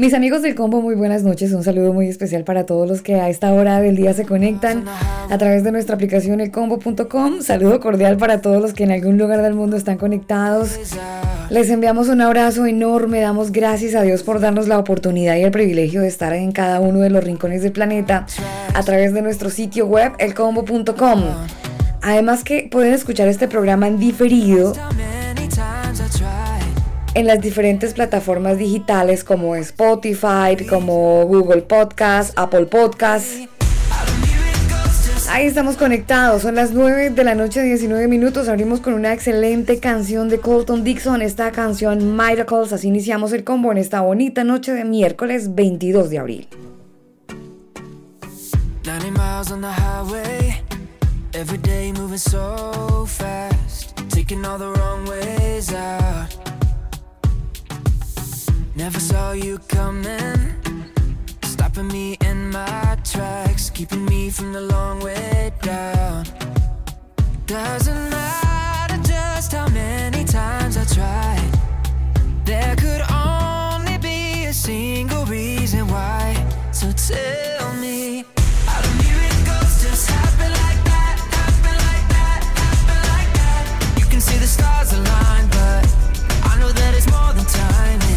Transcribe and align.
Mis 0.00 0.14
amigos 0.14 0.40
del 0.40 0.54
combo, 0.54 0.80
muy 0.80 0.94
buenas 0.94 1.24
noches. 1.24 1.52
Un 1.52 1.62
saludo 1.62 1.92
muy 1.92 2.08
especial 2.08 2.42
para 2.42 2.64
todos 2.64 2.88
los 2.88 3.02
que 3.02 3.16
a 3.16 3.28
esta 3.28 3.52
hora 3.52 3.82
del 3.82 3.96
día 3.96 4.14
se 4.14 4.24
conectan 4.24 4.86
a 5.28 5.36
través 5.36 5.62
de 5.62 5.72
nuestra 5.72 5.94
aplicación 5.94 6.40
elcombo.com. 6.40 7.42
Saludo 7.42 7.80
cordial 7.80 8.16
para 8.16 8.40
todos 8.40 8.62
los 8.62 8.72
que 8.72 8.84
en 8.84 8.92
algún 8.92 9.18
lugar 9.18 9.42
del 9.42 9.52
mundo 9.52 9.76
están 9.76 9.98
conectados. 9.98 10.96
Les 11.50 11.68
enviamos 11.68 12.08
un 12.08 12.22
abrazo 12.22 12.64
enorme. 12.64 13.20
Damos 13.20 13.52
gracias 13.52 13.94
a 13.94 14.00
Dios 14.00 14.22
por 14.22 14.40
darnos 14.40 14.68
la 14.68 14.78
oportunidad 14.78 15.36
y 15.36 15.42
el 15.42 15.50
privilegio 15.50 16.00
de 16.00 16.08
estar 16.08 16.32
en 16.32 16.52
cada 16.52 16.80
uno 16.80 17.00
de 17.00 17.10
los 17.10 17.22
rincones 17.22 17.62
del 17.62 17.72
planeta 17.72 18.24
a 18.72 18.82
través 18.82 19.12
de 19.12 19.20
nuestro 19.20 19.50
sitio 19.50 19.86
web 19.86 20.12
elcombo.com. 20.18 21.24
Además 22.00 22.42
que 22.42 22.68
pueden 22.70 22.94
escuchar 22.94 23.28
este 23.28 23.48
programa 23.48 23.86
en 23.86 23.98
diferido 23.98 24.72
en 27.20 27.26
las 27.26 27.40
diferentes 27.42 27.92
plataformas 27.92 28.56
digitales 28.56 29.24
como 29.24 29.54
Spotify, 29.54 30.56
como 30.68 31.26
Google 31.26 31.60
Podcast, 31.60 32.32
Apple 32.36 32.64
Podcast. 32.64 33.26
Ahí 35.28 35.46
estamos 35.46 35.76
conectados, 35.76 36.42
son 36.42 36.54
las 36.54 36.72
9 36.72 37.10
de 37.10 37.24
la 37.24 37.34
noche, 37.34 37.62
19 37.62 38.08
minutos. 38.08 38.48
Abrimos 38.48 38.80
con 38.80 38.94
una 38.94 39.12
excelente 39.12 39.80
canción 39.80 40.30
de 40.30 40.40
Colton 40.40 40.82
Dixon, 40.82 41.20
esta 41.20 41.52
canción 41.52 42.16
Miracles. 42.16 42.72
Así 42.72 42.88
iniciamos 42.88 43.34
el 43.34 43.44
combo 43.44 43.70
en 43.70 43.76
esta 43.76 44.00
bonita 44.00 44.42
noche 44.42 44.72
de 44.72 44.84
miércoles 44.84 45.54
22 45.54 46.08
de 46.08 46.18
abril. 46.18 46.48
Never 58.80 58.98
saw 58.98 59.32
you 59.32 59.58
coming, 59.68 60.54
stopping 61.42 61.88
me 61.88 62.16
in 62.22 62.50
my 62.50 62.96
tracks, 63.04 63.68
keeping 63.68 64.06
me 64.06 64.30
from 64.30 64.54
the 64.54 64.62
long 64.62 65.00
way 65.00 65.52
down. 65.60 66.24
Doesn't 67.44 68.08
matter 68.08 68.96
just 69.02 69.52
how 69.52 69.68
many 69.68 70.24
times 70.24 70.78
I 70.78 70.84
tried, 70.86 71.52
there 72.46 72.74
could 72.76 73.02
only 73.12 73.98
be 73.98 74.46
a 74.46 74.52
single 74.54 75.26
reason 75.26 75.86
why. 75.86 76.34
So 76.72 76.90
tell 76.90 77.74
me, 77.74 78.24
how 78.64 78.80
do 78.80 78.88
miracles 79.04 79.82
just 79.84 80.08
happen 80.08 80.50
like 80.64 80.82
that, 80.88 81.16
happen 81.38 81.76
like 81.90 82.06
that, 82.16 82.40
happen 82.64 83.00
like 83.12 83.30
that? 83.40 83.98
You 84.00 84.06
can 84.06 84.22
see 84.22 84.38
the 84.38 84.46
stars 84.46 84.94
align, 84.94 85.48
but 85.48 85.84
I 86.50 86.58
know 86.58 86.72
that 86.72 86.94
it's 86.94 87.10
more 87.10 87.34
than 87.34 87.44
timing. 87.44 88.09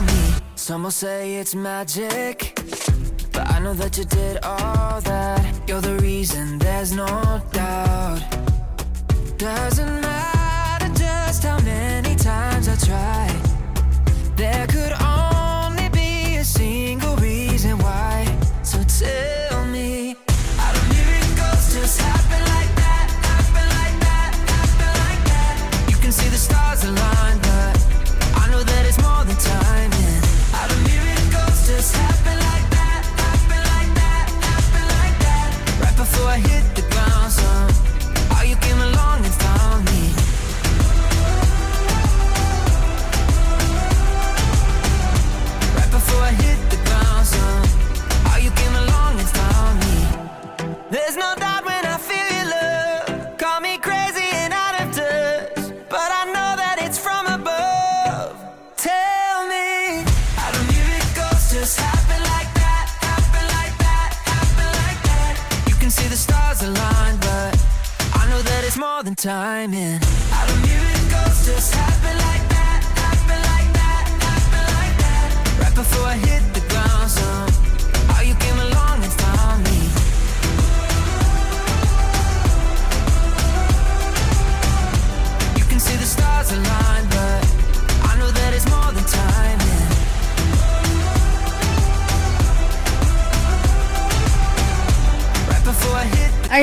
Me. 0.00 0.34
Some 0.54 0.82
will 0.84 0.90
say 0.90 1.36
it's 1.36 1.54
magic, 1.54 2.58
but 3.32 3.50
I 3.50 3.58
know 3.58 3.74
that 3.74 3.98
you 3.98 4.04
did 4.04 4.38
all 4.42 5.00
that. 5.02 5.68
You're 5.68 5.80
the 5.80 5.96
reason, 5.96 6.58
there's 6.58 6.92
no 6.92 7.42
doubt. 7.52 8.22
Doesn't 9.36 10.00
matter 10.00 10.37
just 11.40 11.46
how 11.46 11.60
many 11.64 12.16
times 12.16 12.68
I 12.68 12.76
tried. 12.76 13.42
There 14.36 14.66
could 14.66 14.92
only 15.00 15.88
be 15.90 16.36
a 16.36 16.44
single 16.44 17.14
reason 17.16 17.78
why. 17.78 18.26
So 18.62 18.78
tell 18.82 19.64
me, 19.66 20.16
how 20.56 20.72
do 20.72 20.80
miracles 20.94 21.74
just 21.74 22.00
happen 22.00 22.42
like 22.54 22.72
that? 22.82 23.06
Happen 23.30 23.66
like 23.78 23.98
that? 24.08 24.30
Happen 24.56 24.92
like 25.06 25.24
that? 25.32 25.90
You 25.90 25.96
can 25.96 26.12
see 26.12 26.28
the 26.28 26.40
stars 26.48 26.82
align, 26.84 27.38
but 27.48 27.76
I 28.42 28.48
know 28.50 28.62
that 28.62 28.86
it's 28.86 29.00
more 29.00 29.24
than 29.24 29.36
timing. 29.36 30.22
How 30.52 30.66
do 30.66 30.76
miracles 30.90 31.68
just 31.68 31.94
more 58.38 58.64
than 58.64 58.74
timing. 58.74 60.04
How 60.36 60.50
do 60.52 60.60
miracles 60.70 61.50
just 61.52 61.78
happen 61.78 62.20
like 62.32 62.50
that? 62.54 62.86
Happen 63.02 63.46
like 63.58 63.76
that? 63.78 64.10
Happen 64.34 64.68
like 64.82 65.00
that? 65.10 65.34
You 65.68 65.74
can 65.74 65.90
see 65.90 66.08
the 66.08 66.16
stars 66.16 66.62
aligned, 66.62 67.20
but 67.20 67.54
I 68.14 68.28
know 68.30 68.42
that 68.42 68.64
it's 68.64 68.76
more 68.76 69.02
than 69.02 69.14
timing. 69.14 70.00
I 70.38 70.46
don't 70.48 70.62
give 70.62 70.84
it 70.94 71.10
ghost, 71.10 71.46
just 71.46 71.74
has 71.74 71.98
been 72.02 72.18
like 72.28 72.44
that. 72.54 72.80
Right 75.60 75.74
before 75.74 76.06
I 76.06 76.16
hit 76.16 76.27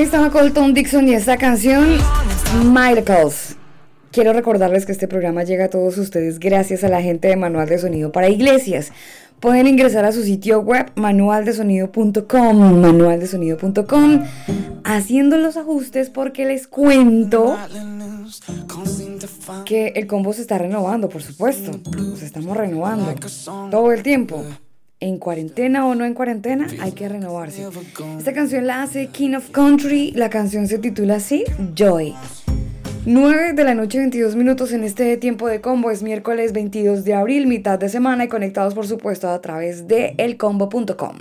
estaba 0.06 0.30
Colton 0.30 0.76
Dixon 0.76 1.08
y 1.08 1.16
esta 1.16 1.36
canción 1.36 1.98
Miracles. 2.64 3.56
Quiero 4.12 4.34
recordarles 4.34 4.86
que 4.86 4.92
este 4.92 5.08
programa 5.08 5.44
llega 5.44 5.66
a 5.66 5.70
todos 5.70 5.98
ustedes 5.98 6.38
gracias 6.38 6.84
a 6.84 6.90
la 6.90 7.02
gente 7.02 7.28
de 7.28 7.36
Manual 7.36 7.68
de 7.68 7.80
Sonido 7.80 8.12
para 8.12 8.30
Iglesias. 8.30 8.92
Pueden 9.40 9.66
ingresar 9.66 10.06
a 10.06 10.12
su 10.12 10.22
sitio 10.22 10.60
web 10.60 10.92
manualdesonido.com, 10.94 12.82
manualdesonido.com, 12.82 14.24
haciendo 14.84 15.38
los 15.38 15.58
ajustes 15.58 16.12
porque 16.12 16.46
les 16.46 16.68
cuento 16.68 17.58
que 19.66 19.88
el 19.96 20.06
combo 20.06 20.34
se 20.34 20.42
está 20.42 20.60
renovando, 20.60 21.10
por 21.10 21.24
supuesto. 21.24 21.72
Nos 21.98 22.22
estamos 22.22 22.56
renovando 22.56 23.12
todo 23.72 23.92
el 23.92 24.04
tiempo. 24.04 24.46
En 25.06 25.20
cuarentena 25.20 25.86
o 25.86 25.94
no 25.94 26.04
en 26.04 26.16
cuarentena, 26.16 26.66
hay 26.80 26.94
que 26.94 27.08
renovarse. 27.08 27.64
Esta 28.18 28.34
canción 28.34 28.66
la 28.66 28.82
hace 28.82 29.10
King 29.10 29.36
of 29.36 29.52
Country. 29.52 30.12
La 30.16 30.32
canción 30.32 30.68
se 30.68 30.80
titula 30.80 31.18
así, 31.18 31.44
Joy. 31.76 32.16
9 33.06 33.54
de 33.54 33.64
la 33.64 33.76
noche, 33.76 34.00
22 34.00 34.36
minutos 34.36 34.72
en 34.72 34.84
este 34.84 35.16
tiempo 35.18 35.48
de 35.48 35.62
combo. 35.62 35.92
Es 35.92 36.02
miércoles 36.02 36.54
22 36.54 37.04
de 37.04 37.14
abril, 37.14 37.46
mitad 37.46 37.78
de 37.78 37.90
semana 37.90 38.24
y 38.24 38.30
conectados, 38.30 38.74
por 38.74 38.88
supuesto, 38.88 39.30
a 39.30 39.40
través 39.42 39.88
de 39.88 40.16
elcombo.com. 40.18 41.18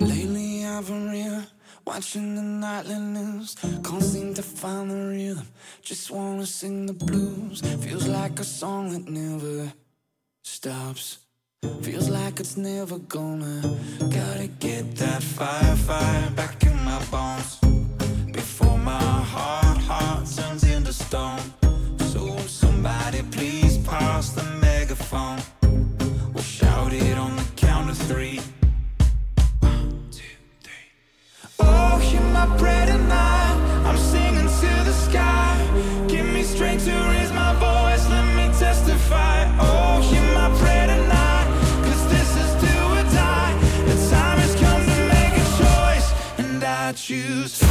Lately 0.00 0.64
I've 0.64 0.88
been 0.88 1.08
real, 1.08 1.44
watching 1.86 2.34
the 2.34 2.42
nightly 2.42 2.98
news. 2.98 3.54
Can't 3.84 4.02
seem 4.02 4.34
to 4.34 4.42
find 4.42 4.90
the 4.90 5.06
rhythm. 5.06 5.46
Just 5.84 6.10
wanna 6.10 6.46
sing 6.46 6.86
the 6.86 6.94
blues. 6.94 7.62
Feels 7.80 8.08
like 8.08 8.40
a 8.40 8.44
song 8.44 8.90
that 8.90 9.08
never 9.08 9.72
stops. 10.50 11.18
Feels 11.80 12.08
like 12.10 12.40
it's 12.40 12.56
never 12.56 12.98
gonna. 12.98 13.62
Gotta 14.18 14.48
get 14.58 14.96
that 14.96 15.22
fire, 15.22 15.76
fire 15.76 16.30
back 16.30 16.62
in 16.64 16.76
my 16.84 17.00
bones. 17.10 17.58
Before 18.32 18.76
my 18.78 19.12
heart, 19.34 19.78
heart 19.78 20.26
turns 20.36 20.64
into 20.64 20.92
stone. 20.92 21.40
So 22.12 22.36
somebody 22.62 23.22
please 23.30 23.78
pass 23.78 24.30
the 24.30 24.42
megaphone? 24.60 25.40
We'll 26.32 26.42
shout 26.42 26.92
it 26.92 27.16
on 27.16 27.36
the 27.36 27.46
count 27.56 27.88
of 27.90 27.98
three. 28.10 28.40
One, 29.60 30.08
two, 30.10 30.34
three. 30.64 30.88
Oh, 31.60 31.98
hear 31.98 32.26
my 32.38 32.46
prayer 32.58 32.86
tonight. 32.86 33.56
I'm 33.86 33.98
singing 34.12 34.50
to 34.62 34.70
the 34.88 34.96
sky. 35.08 35.52
Give 36.08 36.26
me 36.26 36.42
strength 36.42 36.86
to 36.86 37.19
choose. 47.10 47.69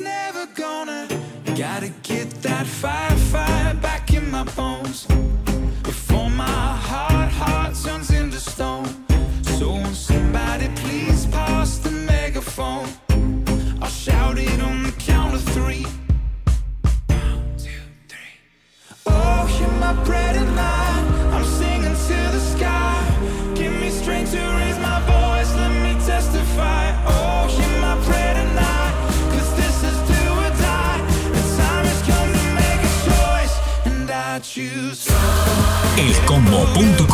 Never 0.00 0.46
gonna. 0.54 1.08
Gotta 1.56 1.88
get 2.02 2.30
that 2.42 2.66
fire, 2.66 3.16
fire 3.16 3.74
back 3.74 4.12
in 4.12 4.30
my 4.30 4.44
bones. 4.44 5.06
Before 5.82 6.30
my 6.30 6.44
heart, 6.44 7.32
heart 7.32 7.74
turns 7.82 8.10
into 8.10 8.38
stone. 8.38 8.86
So 9.42 9.82
somebody 9.92 10.68
please 10.76 11.26
pass 11.26 11.78
the 11.78 11.90
megaphone? 11.90 12.88
I'll 13.80 13.88
shout 13.88 14.38
it 14.38 14.60
on 14.60 14.82
the 14.82 14.92
count 14.92 15.34
of 15.34 15.42
three. 15.54 15.86
Oh, 19.06 19.46
hear 19.46 19.72
my 19.80 19.94
prayer 20.04 20.32
tonight. 20.34 20.98
I'm 20.98 21.07
elcombo.com. 36.76 37.07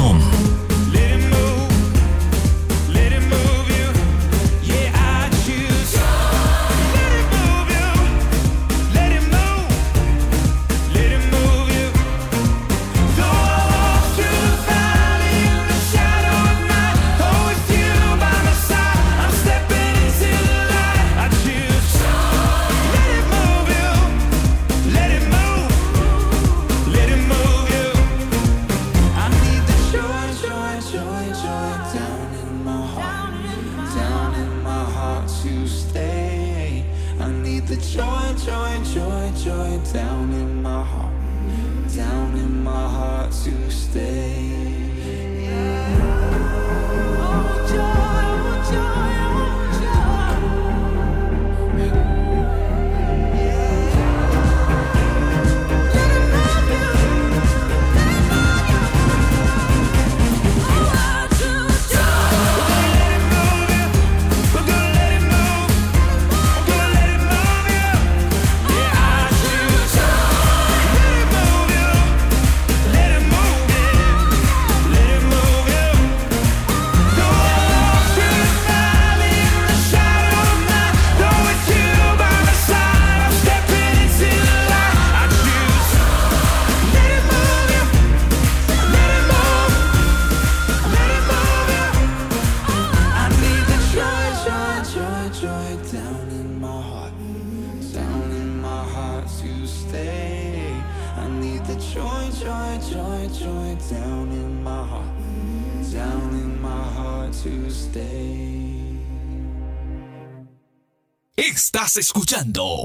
escuchando 111.97 112.85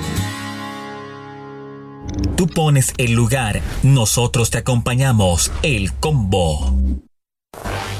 Tú 2.35 2.47
pones 2.47 2.93
el 2.97 3.13
lugar, 3.13 3.61
nosotros 3.83 4.49
te 4.49 4.57
acompañamos. 4.57 5.51
El 5.63 5.93
combo. 5.93 6.73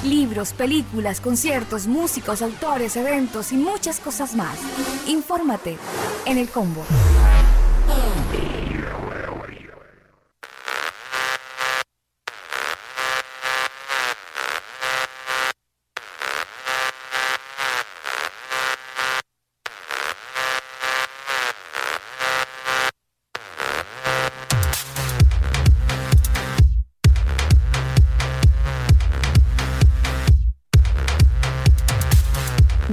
Libros, 0.03 0.53
películas, 0.53 1.21
conciertos, 1.21 1.85
músicos, 1.87 2.41
autores, 2.41 2.95
eventos 2.95 3.51
y 3.51 3.57
muchas 3.57 3.99
cosas 3.99 4.35
más. 4.35 4.57
Infórmate 5.07 5.77
en 6.25 6.37
el 6.37 6.49
combo. 6.49 6.83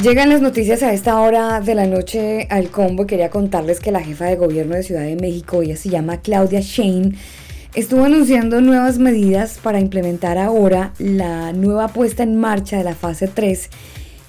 Llegan 0.09 0.31
las 0.31 0.41
noticias 0.41 0.83
a 0.83 0.95
esta 0.95 1.21
hora 1.21 1.61
de 1.61 1.75
la 1.75 1.87
noche 1.87 2.47
al 2.49 2.71
combo 2.71 3.07
quería 3.07 3.29
contarles 3.29 3.79
que 3.79 3.93
la 3.93 4.01
jefa 4.01 4.25
de 4.25 4.37
gobierno 4.37 4.75
de 4.75 4.83
Ciudad 4.83 5.03
de 5.03 5.17
México, 5.17 5.61
ella 5.61 5.77
se 5.77 5.91
llama 5.91 6.23
Claudia 6.23 6.61
Shane, 6.63 7.13
estuvo 7.75 8.07
anunciando 8.07 8.63
nuevas 8.63 8.99
medidas 8.99 9.59
para 9.63 9.81
implementar 9.81 10.39
ahora 10.39 10.95
la 10.99 11.53
nueva 11.53 11.89
puesta 11.89 12.23
en 12.23 12.37
marcha 12.37 12.79
de 12.79 12.85
la 12.85 12.95
fase 12.95 13.29
3 13.29 13.69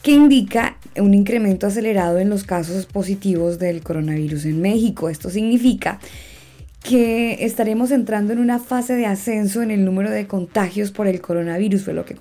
que 0.04 0.12
indica 0.12 0.76
un 0.98 1.14
incremento 1.14 1.68
acelerado 1.68 2.20
en 2.20 2.30
los 2.30 2.44
casos 2.44 2.86
positivos 2.86 3.58
del 3.58 3.82
coronavirus 3.82 4.44
en 4.48 4.62
México. 4.62 5.08
Esto 5.08 5.30
significa 5.30 6.02
estaremos 7.44 7.92
entrando 7.92 8.34
en 8.34 8.40
una 8.40 8.58
fase 8.58 8.96
de 8.96 9.06
ascenso 9.06 9.62
en 9.62 9.70
el 9.70 9.86
número 9.86 10.10
de 10.10 10.28
contagios 10.28 10.92
por 10.92 11.08
el 11.08 11.22
coronavirus, 11.22 11.84
fue 11.84 11.94
lo 11.94 12.06
que, 12.06 12.16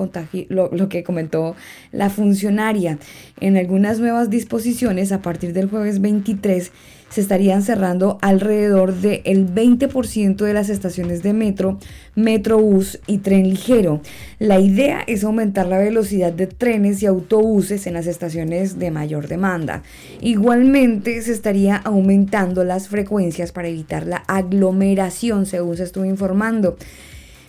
lo, 0.48 0.88
que 0.88 1.02
comentó 1.04 1.54
la 1.92 2.10
funcionaria. 2.10 2.98
En 3.40 3.56
algunas 3.56 3.98
nuevas 4.00 4.30
disposiciones, 4.30 5.12
a 5.12 5.22
partir 5.22 5.52
del 5.52 5.68
jueves 5.68 6.00
23, 6.00 6.72
se 7.10 7.20
estarían 7.20 7.62
cerrando 7.62 8.18
alrededor 8.20 8.94
del 8.94 9.46
20% 9.46 10.36
de 10.36 10.52
las 10.52 10.68
estaciones 10.68 11.22
de 11.22 11.32
metro, 11.32 11.78
metrobús 12.14 13.00
y 13.06 13.18
tren 13.18 13.48
ligero. 13.48 14.00
La 14.38 14.60
idea 14.60 15.02
es 15.06 15.24
aumentar 15.24 15.66
la 15.66 15.78
velocidad 15.78 16.32
de 16.32 16.46
trenes 16.46 17.02
y 17.02 17.06
autobuses 17.06 17.86
en 17.86 17.94
las 17.94 18.06
estaciones 18.06 18.78
de 18.78 18.90
mayor 18.90 19.28
demanda. 19.28 19.82
Igualmente 20.20 21.20
se 21.22 21.32
estaría 21.32 21.76
aumentando 21.76 22.62
las 22.64 22.88
frecuencias 22.88 23.52
para 23.52 23.68
evitar 23.68 24.06
la 24.06 24.18
aglomeración, 24.26 25.46
según 25.46 25.76
se 25.76 25.84
estuvo 25.84 26.04
informando. 26.04 26.76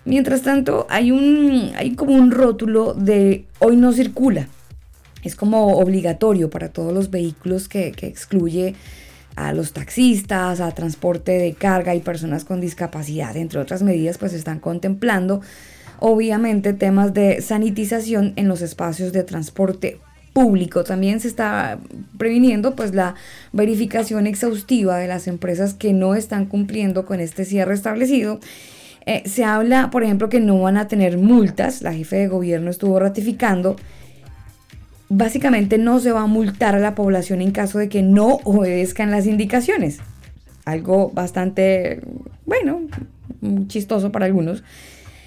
Mientras 0.05 0.41
tanto, 0.41 0.87
hay, 0.89 1.11
un, 1.11 1.71
hay 1.75 1.95
como 1.95 2.15
un 2.15 2.31
rótulo 2.31 2.93
de 2.93 3.45
hoy 3.59 3.75
no 3.75 3.91
circula. 3.91 4.47
Es 5.21 5.35
como 5.35 5.77
obligatorio 5.77 6.49
para 6.49 6.69
todos 6.69 6.93
los 6.93 7.11
vehículos 7.11 7.67
que, 7.67 7.91
que 7.91 8.07
excluye 8.07 8.75
a 9.47 9.53
los 9.53 9.73
taxistas, 9.73 10.59
a 10.59 10.71
transporte 10.71 11.31
de 11.31 11.53
carga 11.53 11.95
y 11.95 12.01
personas 12.01 12.45
con 12.45 12.59
discapacidad, 12.59 13.35
entre 13.37 13.59
otras 13.59 13.83
medidas, 13.83 14.17
pues 14.17 14.33
están 14.33 14.59
contemplando 14.59 15.41
obviamente 15.99 16.73
temas 16.73 17.13
de 17.13 17.41
sanitización 17.41 18.33
en 18.35 18.47
los 18.47 18.61
espacios 18.61 19.11
de 19.11 19.23
transporte 19.23 19.99
público. 20.33 20.83
También 20.83 21.19
se 21.19 21.27
está 21.27 21.79
previniendo 22.17 22.75
pues 22.75 22.93
la 22.93 23.15
verificación 23.51 24.27
exhaustiva 24.27 24.97
de 24.97 25.07
las 25.07 25.27
empresas 25.27 25.73
que 25.73 25.93
no 25.93 26.15
están 26.15 26.45
cumpliendo 26.45 27.05
con 27.05 27.19
este 27.19 27.45
cierre 27.45 27.73
establecido. 27.73 28.39
Eh, 29.05 29.23
se 29.25 29.43
habla, 29.43 29.89
por 29.89 30.03
ejemplo, 30.03 30.29
que 30.29 30.39
no 30.39 30.61
van 30.61 30.77
a 30.77 30.87
tener 30.87 31.17
multas. 31.17 31.81
La 31.81 31.93
jefe 31.93 32.17
de 32.17 32.27
gobierno 32.27 32.69
estuvo 32.69 32.99
ratificando 32.99 33.75
básicamente 35.09 35.77
no 35.77 35.99
se 35.99 36.11
va 36.11 36.21
a 36.21 36.27
multar 36.27 36.75
a 36.75 36.79
la 36.79 36.95
población 36.95 37.41
en 37.41 37.51
caso 37.51 37.79
de 37.79 37.89
que 37.89 38.01
no 38.01 38.39
obedezcan 38.43 39.11
las 39.11 39.25
indicaciones. 39.25 39.99
Algo 40.65 41.09
bastante, 41.09 42.01
bueno, 42.45 42.81
chistoso 43.67 44.11
para 44.11 44.27
algunos. 44.27 44.63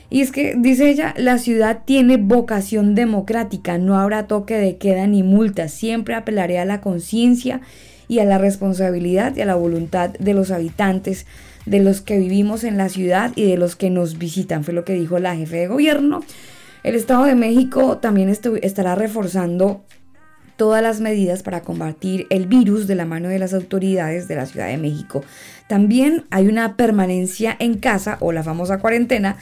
Y 0.09 0.21
es 0.21 0.31
que, 0.31 0.55
dice 0.57 0.91
ella, 0.91 1.15
la 1.17 1.39
ciudad 1.39 1.81
tiene 1.85 2.19
vocación 2.19 2.95
democrática, 2.95 3.79
no 3.79 3.99
habrá 3.99 4.27
toque 4.27 4.59
de 4.59 4.77
queda 4.77 5.07
ni 5.07 5.23
multa, 5.23 5.69
siempre 5.69 6.15
apelaré 6.15 6.59
a 6.59 6.67
la 6.67 6.83
conciencia 6.83 7.63
y 8.09 8.19
a 8.19 8.27
la 8.27 8.37
responsabilidad 8.37 9.35
y 9.35 9.41
a 9.41 9.47
la 9.47 9.55
voluntad 9.55 10.11
de 10.11 10.35
los 10.35 10.51
habitantes, 10.51 11.27
de 11.65 11.81
los 11.81 12.03
que 12.03 12.19
vivimos 12.19 12.63
en 12.63 12.77
la 12.77 12.91
ciudad 12.91 13.33
y 13.37 13.49
de 13.49 13.57
los 13.57 13.75
que 13.75 13.89
nos 13.89 14.19
visitan, 14.19 14.65
fue 14.65 14.75
lo 14.75 14.85
que 14.85 14.93
dijo 14.93 15.19
la 15.19 15.35
jefe 15.35 15.57
de 15.57 15.69
gobierno. 15.69 16.23
El 16.83 16.97
Estado 16.97 17.25
de 17.25 17.37
México 17.37 17.99
también 17.99 18.29
estará 18.29 18.95
reforzando 18.97 19.85
todas 20.57 20.83
las 20.83 21.01
medidas 21.01 21.43
para 21.43 21.63
combatir 21.63 22.27
el 22.31 22.47
virus 22.47 22.87
de 22.87 22.97
la 22.97 23.05
mano 23.05 23.29
de 23.29 23.39
las 23.39 23.55
autoridades 23.55 24.29
de 24.29 24.37
la 24.37 24.47
Ciudad 24.47 24.67
de 24.67 24.79
México. 24.79 25.23
También 25.69 26.25
hay 26.31 26.49
una 26.49 26.77
permanencia 26.77 27.57
en 27.59 27.79
casa 27.79 28.17
o 28.21 28.33
la 28.33 28.43
famosa 28.43 28.79
cuarentena 28.79 29.37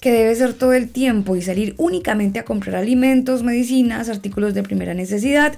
que 0.00 0.12
debe 0.12 0.34
ser 0.34 0.52
todo 0.52 0.72
el 0.72 0.90
tiempo 0.90 1.34
y 1.34 1.42
salir 1.42 1.74
únicamente 1.78 2.38
a 2.38 2.44
comprar 2.44 2.76
alimentos, 2.76 3.42
medicinas, 3.42 4.08
artículos 4.08 4.54
de 4.54 4.62
primera 4.62 4.94
necesidad. 4.94 5.54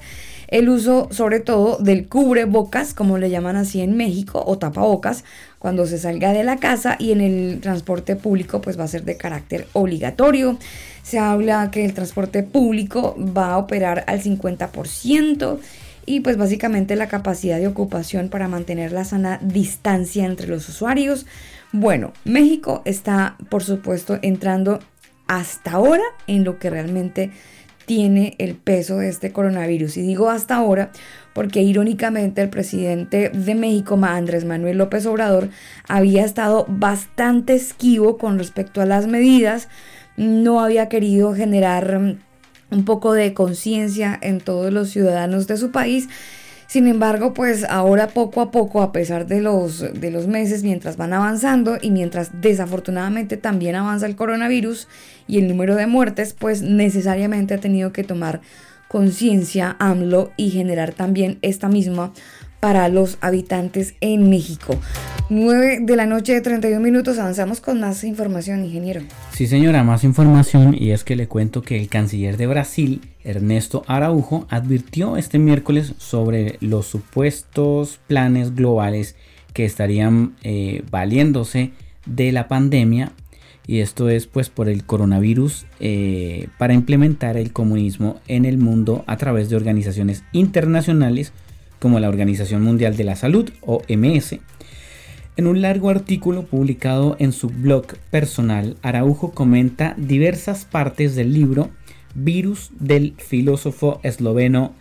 El 0.48 0.68
uso 0.68 1.08
sobre 1.10 1.40
todo 1.40 1.78
del 1.78 2.06
cubrebocas, 2.06 2.94
como 2.94 3.18
le 3.18 3.28
llaman 3.28 3.56
así 3.56 3.80
en 3.80 3.96
México, 3.96 4.44
o 4.46 4.58
tapabocas, 4.58 5.24
cuando 5.58 5.86
se 5.86 5.98
salga 5.98 6.32
de 6.32 6.44
la 6.44 6.58
casa 6.58 6.96
y 6.98 7.10
en 7.10 7.20
el 7.20 7.58
transporte 7.60 8.14
público 8.14 8.60
pues 8.60 8.78
va 8.78 8.84
a 8.84 8.88
ser 8.88 9.02
de 9.04 9.16
carácter 9.16 9.66
obligatorio. 9.72 10.58
Se 11.06 11.20
habla 11.20 11.70
que 11.70 11.84
el 11.84 11.94
transporte 11.94 12.42
público 12.42 13.14
va 13.16 13.52
a 13.52 13.58
operar 13.58 14.02
al 14.08 14.20
50% 14.20 15.60
y 16.04 16.18
pues 16.18 16.36
básicamente 16.36 16.96
la 16.96 17.06
capacidad 17.06 17.60
de 17.60 17.68
ocupación 17.68 18.28
para 18.28 18.48
mantener 18.48 18.90
la 18.90 19.04
sana 19.04 19.38
distancia 19.40 20.24
entre 20.24 20.48
los 20.48 20.68
usuarios. 20.68 21.24
Bueno, 21.70 22.12
México 22.24 22.82
está 22.84 23.36
por 23.50 23.62
supuesto 23.62 24.18
entrando 24.20 24.80
hasta 25.28 25.70
ahora 25.70 26.02
en 26.26 26.42
lo 26.42 26.58
que 26.58 26.70
realmente 26.70 27.30
tiene 27.84 28.34
el 28.38 28.56
peso 28.56 28.98
de 28.98 29.08
este 29.08 29.30
coronavirus. 29.30 29.98
Y 29.98 30.02
digo 30.02 30.28
hasta 30.28 30.56
ahora 30.56 30.90
porque 31.34 31.62
irónicamente 31.62 32.42
el 32.42 32.48
presidente 32.48 33.28
de 33.28 33.54
México, 33.54 33.96
Andrés 34.02 34.44
Manuel 34.44 34.78
López 34.78 35.06
Obrador, 35.06 35.50
había 35.86 36.24
estado 36.24 36.66
bastante 36.68 37.54
esquivo 37.54 38.18
con 38.18 38.38
respecto 38.38 38.80
a 38.80 38.86
las 38.86 39.06
medidas, 39.06 39.68
no 40.16 40.60
había 40.60 40.88
querido 40.88 41.34
generar 41.34 41.98
mm, 41.98 42.18
un 42.70 42.84
poco 42.84 43.12
de 43.12 43.34
conciencia 43.34 44.18
en 44.20 44.40
todos 44.40 44.72
los 44.72 44.90
ciudadanos 44.90 45.46
de 45.46 45.56
su 45.56 45.70
país. 45.70 46.08
Sin 46.66 46.88
embargo, 46.88 47.32
pues 47.32 47.64
ahora 47.64 48.08
poco 48.08 48.40
a 48.40 48.50
poco, 48.50 48.82
a 48.82 48.90
pesar 48.90 49.26
de 49.26 49.40
los, 49.40 49.78
de 49.78 50.10
los 50.10 50.26
meses, 50.26 50.64
mientras 50.64 50.96
van 50.96 51.12
avanzando 51.12 51.78
y 51.80 51.92
mientras 51.92 52.40
desafortunadamente 52.40 53.36
también 53.36 53.76
avanza 53.76 54.06
el 54.06 54.16
coronavirus 54.16 54.88
y 55.28 55.38
el 55.38 55.46
número 55.46 55.76
de 55.76 55.86
muertes, 55.86 56.34
pues 56.36 56.62
necesariamente 56.62 57.54
ha 57.54 57.58
tenido 57.58 57.92
que 57.92 58.02
tomar 58.02 58.40
conciencia 58.88 59.76
AMLO 59.78 60.32
y 60.36 60.50
generar 60.50 60.92
también 60.92 61.38
esta 61.42 61.68
misma 61.68 62.12
para 62.60 62.88
los 62.88 63.18
habitantes 63.20 63.94
en 64.00 64.30
México. 64.30 64.78
9 65.28 65.78
de 65.82 65.96
la 65.96 66.06
noche 66.06 66.34
de 66.34 66.40
31 66.40 66.80
minutos, 66.80 67.18
avanzamos 67.18 67.60
con 67.60 67.80
más 67.80 68.04
información, 68.04 68.64
ingeniero. 68.64 69.02
Sí, 69.32 69.48
señora, 69.48 69.82
más 69.82 70.04
información 70.04 70.76
y 70.78 70.92
es 70.92 71.02
que 71.02 71.16
le 71.16 71.26
cuento 71.26 71.62
que 71.62 71.80
el 71.80 71.88
canciller 71.88 72.36
de 72.36 72.46
Brasil, 72.46 73.00
Ernesto 73.24 73.82
Araujo, 73.88 74.46
advirtió 74.50 75.16
este 75.16 75.38
miércoles 75.38 75.94
sobre 75.98 76.58
los 76.60 76.86
supuestos 76.86 77.98
planes 78.06 78.54
globales 78.54 79.16
que 79.52 79.64
estarían 79.64 80.36
eh, 80.44 80.84
valiéndose 80.90 81.72
de 82.04 82.30
la 82.30 82.46
pandemia 82.46 83.12
y 83.66 83.80
esto 83.80 84.08
es 84.08 84.26
pues 84.26 84.48
por 84.48 84.68
el 84.68 84.84
coronavirus 84.84 85.66
eh, 85.80 86.48
para 86.56 86.74
implementar 86.74 87.36
el 87.36 87.52
comunismo 87.52 88.20
en 88.28 88.44
el 88.44 88.58
mundo 88.58 89.02
a 89.08 89.16
través 89.16 89.50
de 89.50 89.56
organizaciones 89.56 90.22
internacionales 90.32 91.32
como 91.86 92.00
la 92.00 92.08
Organización 92.08 92.62
Mundial 92.62 92.96
de 92.96 93.04
la 93.04 93.14
Salud 93.14 93.48
OMS. 93.60 94.40
En 95.36 95.46
un 95.46 95.62
largo 95.62 95.88
artículo 95.88 96.44
publicado 96.44 97.14
en 97.20 97.30
su 97.30 97.48
blog 97.48 97.96
personal, 98.10 98.76
Araujo 98.82 99.30
comenta 99.30 99.94
diversas 99.96 100.64
partes 100.64 101.14
del 101.14 101.32
libro 101.32 101.70
Virus 102.16 102.72
del 102.80 103.14
filósofo 103.18 104.00
esloveno 104.02 104.74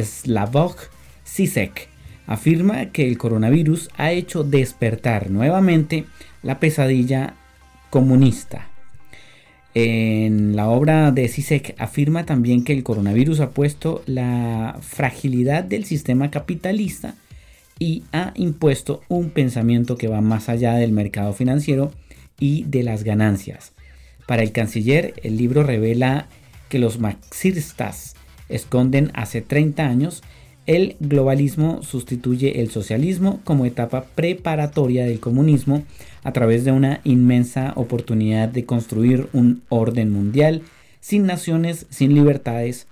Slavoj 0.00 0.76
Zizek. 1.26 1.88
Afirma 2.28 2.92
que 2.92 3.08
el 3.08 3.18
coronavirus 3.18 3.90
ha 3.96 4.12
hecho 4.12 4.44
despertar 4.44 5.30
nuevamente 5.30 6.04
la 6.44 6.60
pesadilla 6.60 7.34
comunista. 7.90 8.69
En 9.74 10.56
la 10.56 10.68
obra 10.68 11.12
de 11.12 11.28
Sisek 11.28 11.74
afirma 11.78 12.26
también 12.26 12.64
que 12.64 12.72
el 12.72 12.82
coronavirus 12.82 13.40
ha 13.40 13.50
puesto 13.50 14.02
la 14.06 14.78
fragilidad 14.80 15.62
del 15.62 15.84
sistema 15.84 16.30
capitalista 16.30 17.14
y 17.78 18.02
ha 18.12 18.32
impuesto 18.34 19.02
un 19.08 19.30
pensamiento 19.30 19.96
que 19.96 20.08
va 20.08 20.20
más 20.20 20.48
allá 20.48 20.74
del 20.74 20.92
mercado 20.92 21.32
financiero 21.32 21.92
y 22.38 22.64
de 22.64 22.82
las 22.82 23.04
ganancias. 23.04 23.72
Para 24.26 24.42
el 24.42 24.52
canciller, 24.52 25.14
el 25.22 25.36
libro 25.36 25.62
revela 25.62 26.28
que 26.68 26.78
los 26.78 26.98
marxistas 26.98 28.14
esconden 28.48 29.10
hace 29.14 29.40
30 29.40 29.86
años 29.86 30.22
el 30.66 30.96
globalismo 31.00 31.82
sustituye 31.82 32.60
el 32.60 32.70
socialismo 32.70 33.40
como 33.44 33.66
etapa 33.66 34.04
preparatoria 34.14 35.04
del 35.04 35.20
comunismo 35.20 35.84
a 36.22 36.32
través 36.32 36.64
de 36.64 36.72
una 36.72 37.00
inmensa 37.04 37.72
oportunidad 37.76 38.48
de 38.48 38.64
construir 38.64 39.28
un 39.32 39.62
orden 39.68 40.12
mundial 40.12 40.62
sin 41.00 41.26
naciones, 41.26 41.86
sin 41.90 42.14
libertades 42.14 42.86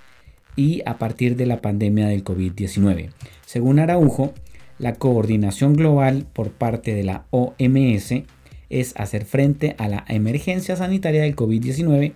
y 0.56 0.82
a 0.86 0.98
partir 0.98 1.36
de 1.36 1.46
la 1.46 1.60
pandemia 1.60 2.08
del 2.08 2.24
COVID-19. 2.24 3.10
Según 3.46 3.78
Araujo, 3.78 4.32
la 4.78 4.94
coordinación 4.94 5.74
global 5.74 6.26
por 6.32 6.50
parte 6.50 6.94
de 6.94 7.04
la 7.04 7.26
OMS 7.30 8.24
es 8.70 8.94
hacer 8.96 9.24
frente 9.24 9.74
a 9.78 9.88
la 9.88 10.04
emergencia 10.08 10.76
sanitaria 10.76 11.22
del 11.22 11.36
COVID-19, 11.36 12.12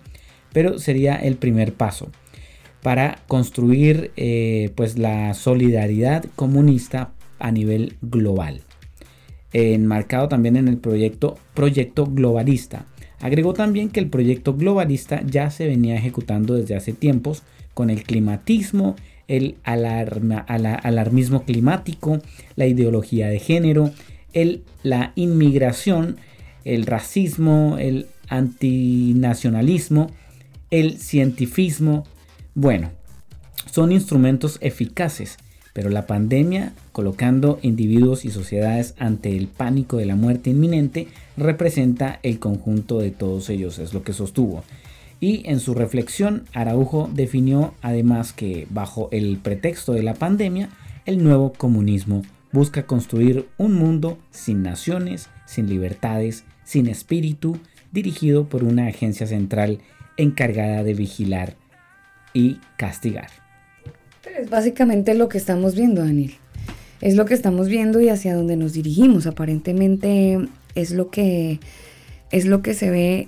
pero 0.51 0.79
sería 0.79 1.15
el 1.15 1.37
primer 1.37 1.73
paso 1.73 2.11
para 2.83 3.19
construir 3.27 4.11
eh, 4.17 4.71
pues 4.75 4.99
la 4.99 5.33
solidaridad 5.33 6.25
comunista 6.35 7.11
a 7.39 7.51
nivel 7.51 7.95
global 8.01 8.61
enmarcado 9.53 10.27
también 10.27 10.57
en 10.57 10.67
el 10.67 10.77
proyecto, 10.77 11.37
proyecto 11.53 12.05
globalista. 12.07 12.85
Agregó 13.21 13.53
también 13.53 13.89
que 13.89 13.99
el 13.99 14.09
proyecto 14.09 14.55
globalista 14.55 15.21
ya 15.25 15.49
se 15.49 15.67
venía 15.67 15.95
ejecutando 15.95 16.55
desde 16.55 16.75
hace 16.75 16.91
tiempos, 16.91 17.43
con 17.73 17.89
el 17.89 18.03
climatismo, 18.03 18.95
el 19.27 19.55
alarmismo 19.63 21.43
climático, 21.43 22.19
la 22.55 22.67
ideología 22.67 23.29
de 23.29 23.39
género, 23.39 23.91
el, 24.33 24.63
la 24.83 25.13
inmigración, 25.15 26.17
el 26.65 26.85
racismo, 26.85 27.77
el 27.79 28.07
antinacionalismo, 28.27 30.11
el 30.69 30.99
cientifismo. 30.99 32.05
Bueno, 32.55 32.91
son 33.71 33.91
instrumentos 33.91 34.59
eficaces, 34.61 35.37
pero 35.73 35.89
la 35.89 36.05
pandemia, 36.05 36.73
colocando 36.91 37.57
individuos 37.63 38.25
y 38.25 38.29
sociedades 38.29 38.93
ante 38.99 39.35
el 39.35 39.47
pánico 39.47 39.97
de 39.97 40.05
la 40.05 40.15
muerte 40.15 40.51
inminente, 40.51 41.07
representa 41.35 42.19
el 42.21 42.37
conjunto 42.37 42.99
de 42.99 43.09
todos 43.09 43.49
ellos, 43.49 43.79
es 43.79 43.95
lo 43.95 44.03
que 44.03 44.13
sostuvo. 44.13 44.63
Y 45.19 45.41
en 45.49 45.59
su 45.59 45.73
reflexión, 45.73 46.43
Araujo 46.53 47.09
definió 47.11 47.73
además 47.81 48.33
que 48.33 48.67
bajo 48.69 49.09
el 49.11 49.37
pretexto 49.37 49.93
de 49.93 50.03
la 50.03 50.13
pandemia, 50.13 50.69
el 51.07 51.23
nuevo 51.23 51.53
comunismo 51.53 52.21
busca 52.51 52.85
construir 52.85 53.47
un 53.57 53.73
mundo 53.73 54.19
sin 54.29 54.61
naciones, 54.61 55.29
sin 55.47 55.69
libertades, 55.69 56.43
sin 56.65 56.85
espíritu, 56.85 57.57
dirigido 57.91 58.45
por 58.45 58.63
una 58.63 58.87
agencia 58.87 59.25
central 59.25 59.79
encargada 60.17 60.83
de 60.83 60.93
vigilar 60.93 61.55
y 62.33 62.59
castigar. 62.77 63.29
es 64.39 64.49
básicamente 64.49 65.13
lo 65.13 65.29
que 65.29 65.37
estamos 65.37 65.75
viendo, 65.75 66.01
Daniel. 66.03 66.33
Es 67.01 67.15
lo 67.15 67.25
que 67.25 67.33
estamos 67.33 67.67
viendo 67.67 67.99
y 67.99 68.09
hacia 68.09 68.35
dónde 68.35 68.55
nos 68.55 68.73
dirigimos. 68.73 69.27
Aparentemente 69.27 70.39
es 70.75 70.91
lo 70.91 71.09
que 71.09 71.59
es 72.31 72.45
lo 72.45 72.61
que 72.61 72.73
se 72.73 72.89
ve 72.89 73.27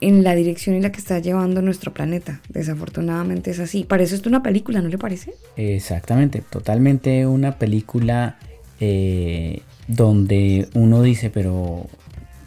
en 0.00 0.22
la 0.22 0.34
dirección 0.34 0.76
en 0.76 0.82
la 0.82 0.92
que 0.92 0.98
está 0.98 1.18
llevando 1.18 1.62
nuestro 1.62 1.92
planeta. 1.92 2.40
Desafortunadamente 2.48 3.50
es 3.50 3.58
así. 3.58 3.84
Parece 3.84 4.14
esto 4.14 4.28
una 4.28 4.42
película, 4.42 4.82
¿no 4.82 4.88
le 4.88 4.98
parece? 4.98 5.32
Exactamente, 5.56 6.42
totalmente 6.48 7.26
una 7.26 7.58
película 7.58 8.36
eh, 8.80 9.62
donde 9.88 10.68
uno 10.74 11.02
dice, 11.02 11.30
pero 11.30 11.88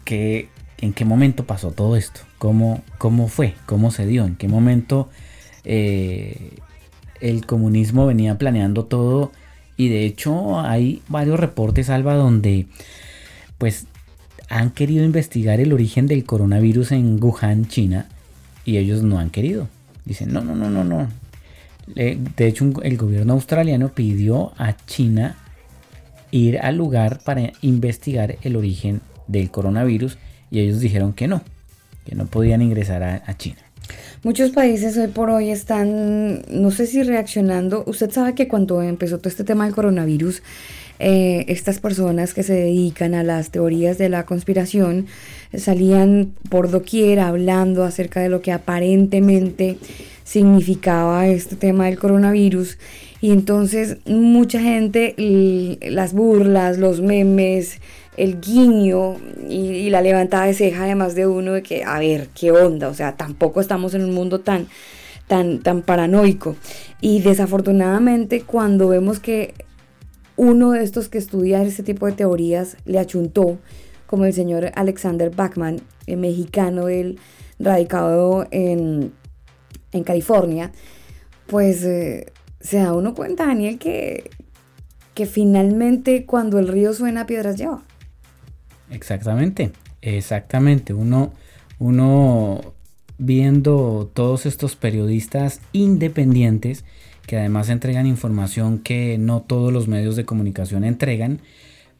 ¿qué, 0.04 0.48
¿en 0.78 0.92
qué 0.92 1.04
momento 1.04 1.44
pasó 1.44 1.72
todo 1.72 1.96
esto? 1.96 2.20
¿Cómo, 2.38 2.82
cómo 2.98 3.28
fue? 3.28 3.54
¿Cómo 3.66 3.90
se 3.90 4.06
dio? 4.06 4.24
¿En 4.24 4.36
qué 4.36 4.46
momento 4.46 5.08
eh, 5.68 6.54
el 7.20 7.46
comunismo 7.46 8.06
venía 8.06 8.36
planeando 8.36 8.84
todo? 8.84 9.30
Y 9.76 9.88
de 9.88 10.04
hecho 10.04 10.58
hay 10.58 11.02
varios 11.08 11.38
reportes, 11.38 11.88
Alba, 11.90 12.14
donde 12.14 12.66
pues 13.58 13.86
han 14.48 14.70
querido 14.70 15.04
investigar 15.04 15.60
el 15.60 15.72
origen 15.72 16.06
del 16.06 16.24
coronavirus 16.24 16.92
en 16.92 17.22
Wuhan, 17.22 17.68
China, 17.68 18.08
y 18.64 18.78
ellos 18.78 19.02
no 19.02 19.18
han 19.18 19.30
querido. 19.30 19.68
Dicen, 20.04 20.32
no, 20.32 20.40
no, 20.40 20.56
no, 20.56 20.70
no, 20.70 20.84
no. 20.84 21.08
De 21.94 22.46
hecho, 22.46 22.70
el 22.82 22.96
gobierno 22.96 23.34
australiano 23.34 23.90
pidió 23.90 24.52
a 24.58 24.76
China 24.86 25.36
ir 26.30 26.58
al 26.58 26.76
lugar 26.76 27.20
para 27.24 27.52
investigar 27.62 28.36
el 28.42 28.56
origen 28.56 29.00
del 29.26 29.50
coronavirus 29.50 30.18
y 30.50 30.60
ellos 30.60 30.80
dijeron 30.80 31.12
que 31.12 31.28
no, 31.28 31.42
que 32.04 32.14
no 32.14 32.26
podían 32.26 32.62
ingresar 32.62 33.02
a, 33.02 33.36
China. 33.36 33.58
Muchos 34.22 34.50
países 34.50 34.96
hoy 34.96 35.08
por 35.08 35.30
hoy 35.30 35.50
están, 35.50 36.42
no 36.50 36.70
sé 36.70 36.86
si 36.86 37.02
reaccionando. 37.02 37.84
Usted 37.86 38.10
sabe 38.10 38.34
que 38.34 38.48
cuando 38.48 38.82
empezó 38.82 39.18
todo 39.18 39.28
este 39.28 39.44
tema 39.44 39.64
del 39.64 39.74
coronavirus, 39.74 40.42
eh, 40.98 41.44
estas 41.46 41.78
personas 41.78 42.34
que 42.34 42.42
se 42.42 42.54
dedican 42.54 43.14
a 43.14 43.22
las 43.22 43.50
teorías 43.50 43.98
de 43.98 44.08
la 44.08 44.26
conspiración 44.26 45.06
salían 45.56 46.32
por 46.50 46.70
doquier 46.70 47.20
hablando 47.20 47.84
acerca 47.84 48.20
de 48.20 48.28
lo 48.28 48.42
que 48.42 48.50
aparentemente 48.50 49.78
significaba 50.24 51.28
este 51.28 51.54
tema 51.54 51.86
del 51.86 52.00
coronavirus 52.00 52.78
y 53.20 53.30
entonces 53.30 53.98
mucha 54.06 54.60
gente 54.60 55.14
las 55.80 56.12
burlas, 56.12 56.78
los 56.78 57.00
memes, 57.00 57.78
el 58.18 58.40
guiño 58.40 59.16
y, 59.48 59.88
la 59.90 60.02
levantada 60.02 60.46
de 60.46 60.54
ceja 60.54 60.84
de 60.84 60.94
más 60.96 61.14
de 61.14 61.26
uno 61.26 61.52
de 61.52 61.62
que, 61.62 61.84
a 61.84 61.98
ver, 61.98 62.28
qué 62.34 62.50
onda, 62.50 62.88
o 62.88 62.94
sea, 62.94 63.16
tampoco 63.16 63.60
estamos 63.60 63.94
en 63.94 64.04
un 64.04 64.12
mundo 64.12 64.40
tan, 64.40 64.66
tan, 65.28 65.60
tan 65.60 65.82
paranoico. 65.82 66.56
Y 67.00 67.20
desafortunadamente 67.20 68.42
cuando 68.42 68.88
vemos 68.88 69.20
que 69.20 69.54
uno 70.36 70.72
de 70.72 70.82
estos 70.82 71.08
que 71.08 71.18
estudia 71.18 71.62
ese 71.62 71.82
tipo 71.82 72.06
de 72.06 72.12
teorías 72.12 72.76
le 72.84 72.98
achuntó, 72.98 73.58
como 74.06 74.24
el 74.24 74.32
señor 74.32 74.72
Alexander 74.74 75.30
Bachman, 75.30 75.80
el 76.06 76.16
mexicano, 76.16 76.88
él 76.88 77.18
radicado 77.58 78.46
en, 78.50 79.12
California, 80.04 80.70
pues 81.46 81.82
eh, 81.82 82.32
se 82.60 82.78
da 82.78 82.92
uno 82.92 83.14
cuenta, 83.14 83.46
Daniel, 83.46 83.78
que, 83.78 84.30
que 85.14 85.26
finalmente 85.26 86.24
cuando 86.24 86.58
el 86.58 86.68
río 86.68 86.92
suena, 86.92 87.26
piedras 87.26 87.56
lleva. 87.56 87.82
Exactamente, 88.90 89.72
exactamente. 90.02 90.94
Uno, 90.94 91.32
uno 91.78 92.74
viendo 93.18 94.10
todos 94.14 94.46
estos 94.46 94.76
periodistas 94.76 95.60
independientes 95.72 96.84
que 97.26 97.36
además 97.36 97.68
entregan 97.68 98.06
información 98.06 98.78
que 98.78 99.18
no 99.18 99.42
todos 99.42 99.72
los 99.72 99.86
medios 99.86 100.16
de 100.16 100.24
comunicación 100.24 100.82
entregan, 100.84 101.40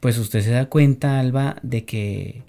pues 0.00 0.16
usted 0.16 0.40
se 0.40 0.50
da 0.50 0.66
cuenta, 0.66 1.20
Alba, 1.20 1.56
de 1.62 1.84
que 1.84 2.42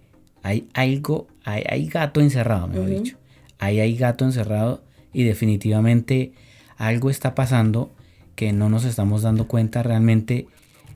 hay 0.44 0.70
algo, 0.74 1.28
hay, 1.44 1.64
hay 1.68 1.88
gato 1.88 2.22
encerrado, 2.22 2.68
mejor 2.68 2.90
dicho. 2.90 3.18
Ahí 3.58 3.82
hay 3.82 3.98
gato 3.98 4.24
encerrado 4.24 4.82
y 5.12 5.24
definitivamente 5.24 6.32
algo 6.78 7.10
está 7.10 7.36
pasando 7.36 7.92
que 8.36 8.54
no 8.54 8.70
nos 8.70 8.86
estamos 8.86 9.24
dando 9.24 9.48
cuenta 9.48 9.84
realmente 9.84 10.48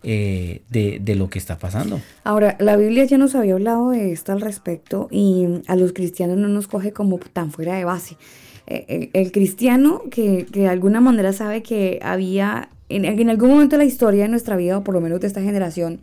eh, 0.06 0.64
de, 0.70 1.16
lo 1.16 1.30
que 1.30 1.40
está 1.40 1.58
pasando. 1.58 2.02
Ahora, 2.26 2.58
la 2.60 2.76
Biblia 2.76 3.06
ya 3.06 3.18
nos 3.18 3.36
había 3.36 3.54
hablado 3.54 3.92
de 3.92 4.12
esto 4.12 4.34
al 4.34 4.42
respecto 4.42 5.08
y 5.10 5.46
a 5.68 5.78
los 5.78 5.94
cristianos 5.94 6.36
no 6.38 6.50
nos 6.50 6.68
coge 6.68 6.92
como 6.92 7.20
tan 7.20 7.52
fuera 7.52 7.76
de 7.76 7.86
base. 7.86 8.18
Eh, 8.68 9.10
el, 9.14 9.32
cristiano 9.32 10.02
que, 10.12 10.46
de 10.52 10.68
alguna 10.68 11.00
manera 11.00 11.32
sabe 11.32 11.64
que 11.64 12.00
había, 12.02 12.68
en, 12.90 13.30
algún 13.30 13.50
momento 13.50 13.78
de 13.78 13.84
la 13.84 13.86
historia 13.86 14.24
de 14.24 14.30
nuestra 14.30 14.58
vida, 14.58 14.78
o 14.78 14.84
por 14.84 14.94
lo 14.94 15.00
menos 15.00 15.22
de 15.22 15.28
esta 15.28 15.42
generación, 15.42 16.02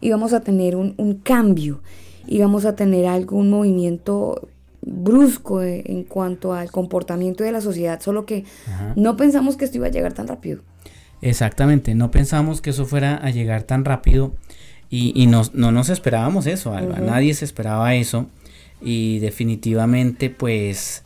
íbamos 0.00 0.32
a 0.32 0.40
tener 0.40 0.74
un, 0.74 1.20
cambio, 1.22 1.82
íbamos 2.26 2.64
a 2.64 2.74
tener 2.74 3.06
algún 3.06 3.48
movimiento 3.48 4.48
brusco 4.82 5.62
en 5.62 6.02
cuanto 6.02 6.52
al 6.52 6.72
comportamiento 6.72 7.44
de 7.44 7.52
la 7.52 7.60
sociedad, 7.60 8.00
solo 8.00 8.26
que 8.26 8.44
no 8.96 9.16
pensamos 9.16 9.56
que 9.56 9.66
esto 9.66 9.76
iba 9.76 9.86
a 9.86 9.90
llegar 9.90 10.14
tan 10.14 10.26
rápido. 10.26 10.62
Exactamente, 11.22 11.94
no 11.94 12.10
pensamos 12.10 12.60
que 12.60 12.70
eso 12.70 12.86
fuera 12.86 13.16
a 13.16 13.30
llegar 13.30 13.62
tan 13.62 13.84
rápido 13.84 14.34
y, 14.88 15.26
no, 15.26 15.42
nos 15.52 15.88
esperábamos 15.88 16.46
eso, 16.46 16.72
Alba, 16.72 16.98
nadie 16.98 17.34
se 17.34 17.44
esperaba 17.44 17.94
eso 17.94 18.26
y 18.80 19.18
definitivamente 19.18 20.30
pues 20.30 21.02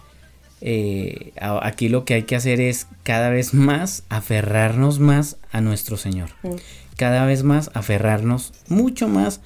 eh, 0.60 1.32
aquí 1.40 1.88
lo 1.88 2.04
que 2.04 2.14
hay 2.14 2.22
que 2.24 2.36
hacer 2.36 2.60
es 2.60 2.88
cada 3.04 3.30
vez 3.30 3.54
más 3.54 4.04
aferrarnos 4.08 4.98
más 4.98 5.38
a 5.50 5.60
nuestro 5.60 5.96
Señor, 5.96 6.30
cada 6.96 7.24
vez 7.24 7.42
más 7.42 7.70
aferrarnos 7.72 8.52
mucho 8.68 9.08
más 9.08 9.40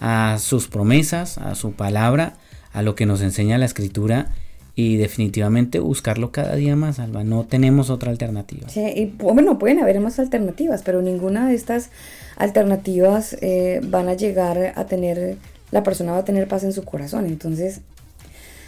a 0.00 0.38
sus 0.40 0.66
promesas, 0.66 1.38
a 1.38 1.54
su 1.54 1.72
palabra, 1.72 2.36
a 2.72 2.82
lo 2.82 2.94
que 2.94 3.06
nos 3.06 3.20
enseña 3.20 3.58
la 3.58 3.66
escritura 3.66 4.32
y 4.78 4.98
definitivamente 4.98 5.78
buscarlo 5.78 6.30
cada 6.30 6.54
día 6.54 6.76
más, 6.76 6.98
Alba. 6.98 7.24
No 7.24 7.44
tenemos 7.44 7.88
otra 7.88 8.10
alternativa. 8.10 8.68
Sí, 8.68 8.82
y 8.94 9.06
bueno, 9.06 9.58
pueden 9.58 9.80
haber 9.80 9.98
más 10.00 10.18
alternativas, 10.18 10.82
pero 10.82 11.00
ninguna 11.00 11.48
de 11.48 11.54
estas 11.54 11.88
alternativas 12.36 13.38
eh, 13.40 13.80
van 13.84 14.08
a 14.08 14.14
llegar 14.14 14.74
a 14.76 14.84
tener, 14.84 15.38
la 15.70 15.82
persona 15.82 16.12
va 16.12 16.18
a 16.18 16.24
tener 16.26 16.46
paz 16.46 16.62
en 16.62 16.74
su 16.74 16.84
corazón. 16.84 17.24
Entonces, 17.24 17.80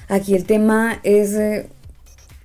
aquí 0.09 0.35
el 0.35 0.47
tema 0.47 0.99
es, 1.03 1.35
eh, 1.35 1.69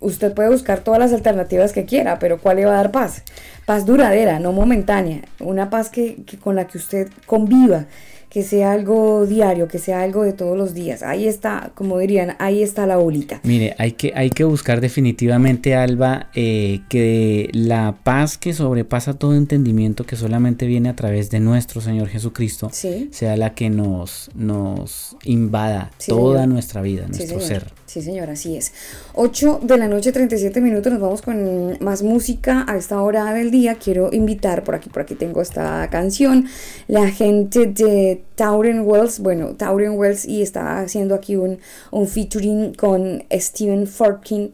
usted 0.01 0.33
puede 0.33 0.49
buscar 0.49 0.81
todas 0.81 0.99
las 0.99 1.13
alternativas 1.13 1.71
que 1.71 1.85
quiera, 1.85 2.19
pero 2.19 2.39
¿cuál 2.39 2.57
le 2.57 2.65
va 2.65 2.73
a 2.73 2.77
dar 2.77 2.91
paz? 2.91 3.23
Paz 3.65 3.85
duradera, 3.85 4.39
no 4.39 4.51
momentánea, 4.51 5.21
una 5.39 5.69
paz 5.69 5.89
que, 5.89 6.23
que 6.25 6.37
con 6.37 6.57
la 6.57 6.67
que 6.67 6.77
usted 6.77 7.07
conviva 7.25 7.85
que 8.33 8.41
sea 8.41 8.71
algo 8.71 9.27
diario, 9.27 9.67
que 9.67 9.77
sea 9.77 10.01
algo 10.01 10.23
de 10.23 10.33
todos 10.33 10.57
los 10.57 10.73
días. 10.73 11.03
Ahí 11.03 11.27
está, 11.27 11.71
como 11.75 11.99
dirían, 11.99 12.35
ahí 12.39 12.63
está 12.63 12.87
la 12.87 12.97
bolita. 12.97 13.39
Mire, 13.43 13.75
hay 13.77 13.91
que, 13.91 14.11
hay 14.15 14.31
que 14.31 14.43
buscar 14.43 14.81
definitivamente, 14.81 15.75
Alba, 15.75 16.31
eh, 16.33 16.81
que 16.89 17.49
la 17.53 17.95
paz 18.03 18.39
que 18.39 18.53
sobrepasa 18.53 19.13
todo 19.13 19.35
entendimiento, 19.35 20.03
que 20.05 20.15
solamente 20.15 20.65
viene 20.65 20.89
a 20.89 20.95
través 20.95 21.29
de 21.29 21.39
nuestro 21.41 21.79
Señor 21.79 22.07
Jesucristo, 22.07 22.71
sea 22.71 23.37
la 23.37 23.53
que 23.53 23.69
nos, 23.69 24.31
nos 24.33 25.15
invada 25.23 25.91
toda 26.07 26.47
nuestra 26.47 26.81
vida, 26.81 27.05
nuestro 27.07 27.39
ser. 27.39 27.67
Sí, 27.93 28.01
señor, 28.01 28.31
así 28.31 28.57
es. 28.57 28.73
8 29.13 29.59
de 29.61 29.77
la 29.77 29.87
noche, 29.87 30.11
37 30.11 30.59
minutos, 30.61 30.91
nos 30.91 30.99
vamos 30.99 31.21
con 31.21 31.77
más 31.79 32.01
música 32.01 32.65
a 32.67 32.75
esta 32.75 32.99
hora 32.99 33.31
del 33.35 33.51
día. 33.51 33.75
Quiero 33.75 34.11
invitar, 34.11 34.63
por 34.63 34.73
aquí, 34.73 34.89
por 34.89 35.03
aquí 35.03 35.13
tengo 35.13 35.43
esta 35.43 35.87
canción, 35.91 36.47
la 36.87 37.11
gente 37.11 37.67
de 37.67 38.23
Tauren 38.33 38.81
Wells, 38.81 39.19
bueno, 39.19 39.53
Tauren 39.53 39.91
Wells 39.91 40.25
y 40.25 40.41
está 40.41 40.79
haciendo 40.79 41.13
aquí 41.13 41.35
un, 41.35 41.59
un 41.91 42.07
featuring 42.07 42.73
con 42.73 43.25
Steven 43.31 43.85
Forkin 43.85 44.51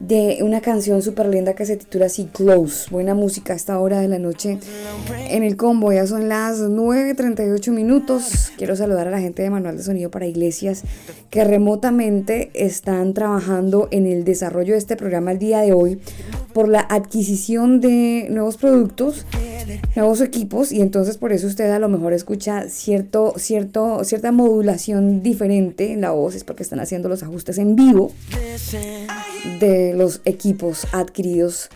de 0.00 0.38
una 0.40 0.62
canción 0.62 1.02
súper 1.02 1.26
linda 1.26 1.54
que 1.54 1.66
se 1.66 1.76
titula 1.76 2.06
así 2.06 2.24
Close. 2.32 2.90
Buena 2.90 3.14
música 3.14 3.52
a 3.52 3.56
esta 3.56 3.78
hora 3.78 4.00
de 4.00 4.08
la 4.08 4.18
noche 4.18 4.58
en 5.28 5.42
el 5.42 5.56
combo. 5.56 5.92
Ya 5.92 6.06
son 6.06 6.28
las 6.28 6.58
9.38 6.58 7.70
minutos. 7.70 8.50
Quiero 8.56 8.74
saludar 8.76 9.06
a 9.08 9.10
la 9.10 9.20
gente 9.20 9.42
de 9.42 9.50
Manual 9.50 9.76
de 9.76 9.82
Sonido 9.82 10.10
para 10.10 10.26
Iglesias 10.26 10.82
que 11.28 11.44
remotamente 11.44 12.50
están 12.54 13.14
trabajando 13.14 13.88
en 13.90 14.06
el 14.06 14.24
desarrollo 14.24 14.72
de 14.72 14.78
este 14.78 14.96
programa 14.96 15.32
el 15.32 15.38
día 15.38 15.60
de 15.60 15.72
hoy 15.72 16.00
por 16.52 16.68
la 16.68 16.80
adquisición 16.80 17.80
de 17.80 18.26
nuevos 18.30 18.56
productos, 18.56 19.26
nuevos 19.94 20.20
equipos 20.20 20.72
y 20.72 20.80
entonces 20.80 21.16
por 21.16 21.32
eso 21.32 21.46
usted 21.46 21.70
a 21.70 21.78
lo 21.78 21.88
mejor 21.88 22.12
escucha 22.12 22.68
cierto, 22.68 23.34
cierto, 23.36 24.02
cierta 24.02 24.32
modulación 24.32 25.22
diferente 25.22 25.92
en 25.92 26.00
la 26.00 26.10
voz, 26.10 26.34
es 26.34 26.42
porque 26.42 26.64
están 26.64 26.80
haciendo 26.80 27.08
los 27.08 27.22
ajustes 27.22 27.58
en 27.58 27.76
vivo 27.76 28.12
de 29.60 29.89
los 29.94 30.20
equipos 30.24 30.86
adquiridos 30.92 31.68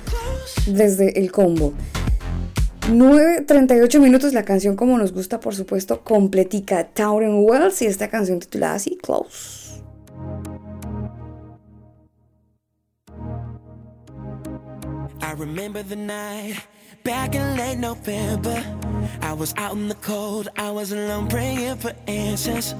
desde 0.67 1.19
el 1.19 1.33
combo. 1.33 1.73
9.38 2.89 3.99
minutos, 3.99 4.35
la 4.35 4.45
canción 4.45 4.77
como 4.77 4.99
nos 4.99 5.13
gusta, 5.13 5.41
por 5.41 5.55
supuesto, 5.55 6.03
completica 6.03 6.89
Tauren 6.89 7.45
Wells 7.45 7.81
y 7.81 7.87
esta 7.87 8.09
canción 8.09 8.41
titulada 8.41 8.75
así, 8.75 8.99
Close. 9.03 9.83
I 19.21 19.33
was 19.33 19.55
out 19.57 19.73
in 19.73 19.89
the 19.89 19.95
cold, 19.97 20.49
I 20.57 20.71
was 20.71 20.93
alone 20.93 21.29
praying 21.29 21.77
for 21.77 21.93
answers. 22.07 22.75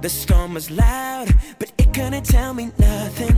The 0.00 0.08
storm 0.08 0.54
was 0.54 0.70
loud, 0.70 1.28
but 1.58 1.72
it 1.78 1.92
couldn't 1.92 2.24
tell 2.24 2.54
me 2.54 2.70
nothing. 2.78 3.34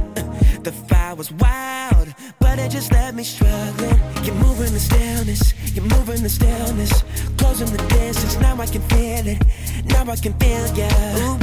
The 0.63 0.73
fire 0.73 1.15
was 1.15 1.31
wild, 1.33 2.15
but 2.41 2.59
it 2.59 2.71
just 2.71 2.93
left 2.93 3.17
me 3.17 3.25
struggling. 3.25 3.99
You're 4.25 4.35
moving 4.47 4.73
the 4.73 4.81
stillness, 4.81 5.55
you're 5.75 5.85
moving 5.97 6.23
the 6.23 6.29
stillness. 6.29 7.05
Closing 7.37 7.71
the 7.77 7.83
distance, 7.89 8.39
now 8.41 8.61
I 8.61 8.67
can 8.67 8.83
feel 8.83 9.27
it. 9.27 9.39
Now 9.87 10.11
I 10.11 10.17
can 10.17 10.35
feel 10.35 10.67
ya. 10.77 10.89
Ooh, 11.19 11.39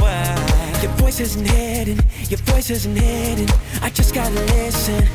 your 0.82 0.92
voice 1.02 1.20
isn't 1.20 1.46
hidden, 1.46 1.98
your 2.28 2.40
voice 2.40 2.70
isn't 2.70 2.96
hidden. 2.96 3.48
I 3.82 3.90
just 3.90 4.14
gotta 4.14 4.34
listen 4.34 5.08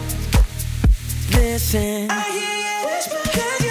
listen. 1.41 2.09
I 2.09 2.21
hear 2.31 2.57
you 2.65 2.77
whisper, 2.87 3.70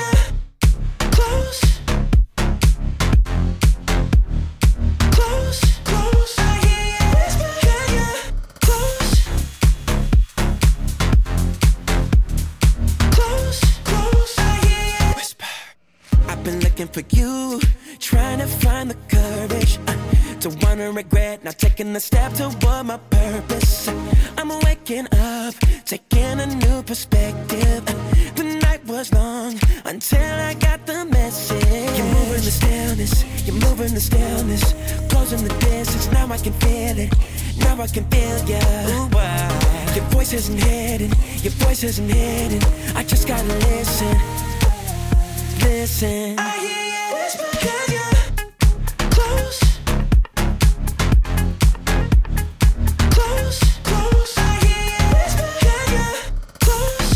I've 16.40 16.46
been 16.46 16.60
looking 16.60 16.88
for 16.88 17.02
you, 17.14 17.60
trying 17.98 18.38
to 18.38 18.46
find 18.46 18.90
the 18.90 18.96
courage. 19.14 19.78
Uh, 19.86 19.94
to 20.40 20.48
wanna 20.62 20.90
regret 20.90 21.44
not 21.44 21.58
taking 21.58 21.92
the 21.92 22.00
step 22.00 22.32
toward 22.32 22.86
my 22.86 22.96
purpose. 23.10 23.88
I'm 24.38 24.48
waking 24.64 25.06
up, 25.20 25.54
taking 25.84 26.40
a 26.40 26.46
new 26.46 26.82
perspective. 26.82 27.84
The 28.36 28.58
night 28.62 28.82
was 28.86 29.12
long 29.12 29.60
until 29.84 30.40
I 30.40 30.54
got 30.54 30.86
the 30.86 31.04
message. 31.04 31.98
You're 31.98 32.06
moving 32.06 32.42
the 32.48 32.54
stillness, 32.60 33.46
you're 33.46 33.60
moving 33.68 33.92
the 33.92 34.00
stillness, 34.00 34.64
closing 35.10 35.46
the 35.46 35.52
distance. 35.58 36.10
Now 36.10 36.26
I 36.32 36.38
can 36.38 36.54
feel 36.54 36.98
it, 37.04 37.12
now 37.58 37.78
I 37.82 37.86
can 37.86 38.08
feel 38.08 38.38
ya. 38.48 38.60
Ooh, 38.88 39.10
uh, 39.12 39.92
your 39.94 40.04
voice 40.06 40.32
isn't 40.32 40.56
hidden, 40.56 41.12
your 41.42 41.52
voice 41.64 41.84
isn't 41.84 42.08
hidden. 42.08 42.62
I 42.96 43.04
just 43.04 43.28
gotta 43.28 43.44
listen, 43.68 44.16
listen. 45.62 46.38
I 46.38 46.58
hear 46.64 46.84
you 46.94 47.04
whisper, 47.14 47.50
can 47.64 47.84
you 47.96 48.06
close? 49.10 49.58
Close, 53.16 53.58
close. 53.88 54.32
I 54.38 54.40
hear 54.64 54.84
you 54.94 55.04
whisper, 55.14 55.50
can 55.64 55.84
you 55.96 56.08
close? 56.64 57.10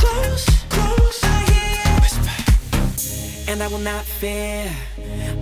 Close, 0.00 0.44
close. 0.74 1.18
I 1.24 1.26
hear 1.50 1.70
you 1.84 1.92
whisper, 2.02 2.34
and 3.50 3.62
I 3.62 3.68
will 3.68 3.84
not 3.92 4.04
fear. 4.04 4.70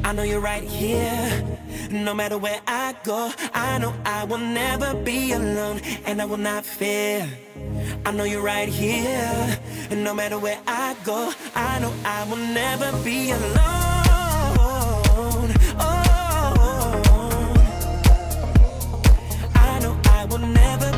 I 0.05 0.13
know 0.13 0.23
you're 0.23 0.41
right 0.41 0.65
here. 0.65 1.43
No 1.91 2.15
matter 2.15 2.39
where 2.39 2.61
I 2.67 2.95
go, 3.05 3.31
I 3.53 3.79
know 3.79 3.95
I 4.05 4.25
will 4.25 4.39
never 4.39 4.95
be 4.95 5.33
alone, 5.33 5.81
and 6.07 6.21
I 6.21 6.25
will 6.25 6.37
not 6.39 6.65
fear. 6.65 7.29
I 8.07 8.11
know 8.13 8.25
you're 8.25 8.43
right 8.43 8.69
here. 8.69 9.59
And 9.91 10.05
no 10.05 10.13
matter 10.15 10.39
where 10.39 10.61
I 10.67 10.95
go, 11.05 11.33
I 11.55 11.79
know 11.81 11.93
I 12.05 12.25
will 12.29 12.37
never 12.37 12.93
be 13.03 13.31
alone. 13.31 13.55
Oh, 15.81 15.95
I 19.55 19.79
know 19.81 19.97
I 20.05 20.27
will 20.27 20.39
never 20.39 20.94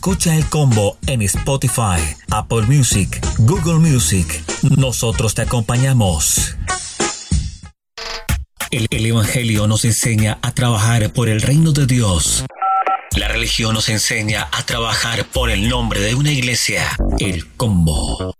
Escucha 0.00 0.34
el 0.34 0.46
combo 0.46 0.96
en 1.06 1.20
Spotify, 1.20 2.00
Apple 2.30 2.62
Music, 2.62 3.20
Google 3.36 3.86
Music. 3.86 4.42
Nosotros 4.78 5.34
te 5.34 5.42
acompañamos. 5.42 6.56
El, 8.70 8.86
el 8.88 9.04
Evangelio 9.04 9.66
nos 9.66 9.84
enseña 9.84 10.38
a 10.40 10.52
trabajar 10.52 11.12
por 11.12 11.28
el 11.28 11.42
reino 11.42 11.72
de 11.72 11.84
Dios. 11.84 12.46
La 13.14 13.28
religión 13.28 13.74
nos 13.74 13.90
enseña 13.90 14.48
a 14.50 14.62
trabajar 14.62 15.26
por 15.26 15.50
el 15.50 15.68
nombre 15.68 16.00
de 16.00 16.14
una 16.14 16.32
iglesia. 16.32 16.82
El 17.18 17.46
combo. 17.58 18.32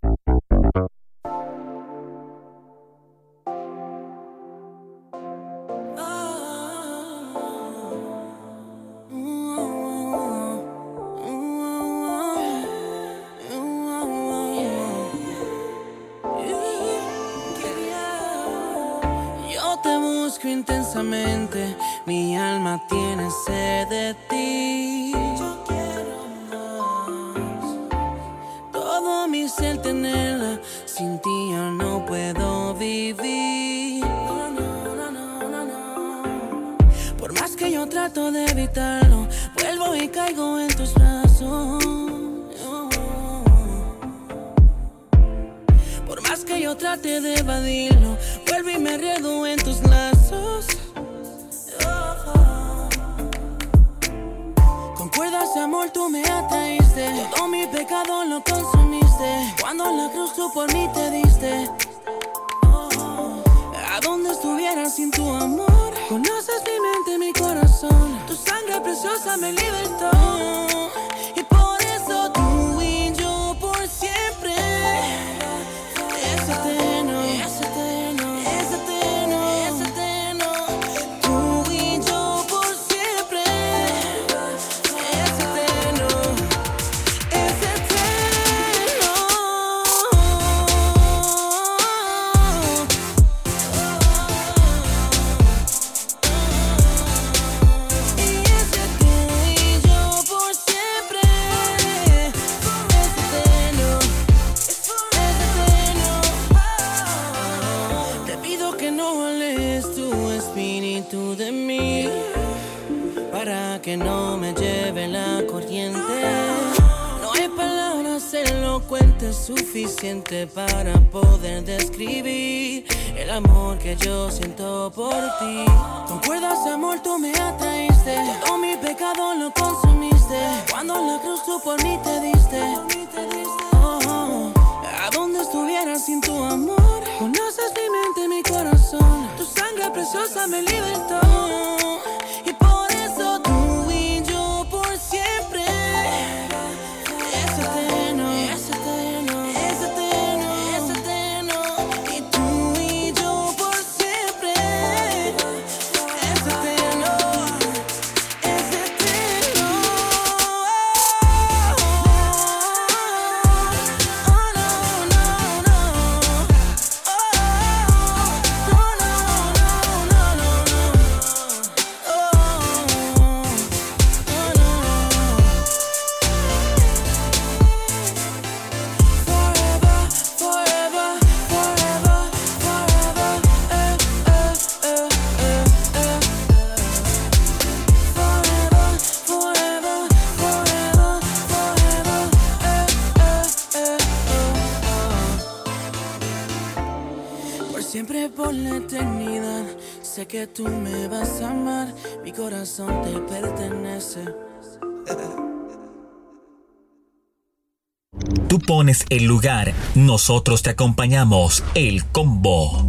Tú 208.48 208.58
pones 208.58 209.06
el 209.10 209.24
lugar, 209.24 209.72
nosotros 209.94 210.62
te 210.62 210.70
acompañamos. 210.70 211.62
El 211.74 212.04
combo. 212.06 212.84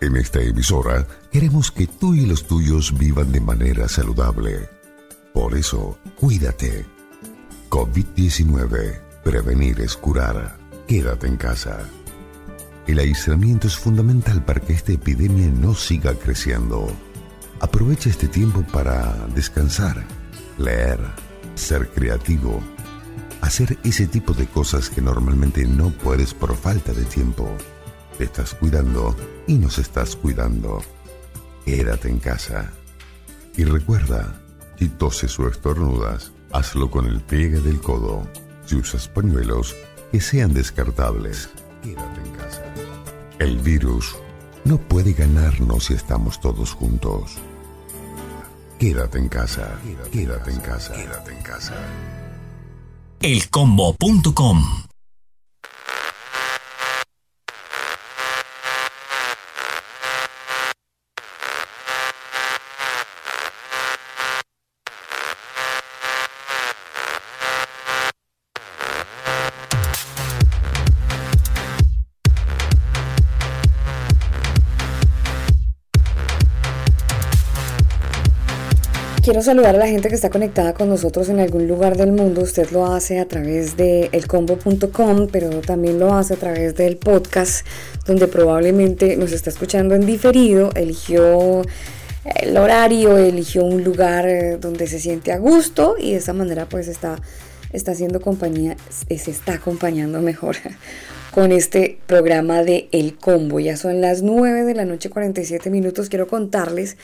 En 0.00 0.16
esta 0.16 0.40
emisora 0.40 1.06
queremos 1.32 1.70
que 1.70 1.86
tú 1.86 2.14
y 2.14 2.26
los 2.26 2.46
tuyos 2.46 2.96
vivan 2.98 3.32
de 3.32 3.40
manera 3.40 3.88
saludable. 3.88 4.68
Por 5.32 5.56
eso, 5.56 5.98
cuídate. 6.18 6.84
COVID-19. 7.70 9.00
Prevenir 9.24 9.80
es 9.80 9.96
curar. 9.96 10.58
Quédate 10.86 11.26
en 11.26 11.36
casa. 11.36 11.88
El 12.86 12.98
aislamiento 12.98 13.66
es 13.66 13.76
fundamental 13.76 14.44
para 14.44 14.60
que 14.60 14.72
esta 14.72 14.92
epidemia 14.92 15.48
no 15.48 15.74
siga 15.74 16.14
creciendo. 16.14 16.86
Aprovecha 17.60 18.10
este 18.10 18.28
tiempo 18.28 18.62
para 18.72 19.26
descansar, 19.34 20.04
leer, 20.58 21.00
ser 21.56 21.88
creativo, 21.90 22.60
hacer 23.40 23.78
ese 23.82 24.06
tipo 24.06 24.32
de 24.32 24.46
cosas 24.46 24.88
que 24.88 25.00
normalmente 25.00 25.64
no 25.64 25.90
puedes 25.90 26.32
por 26.34 26.56
falta 26.56 26.92
de 26.92 27.04
tiempo. 27.04 27.50
Te 28.16 28.24
estás 28.24 28.54
cuidando 28.54 29.16
y 29.46 29.54
nos 29.54 29.78
estás 29.78 30.14
cuidando. 30.14 30.82
Quédate 31.64 32.08
en 32.08 32.20
casa. 32.20 32.70
Y 33.56 33.64
recuerda, 33.64 34.40
si 34.78 34.88
toses 34.88 35.38
o 35.40 35.48
estornudas, 35.48 36.30
hazlo 36.52 36.90
con 36.90 37.06
el 37.06 37.20
pliegue 37.20 37.60
del 37.60 37.80
codo. 37.80 38.26
Si 38.66 38.76
usas 38.76 39.08
pañuelos, 39.08 39.74
que 40.12 40.20
sean 40.20 40.54
descartables. 40.54 41.50
Quédate 41.82 42.20
en 42.20 42.32
casa. 42.32 42.64
El 43.38 43.58
virus 43.58 44.16
no 44.64 44.78
puede 44.78 45.12
ganarnos 45.12 45.86
si 45.86 45.94
estamos 45.94 46.40
todos 46.40 46.72
juntos. 46.72 47.38
Quédate 48.78 49.18
en 49.18 49.28
casa. 49.28 49.78
Quédate 50.12 50.50
en 50.50 50.60
casa. 50.60 50.92
Quédate 50.92 51.32
en 51.32 51.42
casa. 51.42 51.74
Elcombo.com. 53.20 54.85
Quiero 79.26 79.42
saludar 79.42 79.74
a 79.74 79.78
la 79.80 79.88
gente 79.88 80.08
que 80.08 80.14
está 80.14 80.30
conectada 80.30 80.72
con 80.72 80.88
nosotros 80.88 81.28
en 81.28 81.40
algún 81.40 81.66
lugar 81.66 81.96
del 81.96 82.12
mundo. 82.12 82.42
Usted 82.42 82.70
lo 82.70 82.86
hace 82.86 83.18
a 83.18 83.26
través 83.26 83.76
de 83.76 84.08
elcombo.com, 84.12 85.26
pero 85.32 85.50
también 85.62 85.98
lo 85.98 86.14
hace 86.14 86.34
a 86.34 86.36
través 86.36 86.76
del 86.76 86.96
podcast, 86.96 87.66
donde 88.06 88.28
probablemente 88.28 89.16
nos 89.16 89.32
está 89.32 89.50
escuchando 89.50 89.96
en 89.96 90.06
diferido. 90.06 90.70
Eligió 90.76 91.62
el 92.36 92.56
horario, 92.56 93.18
eligió 93.18 93.64
un 93.64 93.82
lugar 93.82 94.28
eh, 94.28 94.58
donde 94.60 94.86
se 94.86 95.00
siente 95.00 95.32
a 95.32 95.38
gusto 95.38 95.96
y 95.98 96.12
de 96.12 96.18
esa 96.18 96.32
manera 96.32 96.68
pues 96.68 96.86
está, 96.86 97.16
está 97.72 97.90
haciendo 97.90 98.20
compañía, 98.20 98.76
se 99.08 99.32
está 99.32 99.54
acompañando 99.54 100.20
mejor 100.20 100.54
con 101.32 101.50
este 101.50 101.98
programa 102.06 102.62
de 102.62 102.88
El 102.92 103.16
Combo. 103.16 103.58
Ya 103.58 103.76
son 103.76 104.00
las 104.00 104.22
9 104.22 104.62
de 104.62 104.74
la 104.76 104.84
noche 104.84 105.10
47 105.10 105.68
minutos. 105.68 106.10
Quiero 106.10 106.28
contarles 106.28 106.96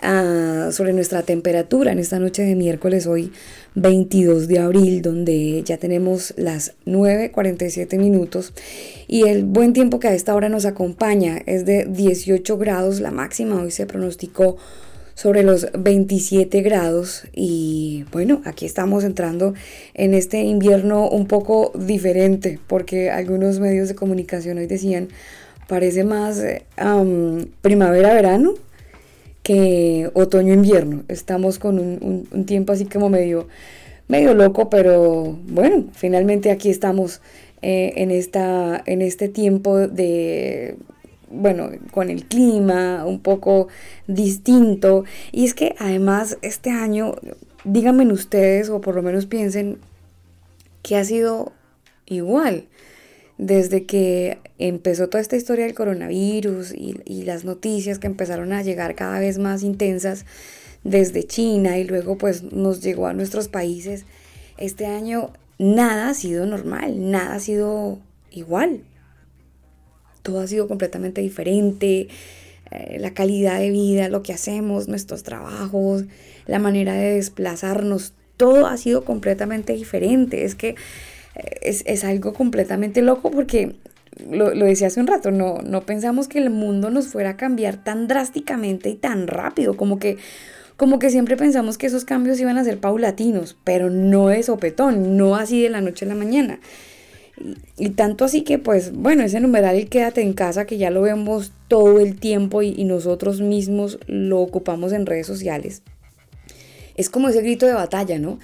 sobre 0.00 0.92
nuestra 0.92 1.22
temperatura 1.22 1.92
en 1.92 1.98
esta 1.98 2.18
noche 2.18 2.42
de 2.42 2.54
miércoles, 2.54 3.06
hoy 3.06 3.32
22 3.74 4.48
de 4.48 4.58
abril, 4.58 5.02
donde 5.02 5.62
ya 5.64 5.76
tenemos 5.78 6.34
las 6.36 6.74
9.47 6.86 7.98
minutos 7.98 8.52
y 9.06 9.26
el 9.28 9.44
buen 9.44 9.72
tiempo 9.72 9.98
que 9.98 10.08
a 10.08 10.14
esta 10.14 10.34
hora 10.34 10.48
nos 10.48 10.66
acompaña 10.66 11.38
es 11.46 11.64
de 11.64 11.84
18 11.84 12.58
grados, 12.58 13.00
la 13.00 13.10
máxima 13.10 13.60
hoy 13.60 13.70
se 13.70 13.86
pronosticó 13.86 14.56
sobre 15.14 15.42
los 15.42 15.66
27 15.76 16.62
grados 16.62 17.24
y 17.32 18.04
bueno, 18.12 18.40
aquí 18.44 18.66
estamos 18.66 19.02
entrando 19.02 19.52
en 19.94 20.14
este 20.14 20.42
invierno 20.42 21.08
un 21.08 21.26
poco 21.26 21.72
diferente 21.74 22.60
porque 22.68 23.10
algunos 23.10 23.58
medios 23.58 23.88
de 23.88 23.96
comunicación 23.96 24.58
hoy 24.58 24.68
decían 24.68 25.08
parece 25.66 26.04
más 26.04 26.40
um, 26.80 27.46
primavera-verano 27.62 28.54
que 29.48 30.10
otoño-invierno. 30.12 31.04
Estamos 31.08 31.58
con 31.58 31.78
un, 31.78 32.44
tiempo 32.44 32.74
así 32.74 32.84
como 32.84 33.08
medio, 33.08 33.48
medio 34.06 34.34
loco, 34.34 34.68
pero 34.68 35.38
bueno, 35.46 35.86
finalmente 35.94 36.50
aquí 36.50 36.68
estamos 36.68 37.22
eh, 37.62 37.94
en, 37.96 38.10
esta, 38.10 38.82
en 38.84 39.00
este 39.00 39.30
tiempo 39.30 39.78
de, 39.78 40.76
bueno, 41.30 41.70
con 41.92 42.10
el 42.10 42.26
clima 42.26 43.06
un 43.06 43.20
poco 43.20 43.68
distinto. 44.06 45.04
Y 45.32 45.46
es 45.46 45.54
que 45.54 45.74
además 45.78 46.36
este 46.42 46.68
año, 46.68 47.14
díganme 47.64 48.04
ustedes, 48.12 48.68
o 48.68 48.82
por 48.82 48.96
lo 48.96 49.02
menos 49.02 49.24
piensen, 49.24 49.78
que 50.82 50.96
ha 50.96 51.04
sido 51.04 51.52
igual 52.04 52.66
desde 53.38 53.86
que 53.86 54.38
empezó 54.58 55.08
toda 55.08 55.22
esta 55.22 55.36
historia 55.36 55.64
del 55.64 55.74
coronavirus 55.74 56.74
y, 56.74 57.22
las 57.22 57.44
noticias 57.44 57.98
que 57.98 58.08
empezaron 58.08 58.52
a 58.52 58.62
llegar 58.62 58.94
cada 58.94 59.20
vez 59.20 59.38
más 59.38 59.62
intensas 59.62 60.26
desde 60.82 61.24
China 61.24 61.78
y 61.78 61.84
luego 61.84 62.18
pues 62.18 62.42
nos 62.42 62.82
llegó 62.82 63.06
a 63.06 63.12
nuestros 63.12 63.48
países, 63.48 64.06
este 64.56 64.86
año 64.86 65.32
nada 65.58 66.08
ha 66.08 66.14
sido 66.14 66.46
normal, 66.46 67.10
nada 67.10 67.34
ha 67.34 67.40
sido 67.40 68.00
igual. 68.30 68.82
Todo 70.22 70.40
ha 70.40 70.46
sido 70.46 70.66
completamente 70.68 71.20
diferente. 71.20 72.08
Eh, 72.70 72.98
la 72.98 73.14
calidad 73.14 73.60
de 73.60 73.70
vida, 73.70 74.08
lo 74.08 74.22
que 74.22 74.32
hacemos, 74.32 74.88
nuestros 74.88 75.22
trabajos, 75.22 76.04
la 76.46 76.58
manera 76.58 76.94
de 76.94 77.14
desplazarnos, 77.14 78.14
todo 78.36 78.66
ha 78.66 78.76
sido 78.76 79.04
completamente 79.04 79.74
diferente. 79.74 80.44
Es 80.44 80.54
que 80.54 80.76
es, 81.62 81.82
es, 81.86 82.04
algo 82.04 82.32
completamente 82.32 83.02
loco 83.02 83.30
porque 83.30 83.76
lo, 84.30 84.54
lo, 84.54 84.66
decía 84.66 84.88
hace 84.88 85.00
un 85.00 85.06
rato, 85.06 85.30
no, 85.30 85.58
no 85.62 85.82
pensamos 85.82 86.28
que 86.28 86.38
el 86.38 86.50
mundo 86.50 86.90
nos 86.90 87.08
fuera 87.08 87.30
a 87.30 87.36
cambiar 87.36 87.82
tan 87.82 88.08
drásticamente 88.08 88.88
y 88.90 88.94
tan 88.94 89.26
rápido, 89.26 89.76
como 89.76 89.98
que, 89.98 90.16
como 90.76 90.98
que 90.98 91.10
siempre 91.10 91.36
pensamos 91.36 91.78
que 91.78 91.86
esos 91.86 92.04
cambios 92.04 92.40
iban 92.40 92.58
a 92.58 92.64
ser 92.64 92.78
paulatinos, 92.78 93.56
pero 93.64 93.90
no 93.90 94.30
es 94.30 94.46
sopetón, 94.46 95.16
no 95.16 95.36
así 95.36 95.62
de 95.62 95.70
la 95.70 95.80
noche 95.80 96.04
a 96.04 96.08
la 96.08 96.14
mañana. 96.14 96.60
Y, 97.76 97.90
tanto 97.90 98.24
así 98.24 98.42
que, 98.42 98.58
pues, 98.58 98.92
bueno, 98.92 99.22
ese 99.22 99.38
numeral 99.40 99.76
el 99.76 99.88
quédate 99.88 100.22
en 100.22 100.32
casa, 100.32 100.66
que 100.66 100.76
ya 100.76 100.90
lo 100.90 101.02
vemos 101.02 101.52
todo 101.68 102.00
el 102.00 102.18
tiempo 102.18 102.62
y, 102.62 102.82
nosotros 102.84 103.40
mismos 103.40 103.98
lo 104.06 104.40
ocupamos 104.40 104.92
en 104.92 105.06
redes 105.06 105.26
sociales, 105.26 105.82
es 106.96 107.10
como 107.10 107.28
ese 107.28 107.42
grito 107.42 107.66
de 107.66 107.74
batalla, 107.74 108.18
¿no? 108.18 108.40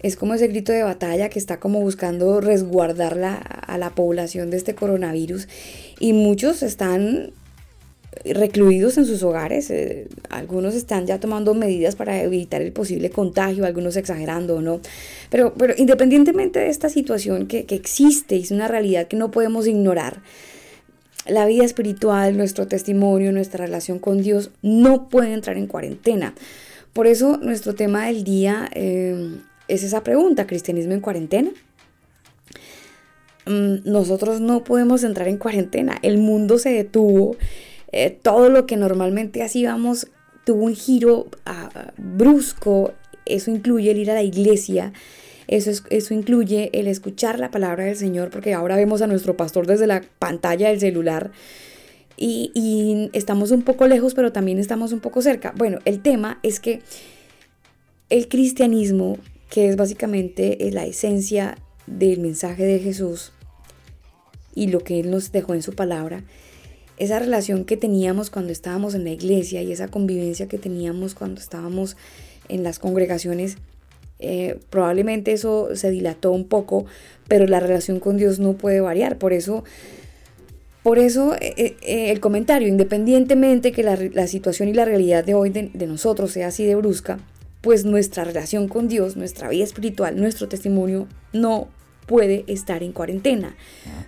Es 0.00 0.16
como 0.16 0.34
ese 0.34 0.48
grito 0.48 0.72
de 0.72 0.82
batalla 0.82 1.28
que 1.28 1.38
está 1.38 1.58
como 1.58 1.80
buscando 1.80 2.40
resguardar 2.40 3.18
a 3.66 3.78
la 3.78 3.90
población 3.90 4.50
de 4.50 4.56
este 4.56 4.74
coronavirus 4.74 5.48
y 5.98 6.12
muchos 6.12 6.62
están 6.62 7.32
recluidos 8.24 8.98
en 8.98 9.06
sus 9.06 9.22
hogares. 9.22 9.70
Eh, 9.70 10.08
algunos 10.30 10.74
están 10.74 11.06
ya 11.06 11.18
tomando 11.20 11.54
medidas 11.54 11.96
para 11.96 12.22
evitar 12.22 12.62
el 12.62 12.72
posible 12.72 13.10
contagio, 13.10 13.64
algunos 13.64 13.96
exagerando 13.96 14.56
o 14.56 14.60
no. 14.60 14.80
Pero, 15.30 15.54
pero 15.54 15.74
independientemente 15.76 16.58
de 16.60 16.68
esta 16.68 16.88
situación 16.88 17.46
que, 17.46 17.66
existe, 17.68 18.36
es 18.36 18.50
una 18.50 18.68
realidad 18.68 19.08
que 19.08 19.16
no 19.16 19.30
podemos 19.30 19.66
ignorar. 19.66 20.20
La 21.26 21.44
vida 21.44 21.64
espiritual, 21.64 22.36
nuestro 22.36 22.66
testimonio, 22.66 23.32
nuestra 23.32 23.66
relación 23.66 23.98
con 23.98 24.22
Dios 24.22 24.50
no 24.62 25.08
puede 25.08 25.34
entrar 25.34 25.58
en 25.58 25.66
cuarentena. 25.66 26.34
Por 26.92 27.06
eso 27.06 27.36
nuestro 27.36 27.74
tema 27.74 28.06
del 28.06 28.24
día 28.24 28.70
eh, 28.72 29.36
es 29.68 29.82
esa 29.82 30.02
pregunta, 30.02 30.46
¿cristianismo 30.46 30.94
en 30.94 31.00
cuarentena? 31.00 31.50
Mm, 33.46 33.90
nosotros 33.90 34.40
no 34.40 34.64
podemos 34.64 35.04
entrar 35.04 35.28
en 35.28 35.38
cuarentena. 35.38 35.98
El 36.02 36.18
mundo 36.18 36.58
se 36.58 36.70
detuvo 36.70 37.36
eh, 37.92 38.10
todo 38.10 38.50
lo 38.50 38.66
que 38.66 38.76
normalmente 38.76 39.42
hacíamos 39.42 40.08
tuvo 40.44 40.64
un 40.64 40.74
giro 40.74 41.28
ah, 41.46 41.92
brusco. 41.96 42.94
Eso 43.26 43.50
incluye 43.50 43.90
el 43.90 43.98
ir 43.98 44.10
a 44.10 44.14
la 44.14 44.22
iglesia. 44.22 44.92
Eso, 45.46 45.70
eso 45.90 46.14
incluye 46.14 46.70
el 46.72 46.86
escuchar 46.86 47.38
la 47.38 47.50
palabra 47.50 47.84
del 47.84 47.96
Señor, 47.96 48.30
porque 48.30 48.52
ahora 48.52 48.76
vemos 48.76 49.00
a 49.00 49.06
nuestro 49.06 49.36
pastor 49.36 49.66
desde 49.66 49.86
la 49.86 50.02
pantalla 50.18 50.68
del 50.68 50.80
celular. 50.80 51.30
Y, 52.16 52.50
y, 52.54 53.10
estamos 53.16 53.50
un 53.50 53.62
poco 53.62 53.86
lejos, 53.86 54.14
pero 54.14 54.32
también 54.32 54.58
estamos 54.58 54.92
un 54.92 55.00
poco 55.00 55.22
cerca. 55.22 55.54
Bueno, 55.56 55.78
el 55.84 56.00
tema 56.00 56.38
es 56.42 56.60
que 56.60 56.80
el 58.10 58.28
cristianismo, 58.28 59.18
que 59.50 59.68
es 59.68 59.76
básicamente 59.76 60.58
la 60.72 60.86
esencia 60.86 61.56
del 61.86 62.20
mensaje 62.20 62.64
de 62.64 62.78
Jesús 62.78 63.32
y 64.54 64.68
lo 64.68 64.80
que 64.80 65.00
Él 65.00 65.10
nos 65.10 65.32
dejó 65.32 65.54
en 65.54 65.62
su 65.62 65.74
palabra, 65.74 66.24
esa 66.98 67.18
relación 67.18 67.64
que 67.64 67.76
teníamos 67.76 68.28
cuando 68.28 68.52
estábamos 68.52 68.94
en 68.94 69.04
la 69.04 69.10
iglesia 69.10 69.62
y 69.62 69.72
esa 69.72 69.88
convivencia 69.88 70.48
que 70.48 70.58
teníamos 70.58 71.14
cuando 71.14 71.40
estábamos 71.40 71.96
en 72.48 72.64
las 72.64 72.78
congregaciones, 72.78 73.56
eh, 74.18 74.58
probablemente 74.68 75.32
eso 75.32 75.76
se 75.76 75.90
dilató 75.90 76.32
un 76.32 76.44
poco, 76.44 76.86
pero 77.28 77.46
la 77.46 77.60
relación 77.60 78.00
con 78.00 78.16
Dios 78.16 78.40
no 78.40 78.54
puede 78.54 78.80
variar. 78.80 79.16
Por 79.16 79.32
eso, 79.32 79.62
por 80.82 80.98
eso 80.98 81.36
eh, 81.40 81.76
eh, 81.82 82.10
el 82.10 82.18
comentario, 82.18 82.66
independientemente 82.66 83.70
que 83.70 83.84
la, 83.84 84.26
situación 84.26 84.68
y 84.68 84.74
la 84.74 84.84
realidad 84.84 85.24
de 85.24 85.34
hoy 85.34 85.50
de, 85.50 85.70
de 85.72 85.86
nosotros 85.86 86.32
sea 86.32 86.48
así 86.48 86.64
de 86.64 86.74
brusca, 86.74 87.20
pues 87.60 87.84
nuestra 87.84 88.24
relación 88.24 88.68
con 88.68 88.88
Dios, 88.88 89.16
nuestra 89.16 89.48
vida 89.48 89.64
espiritual, 89.64 90.18
nuestro 90.18 90.48
testimonio 90.48 91.08
no 91.32 91.68
puede 92.06 92.44
estar 92.46 92.82
en 92.82 92.92
cuarentena, 92.92 93.54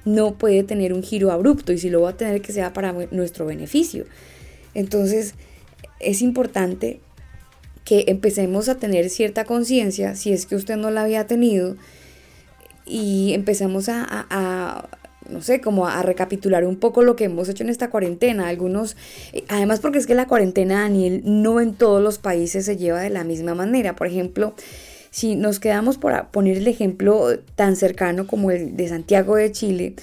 no 0.05 0.39
puede 0.39 0.63
tener 0.63 0.93
un 0.93 1.03
giro 1.03 1.31
abrupto 1.33 1.73
y 1.73 1.79
si 1.79 1.91
lo 1.91 2.01
va 2.01 2.11
a 2.11 2.17
tener 2.17 2.41
que 2.41 2.53
sea 2.53 2.73
para 2.73 2.93
nuestro 3.11 3.45
beneficio. 3.47 4.07
Entonces 4.75 5.35
es 5.99 6.23
importante 6.23 7.01
que 7.85 8.05
empecemos 8.09 8.69
a 8.69 8.77
tener 8.77 9.11
cierta 9.11 9.45
conciencia, 9.45 10.15
si 10.15 10.33
es 10.33 10.47
que 10.47 10.57
usted 10.57 10.77
no 10.77 10.91
la 10.91 11.03
había 11.03 11.27
tenido, 11.27 11.77
y 12.87 13.35
empecemos 13.35 13.89
a, 13.89 14.89
no 15.29 15.43
sé, 15.43 15.61
como 15.61 15.87
a 15.87 16.03
recapitular 16.03 16.65
un 16.65 16.77
poco 16.77 17.03
lo 17.03 17.17
que 17.17 17.25
hemos 17.25 17.49
hecho 17.49 17.63
en 17.63 17.71
esta 17.71 17.91
cuarentena. 17.91 18.49
Algunos, 18.49 18.97
además 19.49 19.81
porque 19.81 19.99
es 19.99 20.07
que 20.07 20.15
la 20.15 20.27
cuarentena, 20.27 20.83
Daniel, 20.83 21.23
no 21.25 21.61
en 21.61 21.75
todos 21.75 22.03
los 22.03 22.19
países 22.19 22.65
se 22.65 22.77
lleva 22.77 23.01
de 23.01 23.11
la 23.11 23.25
misma 23.25 23.55
manera. 23.55 23.97
Por 23.97 24.07
ejemplo, 24.07 24.55
si 25.11 25.37
nos 25.37 25.61
quedamos 25.61 25.99
por 25.99 26.29
poner 26.29 26.57
el 26.57 26.69
ejemplo 26.69 27.39
tan 27.57 27.77
cercano 27.77 28.27
como 28.27 28.51
el 28.51 28.77
de 28.77 28.89
Santiago 28.89 29.37
de 29.37 29.53
Chile, 29.53 29.95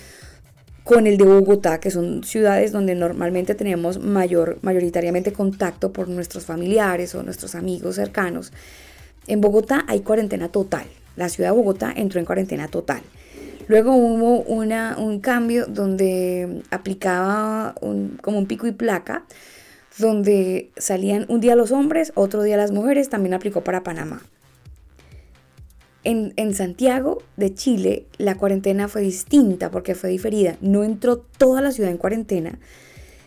con 0.84 1.06
el 1.06 1.18
de 1.18 1.26
Bogotá, 1.26 1.80
que 1.82 1.92
son 1.92 2.24
ciudades 2.24 2.72
donde 2.72 2.96
normalmente 2.96 3.56
tenemos 3.56 4.00
mayor, 4.00 4.58
mayoritariamente 4.62 5.34
contacto 5.34 5.92
por 5.92 6.08
nuestros 6.08 6.46
familiares 6.46 7.14
o 7.14 7.24
nuestros 7.24 7.56
amigos 7.56 7.96
cercanos. 7.96 8.54
En 9.28 9.42
Bogotá 9.42 9.84
hay 9.88 10.00
cuarentena 10.00 10.48
total. 10.50 10.86
La 11.18 11.28
ciudad 11.28 11.50
de 11.50 11.58
Bogotá 11.58 11.94
entró 11.94 12.20
en 12.20 12.26
cuarentena 12.26 12.70
total. 12.70 13.02
Luego 13.68 13.96
hubo 13.96 14.42
una, 14.42 14.96
un 14.98 15.20
cambio 15.20 15.66
donde 15.68 16.64
aplicaba 16.72 17.76
como 18.22 18.38
un 18.38 18.46
pico 18.48 18.68
y 18.68 18.72
placa, 18.72 19.26
donde 19.98 20.72
salían 20.78 21.26
un 21.28 21.42
día 21.42 21.56
los 21.56 21.72
hombres, 21.72 22.12
otro 22.16 22.44
día 22.44 22.58
las 22.58 22.72
mujeres, 22.72 23.10
también 23.10 23.34
aplicó 23.34 23.64
para 23.64 23.84
Panamá. 23.84 24.22
En, 26.04 26.54
Santiago 26.54 27.22
de 27.36 27.54
Chile 27.54 28.06
la 28.18 28.36
cuarentena 28.36 28.88
fue 28.88 29.02
distinta 29.02 29.72
porque 29.72 29.94
fue 29.94 30.10
diferida. 30.10 30.56
No 30.62 30.86
entró 30.86 31.18
toda 31.18 31.60
la 31.60 31.74
ciudad 31.74 31.92
en 31.92 31.98
cuarentena, 31.98 32.60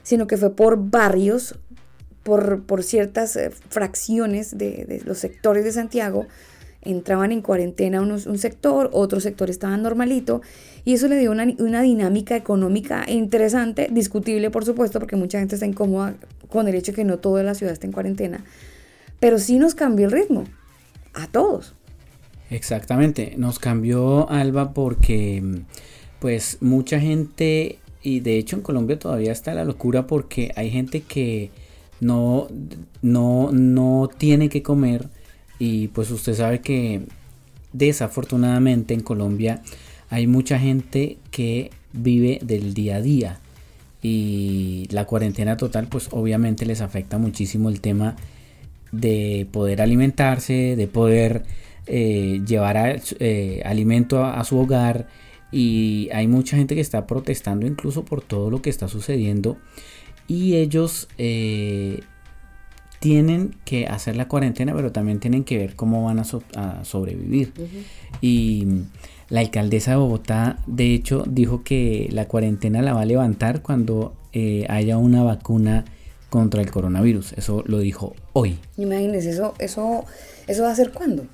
sino 0.03 0.27
que 0.27 0.39
fue 0.39 0.57
por 0.57 0.79
barrios, 0.91 1.59
por, 2.23 2.63
por 2.63 2.83
ciertas 2.83 3.37
eh, 3.37 3.51
fracciones 3.69 4.57
de, 4.57 5.03
los 5.05 5.19
sectores 5.19 5.65
de 5.65 5.73
Santiago. 5.73 6.27
Entraban 6.83 7.33
en 7.33 7.43
cuarentena 7.43 8.01
unos, 8.01 8.27
un 8.27 8.39
sector, 8.39 8.91
otro 8.93 9.21
sector 9.21 9.51
estaba 9.51 9.77
normalito, 9.77 10.41
y 10.85 10.95
eso 10.95 11.09
le 11.09 11.19
dio 11.19 11.31
una, 11.31 11.47
una 11.59 11.83
dinámica 11.83 12.37
económica 12.37 13.05
interesante, 13.09 13.89
discutible 13.91 14.51
por 14.51 14.65
supuesto, 14.65 14.99
porque 14.99 15.17
mucha 15.17 15.39
gente 15.39 15.57
está 15.57 15.67
incómoda 15.67 16.15
con 16.49 16.69
el 16.69 16.75
hecho 16.75 16.93
de 16.93 16.97
que 16.97 17.05
no 17.05 17.19
toda 17.19 17.43
la 17.43 17.55
ciudad 17.55 17.73
está 17.73 17.87
en 17.87 17.93
cuarentena, 17.93 18.45
pero 19.19 19.39
sí 19.39 19.59
nos 19.59 19.75
cambió 19.75 20.07
el 20.07 20.13
ritmo, 20.13 20.45
a 21.13 21.27
todos. 21.27 21.75
Exactamente, 22.51 23.35
nos 23.37 23.59
cambió 23.59 24.29
Alba 24.29 24.73
porque 24.73 25.63
pues 26.19 26.59
mucha 26.61 26.99
gente 26.99 27.79
y 28.03 28.21
de 28.21 28.39
hecho 28.39 28.57
en 28.57 28.63
Colombia 28.63 28.99
todavía 28.99 29.33
está 29.33 29.55
la 29.55 29.65
locura 29.65 30.07
porque 30.07 30.53
hay 30.57 30.71
gente 30.71 31.03
que 31.03 31.51
no, 32.01 32.49
no, 33.03 33.51
no 33.53 34.11
tiene 34.17 34.49
que 34.49 34.63
comer 34.63 35.09
y 35.61 35.89
pues 35.89 36.11
usted 36.11 36.35
sabe 36.35 36.61
que 36.61 37.03
desafortunadamente 37.73 38.95
en 38.95 39.01
Colombia 39.01 39.63
hay 40.09 40.27
mucha 40.27 40.59
gente 40.59 41.19
que 41.31 41.71
vive 41.93 42.41
del 42.43 42.75
día 42.75 42.97
a 42.97 43.03
día 43.03 43.41
y 44.03 44.89
la 44.91 45.05
cuarentena 45.05 45.57
total 45.57 45.87
pues 45.87 46.09
obviamente 46.11 46.65
les 46.65 46.81
afecta 46.81 47.19
muchísimo 47.19 47.69
el 47.69 47.81
tema 47.81 48.17
de 48.91 49.47
poder 49.53 49.83
alimentarse, 49.83 50.75
de 50.77 50.87
poder 50.89 51.45
eh, 51.87 52.41
llevar 52.47 53.01
eh, 53.19 53.63
alimento 53.65 54.25
a, 54.25 54.43
su 54.45 54.59
hogar 54.59 55.09
y 55.53 56.09
hay 56.13 56.27
mucha 56.27 56.57
gente 56.57 56.75
que 56.75 56.81
está 56.81 57.07
protestando 57.07 57.67
incluso 57.67 58.05
por 58.05 58.23
todo 58.23 58.51
lo 58.51 58.63
que 58.63 58.71
está 58.71 58.89
sucediendo 58.89 59.59
y 60.27 60.57
ellos 60.57 61.09
eh, 61.19 62.01
tienen 63.01 63.57
que 63.65 63.87
hacer 63.87 64.15
la 64.15 64.29
cuarentena 64.29 64.75
pero 64.75 64.93
también 64.93 65.19
tienen 65.19 65.43
que 65.43 65.59
ver 65.59 65.75
cómo 65.75 66.05
van 66.05 66.21
a, 66.21 66.85
sobrevivir. 66.85 67.53
Y 68.21 68.67
la 69.29 69.41
alcaldesa 69.41 69.93
de 69.93 69.97
Bogotá 69.97 70.59
de 70.67 70.95
hecho 70.95 71.25
dijo 71.27 71.65
que 71.65 72.09
la 72.13 72.29
cuarentena 72.29 72.83
la 72.83 72.95
va 72.95 73.03
a 73.03 73.07
levantar 73.07 73.63
cuando 73.63 74.15
haya 74.69 74.97
una 74.99 75.23
vacuna 75.25 75.85
contra 76.29 76.63
el 76.63 76.71
coronavirus. 76.71 77.33
Eso 77.33 77.65
lo 77.67 77.79
dijo 77.79 78.15
hoy. 78.35 78.59
Imagínense 78.77 79.31
eso 79.31 79.55
eso 79.59 80.05
eso 80.47 80.63
va 80.63 80.71
a 80.71 80.77
ser 80.77 80.93
cuándo 80.93 81.27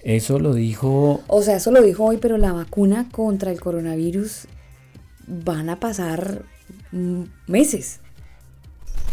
eso 0.00 0.38
lo 0.38 0.54
dijo... 0.54 1.22
O 1.26 1.42
sea, 1.42 1.56
eso 1.56 1.70
lo 1.70 1.82
dijo 1.82 2.04
hoy, 2.04 2.18
pero 2.18 2.38
la 2.38 2.52
vacuna 2.52 3.08
contra 3.10 3.50
el 3.50 3.60
coronavirus 3.60 4.46
van 5.26 5.68
a 5.70 5.80
pasar 5.80 6.44
meses. 7.46 8.00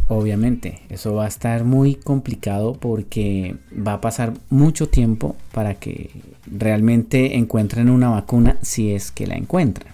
Obviamente, 0.07 0.81
eso 0.89 1.15
va 1.15 1.25
a 1.25 1.27
estar 1.27 1.63
muy 1.63 1.95
complicado 1.95 2.73
porque 2.73 3.55
va 3.75 3.93
a 3.93 4.01
pasar 4.01 4.33
mucho 4.49 4.87
tiempo 4.87 5.35
para 5.51 5.75
que 5.75 6.11
realmente 6.45 7.37
encuentren 7.37 7.89
una 7.89 8.09
vacuna 8.09 8.57
si 8.61 8.93
es 8.93 9.11
que 9.11 9.25
la 9.25 9.35
encuentran. 9.35 9.93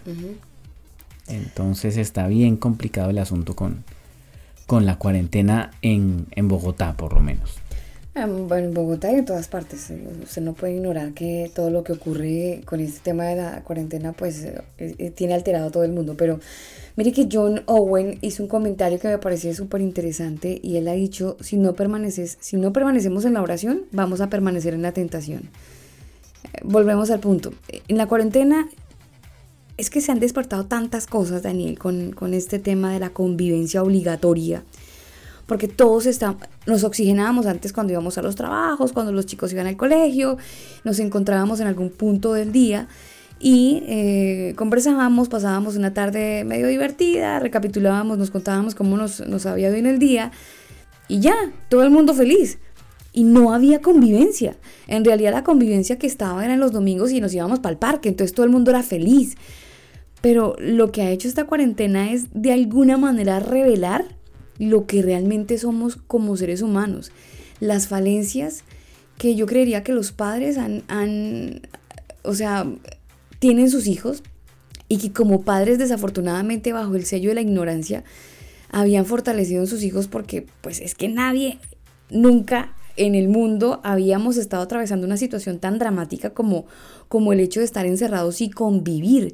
Entonces 1.28 1.96
está 1.96 2.28
bien 2.28 2.58
complicado 2.58 3.10
el 3.10 3.20
asunto 3.20 3.56
con, 3.56 3.86
con 4.68 4.86
la 4.86 4.98
cuarentena 4.98 5.72
en, 5.82 6.28
en 6.32 6.48
Bogotá, 6.50 6.94
por 6.98 7.14
lo 7.14 7.22
menos. 7.22 7.62
Ah, 8.14 8.26
bueno, 8.26 8.68
en 8.68 8.74
Bogotá 8.74 9.10
y 9.14 9.16
en 9.16 9.26
todas 9.26 9.48
partes. 9.48 9.90
Eh, 9.90 10.02
usted 10.22 10.42
no 10.42 10.54
puede 10.54 10.74
ignorar 10.74 11.14
que 11.14 11.50
todo 11.56 11.70
lo 11.70 11.84
que 11.84 11.94
ocurre 11.94 12.62
con 12.66 12.82
este 12.82 13.00
tema 13.00 13.24
de 13.26 13.38
la 13.38 13.64
cuarentena, 13.64 14.12
pues 14.12 14.44
eh, 14.44 14.62
eh, 14.78 15.12
tiene 15.12 15.34
alterado 15.34 15.68
a 15.68 15.72
todo 15.72 15.86
el 15.86 15.94
mundo. 15.94 16.16
Pero, 16.18 16.42
Mire 16.96 17.14
que 17.14 17.28
John 17.32 17.64
Owen 17.68 18.18
hizo 18.22 18.44
un 18.44 18.50
comentario 18.50 19.00
que 19.00 19.08
me 19.08 19.18
pareció 19.18 19.54
súper 19.54 19.82
interesante 19.82 20.60
y 20.62 20.78
él 20.78 20.88
ha 20.88 20.94
dicho, 20.94 21.38
si 21.40 21.58
no, 21.58 21.74
permaneces, 21.74 22.38
si 22.42 22.58
no 22.58 22.74
permanecemos 22.74 23.26
en 23.26 23.34
la 23.34 23.42
oración, 23.42 23.84
vamos 23.92 24.22
a 24.22 24.30
permanecer 24.30 24.74
en 24.74 24.82
la 24.82 24.92
tentación. 24.92 25.50
Eh, 26.54 26.60
volvemos 26.64 27.10
al 27.12 27.20
punto. 27.20 27.54
En 27.88 27.98
la 27.98 28.08
cuarentena 28.08 28.70
es 29.78 29.90
que 29.90 30.02
se 30.02 30.12
han 30.12 30.20
despertado 30.20 30.66
tantas 30.66 31.08
cosas, 31.08 31.44
Daniel, 31.44 31.80
con, 31.80 32.12
con 32.12 32.34
este 32.34 32.60
tema 32.60 32.94
de 32.94 33.00
la 33.00 33.12
convivencia 33.12 33.82
obligatoria 33.82 34.64
porque 35.52 35.68
todos 35.68 36.06
estamos, 36.06 36.44
nos 36.66 36.86
oxigenábamos 36.86 37.46
antes 37.46 37.74
cuando 37.74 37.92
íbamos 37.92 38.18
a 38.18 38.22
los 38.22 38.36
trabajos, 38.36 38.94
cuando 38.94 39.12
los 39.12 39.26
chicos 39.26 39.52
iban 39.52 39.68
al 39.68 39.76
colegio, 39.76 40.38
nos 40.86 40.98
encontrábamos 41.00 41.60
en 41.60 41.68
algún 41.68 41.90
punto 41.90 42.32
del 42.32 42.54
día 42.54 42.88
y 43.42 43.82
eh, 43.88 44.54
conversábamos, 44.56 45.28
pasábamos 45.28 45.76
una 45.76 45.96
tarde 45.96 46.44
medio 46.44 46.68
divertida, 46.68 47.40
recapitulábamos, 47.40 48.20
nos 48.20 48.30
contábamos 48.30 48.76
cómo 48.76 48.98
nos, 48.98 49.20
había 49.48 49.76
ido 49.76 49.90
el 49.90 49.98
día 49.98 50.32
y 51.08 51.22
ya, 51.22 51.36
todo 51.68 51.84
el 51.84 51.90
mundo 51.90 52.14
feliz. 52.14 52.60
Y 53.14 53.24
no 53.24 53.52
había 53.52 53.82
convivencia. 53.82 54.56
En 54.88 55.04
realidad 55.04 55.34
la 55.34 55.44
convivencia 55.44 55.98
que 55.98 56.08
estaba 56.08 56.46
era 56.46 56.54
en 56.54 56.60
los 56.60 56.72
domingos 56.72 57.12
y 57.12 57.20
nos 57.20 57.34
íbamos 57.34 57.60
para 57.60 57.74
el 57.74 57.80
parque, 57.80 58.10
entonces 58.10 58.34
todo 58.34 58.46
el 58.46 58.52
mundo 58.52 58.70
era 58.70 58.84
feliz. 58.84 59.36
Pero 60.22 60.56
lo 60.60 60.92
que 60.92 61.02
ha 61.02 61.10
hecho 61.10 61.28
esta 61.28 61.46
cuarentena 61.46 62.12
es 62.12 62.28
de 62.34 62.54
alguna 62.54 62.98
manera 62.98 63.40
revelar 63.40 64.06
lo 64.60 64.86
que 64.86 65.02
realmente 65.02 65.58
somos 65.58 65.96
como 65.96 66.38
seres 66.38 66.62
humanos. 66.62 67.12
Las 67.60 67.88
falencias 67.88 68.64
que 69.18 69.36
yo 69.36 69.48
creería 69.48 69.84
que 69.84 69.94
los 69.94 70.12
padres 70.12 70.58
han, 70.58 70.84
han 70.88 71.62
o 72.24 72.34
sea, 72.34 72.66
tienen 73.42 73.72
sus 73.72 73.88
hijos 73.88 74.22
y 74.88 75.00
que 75.00 75.12
como 75.12 75.42
padres 75.42 75.80
desafortunadamente 75.80 76.74
bajo 76.74 76.94
el 76.94 77.06
sello 77.06 77.30
de 77.30 77.36
la 77.36 77.42
ignorancia 77.42 78.04
habían 78.70 79.08
fortalecido 79.08 79.64
a 79.64 79.66
sus 79.66 79.82
hijos 79.82 80.08
porque 80.08 80.46
pues 80.62 80.80
es 80.80 80.94
que 80.94 81.08
nadie 81.08 81.58
nunca 82.12 82.76
en 82.98 83.16
el 83.16 83.30
mundo 83.30 83.82
habíamos 83.84 84.38
estado 84.38 84.62
atravesando 84.62 85.08
una 85.08 85.18
situación 85.18 85.58
tan 85.58 85.80
dramática 85.80 86.36
como, 86.36 86.68
como 87.08 87.34
el 87.34 87.40
hecho 87.40 87.62
de 87.62 87.66
estar 87.66 87.88
encerrados 87.88 88.42
y 88.42 88.52
convivir. 88.52 89.34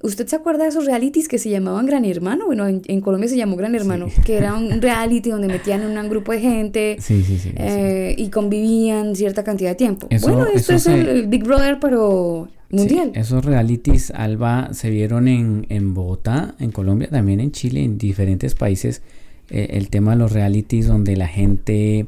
¿Usted 0.00 0.26
se 0.26 0.36
acuerda 0.36 0.64
de 0.64 0.70
esos 0.70 0.86
realities 0.86 1.28
que 1.28 1.38
se 1.38 1.50
llamaban 1.50 1.86
Gran 1.86 2.04
Hermano? 2.04 2.46
Bueno, 2.46 2.66
en, 2.68 3.00
Colombia 3.00 3.28
se 3.28 3.36
llamó 3.36 3.56
Gran 3.56 3.74
Hermano, 3.74 4.06
que 4.24 4.36
era 4.36 4.54
un 4.54 4.80
reality 4.80 5.30
donde 5.30 5.48
metían 5.48 5.82
un 5.84 6.08
grupo 6.08 6.32
de 6.32 6.40
gente 6.40 6.96
eh, 7.08 8.14
y 8.16 8.28
convivían 8.30 9.16
cierta 9.16 9.42
cantidad 9.42 9.70
de 9.70 9.76
tiempo. 9.76 10.08
bueno, 10.22 10.46
esto 10.46 10.74
es 10.74 10.86
el 10.86 11.26
Big 11.26 11.44
Brother, 11.44 11.78
pero 11.80 12.48
mundial. 12.70 13.12
esos 13.14 13.44
realities, 13.44 14.12
Alba, 14.12 14.68
se 14.72 14.90
vieron 14.90 15.26
en, 15.26 15.66
en 15.68 15.94
Bogotá, 15.94 16.54
en 16.60 16.70
Colombia, 16.70 17.08
también 17.10 17.40
en 17.40 17.50
Chile, 17.50 17.82
en 17.82 17.98
diferentes 17.98 18.54
países. 18.54 19.02
Eh, 19.50 19.68
el 19.72 19.88
tema 19.88 20.12
de 20.12 20.18
los 20.18 20.32
realities 20.32 20.86
donde 20.86 21.16
la 21.16 21.26
gente 21.26 22.06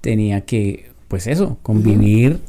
tenía 0.00 0.42
que 0.42 0.91
pues 1.12 1.26
eso, 1.26 1.58
convivir 1.62 2.40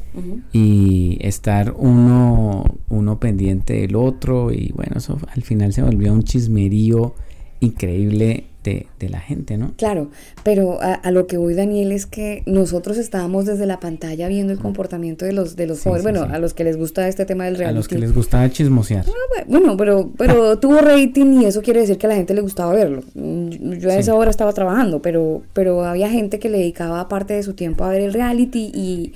y 0.50 1.18
estar 1.20 1.74
uno, 1.76 2.64
uno 2.88 3.20
pendiente 3.20 3.74
del 3.74 3.94
otro 3.94 4.54
y 4.54 4.72
bueno, 4.74 4.96
eso 4.96 5.18
al 5.28 5.42
final 5.42 5.74
se 5.74 5.82
volvió 5.82 6.14
un 6.14 6.22
chismerío 6.22 7.14
increíble 7.60 8.46
de, 8.64 9.08
la 9.08 9.20
gente, 9.20 9.58
¿no? 9.58 9.74
Claro, 9.76 10.10
pero 10.42 10.78
a, 10.80 11.10
lo 11.10 11.26
que 11.26 11.36
voy, 11.36 11.54
Daniel, 11.54 11.92
es 11.92 12.06
que 12.06 12.42
nosotros 12.46 12.96
estábamos 12.96 13.44
desde 13.44 13.66
la 13.66 13.78
pantalla 13.80 14.28
viendo 14.28 14.52
el 14.52 14.58
comportamiento 14.58 15.26
de 15.26 15.32
los, 15.32 15.56
de 15.56 15.66
los 15.66 15.82
jóvenes, 15.82 16.02
bueno, 16.02 16.22
a 16.22 16.38
los 16.38 16.54
que 16.54 16.64
les 16.64 16.78
gusta 16.78 17.06
este 17.06 17.26
tema 17.26 17.44
del 17.44 17.56
reality. 17.56 17.74
A 17.74 17.76
los 17.76 17.88
que 17.88 17.98
les 17.98 18.14
gustaba 18.14 18.48
chismosear. 18.50 19.04
Ah, 19.06 19.44
bueno, 19.46 19.76
pero, 19.76 20.10
pero 20.16 20.58
tuvo 20.60 20.78
rating 20.78 21.42
y 21.42 21.44
eso 21.44 21.60
quiere 21.60 21.80
decir 21.80 21.98
que 21.98 22.06
a 22.06 22.08
la 22.08 22.16
gente 22.16 22.32
le 22.32 22.40
gustaba 22.40 22.72
verlo. 22.72 23.02
Yo 23.14 23.90
a 23.90 23.96
esa 23.96 24.14
hora 24.14 24.30
estaba 24.30 24.52
trabajando, 24.54 25.02
pero, 25.02 25.42
pero 25.52 25.84
había 25.84 26.08
gente 26.08 26.38
que 26.38 26.48
le 26.48 26.58
dedicaba 26.58 27.06
parte 27.08 27.34
de 27.34 27.42
su 27.42 27.52
tiempo 27.52 27.84
a 27.84 27.90
ver 27.90 28.00
el 28.00 28.14
reality 28.14 28.72
y 28.74 29.12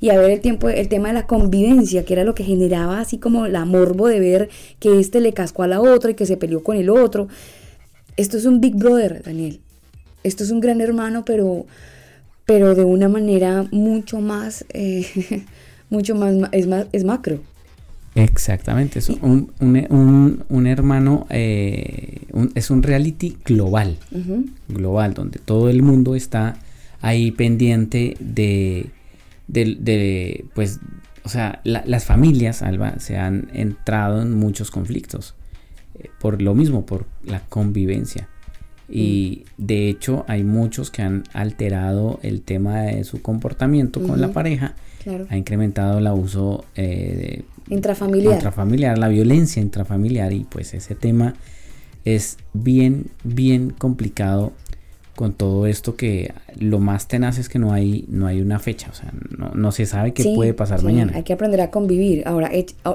y 0.00 0.08
a 0.08 0.18
ver 0.18 0.30
el 0.30 0.40
tiempo, 0.40 0.68
el 0.68 0.88
tema 0.88 1.08
de 1.08 1.14
la 1.14 1.26
convivencia, 1.26 2.04
que 2.04 2.14
era 2.14 2.24
lo 2.24 2.34
que 2.34 2.42
generaba 2.42 3.00
así 3.00 3.18
como 3.18 3.46
la 3.48 3.66
morbo 3.66 4.08
de 4.08 4.18
ver 4.18 4.48
que 4.78 4.98
este 4.98 5.20
le 5.20 5.34
cascó 5.34 5.62
a 5.62 5.66
la 5.66 5.80
otra 5.80 6.10
y 6.10 6.14
que 6.14 6.24
se 6.24 6.38
peleó 6.38 6.62
con 6.62 6.76
el 6.76 6.88
otro. 6.88 7.28
Esto 8.16 8.36
es 8.36 8.44
un 8.44 8.60
Big 8.60 8.76
Brother, 8.76 9.22
Daniel. 9.22 9.60
Esto 10.22 10.44
es 10.44 10.50
un 10.50 10.60
gran 10.60 10.80
hermano, 10.80 11.24
pero, 11.24 11.66
pero 12.44 12.74
de 12.74 12.84
una 12.84 13.08
manera 13.08 13.66
mucho 13.70 14.20
más, 14.20 14.64
eh, 14.70 15.06
mucho 15.90 16.14
más, 16.14 16.34
es, 16.52 16.66
más, 16.66 16.86
es 16.92 17.04
macro. 17.04 17.40
Exactamente, 18.16 18.98
es 18.98 19.08
un, 19.08 19.52
un, 19.60 20.44
un, 20.48 20.66
hermano, 20.66 21.28
eh, 21.30 22.22
es 22.56 22.70
un 22.70 22.82
reality 22.82 23.36
global, 23.44 23.98
global, 24.68 25.14
donde 25.14 25.38
todo 25.38 25.70
el 25.70 25.82
mundo 25.82 26.16
está 26.16 26.56
ahí 27.02 27.30
pendiente 27.30 28.16
de, 28.18 28.90
de, 29.46 30.44
pues, 30.54 30.80
o 31.22 31.28
sea, 31.28 31.60
las 31.62 32.04
familias, 32.04 32.62
Alba, 32.62 32.98
se 32.98 33.16
han 33.16 33.48
entrado 33.54 34.22
en 34.22 34.34
muchos 34.34 34.72
conflictos 34.72 35.36
por 36.20 36.40
lo 36.42 36.54
mismo, 36.54 36.86
por 36.86 37.06
la 37.24 37.40
convivencia. 37.48 38.28
Y 38.88 39.44
mm. 39.44 39.64
de 39.64 39.88
hecho 39.88 40.24
hay 40.28 40.42
muchos 40.42 40.90
que 40.90 41.02
han 41.02 41.24
alterado 41.32 42.18
el 42.22 42.42
tema 42.42 42.82
de 42.82 43.04
su 43.04 43.22
comportamiento 43.22 44.02
con 44.02 44.20
la 44.20 44.32
pareja. 44.32 44.74
Ha 45.28 45.36
incrementado 45.36 45.98
el 45.98 46.06
abuso 46.06 46.64
eh, 46.76 47.42
intrafamiliar. 47.68 48.34
intrafamiliar, 48.34 48.98
la 48.98 49.08
violencia 49.08 49.62
intrafamiliar 49.62 50.32
y 50.32 50.44
pues 50.44 50.74
ese 50.74 50.94
tema 50.94 51.34
es 52.04 52.36
bien, 52.52 53.06
bien 53.24 53.70
complicado 53.70 54.52
con 55.20 55.34
todo 55.34 55.66
esto 55.66 55.96
que 55.96 56.32
lo 56.58 56.78
más 56.78 57.06
tenaz 57.06 57.36
es 57.36 57.50
que 57.50 57.58
no 57.58 57.74
hay, 57.74 58.06
no 58.08 58.26
hay 58.26 58.40
una 58.40 58.58
fecha, 58.58 58.88
o 58.90 58.94
sea, 58.94 59.12
no, 59.54 59.70
se 59.70 59.84
sabe 59.84 60.14
qué 60.14 60.32
puede 60.34 60.54
pasar 60.54 60.82
mañana. 60.82 61.12
Hay 61.14 61.24
que 61.24 61.34
aprender 61.34 61.60
a 61.60 61.70
convivir. 61.70 62.22
Ahora, 62.24 62.50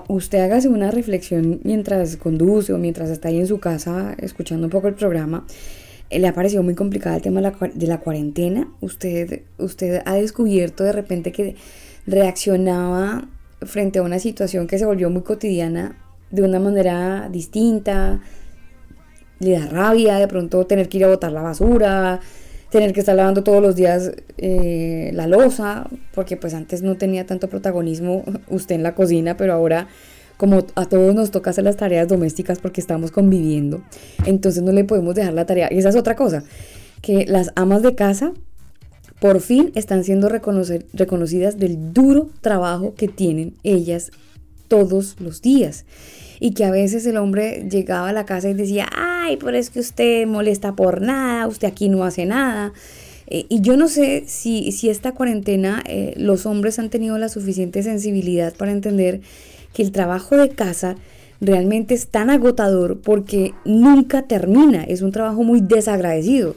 usted 0.08 0.40
hágase 0.40 0.68
una 0.68 0.90
reflexión 0.90 1.60
mientras 1.64 2.18
conduce 2.18 2.74
o 2.74 2.80
mientras 2.80 3.12
está 3.12 3.28
ahí 3.28 3.38
en 3.38 3.46
su 3.46 3.60
casa 3.60 4.16
escuchando 4.18 4.66
un 4.66 4.72
poco 4.72 4.88
el 4.88 4.96
programa. 4.96 5.46
Eh, 6.10 6.18
le 6.18 6.28
ha 6.28 6.34
parecido 6.34 6.64
muy 6.64 6.74
complicado 6.74 7.16
el 7.16 7.22
tema 7.22 7.42
de 7.42 7.52
la, 7.52 7.70
de 7.72 7.86
la 7.86 8.00
cuarentena. 8.00 8.70
Usted, 8.82 9.44
usted 9.60 10.02
ha 10.04 10.16
descubierto 10.16 10.84
de 10.84 10.94
repente 10.94 11.32
que 11.32 11.56
reaccionaba 12.08 13.30
frente 13.62 14.00
a 14.00 14.02
una 14.02 14.18
situación 14.18 14.66
que 14.66 14.80
se 14.80 14.88
volvió 14.88 15.12
muy 15.12 15.22
cotidiana 15.22 15.96
de 16.32 16.42
una 16.42 16.60
manera 16.60 17.30
distinta, 17.30 18.20
le 19.40 19.52
da 19.52 19.66
rabia 19.68 20.16
de 20.18 20.28
pronto 20.28 20.66
tener 20.66 20.90
que 20.90 20.98
ir 20.98 21.06
a 21.06 21.08
botar 21.08 21.32
la 21.32 21.42
basura, 21.42 22.20
tener 22.70 22.94
que 22.94 23.00
estar 23.00 23.16
lavando 23.16 23.44
todos 23.44 23.62
los 23.62 23.76
días 23.76 24.12
eh, 24.38 25.12
la 25.14 25.28
losa, 25.28 25.88
porque 26.14 26.38
pues 26.38 26.54
antes 26.54 26.82
no 26.82 26.96
tenía 26.98 27.26
tanto 27.26 27.50
protagonismo 27.50 28.24
usted 28.50 28.76
en 28.76 28.84
la 28.84 28.96
cocina, 28.96 29.38
pero 29.38 29.54
ahora 29.54 29.88
como 30.38 30.66
a 30.76 30.86
todos 30.86 31.16
nos 31.16 31.32
toca 31.32 31.52
hacer 31.52 31.64
las 31.64 31.78
tareas 31.78 32.10
domésticas 32.10 32.60
porque 32.60 32.82
estamos 32.82 33.12
conviviendo, 33.12 33.82
entonces 34.26 34.64
no 34.64 34.74
le 34.74 34.84
podemos 34.84 35.16
dejar 35.16 35.34
la 35.34 35.46
tarea. 35.46 35.70
Y 35.72 35.78
esa 35.78 35.90
es 35.90 35.96
otra 35.96 36.16
cosa, 36.16 36.44
que 37.02 37.26
las 37.26 37.52
amas 37.56 37.82
de 37.84 37.96
casa 37.96 38.34
por 39.22 39.40
fin 39.40 39.72
están 39.76 40.04
siendo 40.04 40.28
reconocidas 40.28 41.58
del 41.58 41.94
duro 41.94 42.30
trabajo 42.42 42.94
que 42.96 43.08
tienen 43.08 43.54
ellas 43.64 44.12
todos 44.68 45.16
los 45.22 45.42
días 45.42 45.86
y 46.40 46.52
que 46.52 46.66
a 46.66 46.72
veces 46.72 47.06
el 47.06 47.18
hombre 47.18 47.68
llegaba 47.70 48.10
a 48.10 48.14
la 48.14 48.26
casa 48.26 48.50
y 48.50 48.54
decía, 48.54 48.88
ay, 48.96 49.38
pero 49.38 49.58
es 49.58 49.70
que 49.70 49.80
usted 49.80 50.28
molesta 50.28 50.76
por 50.76 51.02
nada, 51.02 51.48
usted 51.48 51.68
aquí 51.68 51.90
no 51.90 52.04
hace 52.04 52.26
nada. 52.26 52.74
Eh, 53.28 53.46
y 53.50 53.62
yo 53.62 53.76
no 53.76 53.88
sé 53.88 54.24
si, 54.28 54.72
si 54.72 54.90
esta 54.90 55.14
cuarentena 55.14 55.82
eh, 55.88 56.14
los 56.18 56.46
hombres 56.46 56.78
han 56.78 56.90
tenido 56.90 57.18
la 57.18 57.30
suficiente 57.30 57.82
sensibilidad 57.82 58.54
para 58.54 58.72
entender 58.72 59.22
que 59.74 59.82
el 59.82 59.92
trabajo 59.92 60.38
de 60.38 60.50
casa 60.50 60.96
realmente 61.42 61.94
es 61.94 62.08
tan 62.08 62.30
agotador 62.30 63.00
porque 63.02 63.54
nunca 63.66 64.24
termina, 64.24 64.84
es 64.84 65.02
un 65.02 65.12
trabajo 65.12 65.44
muy 65.44 65.62
desagradecido. 65.62 66.56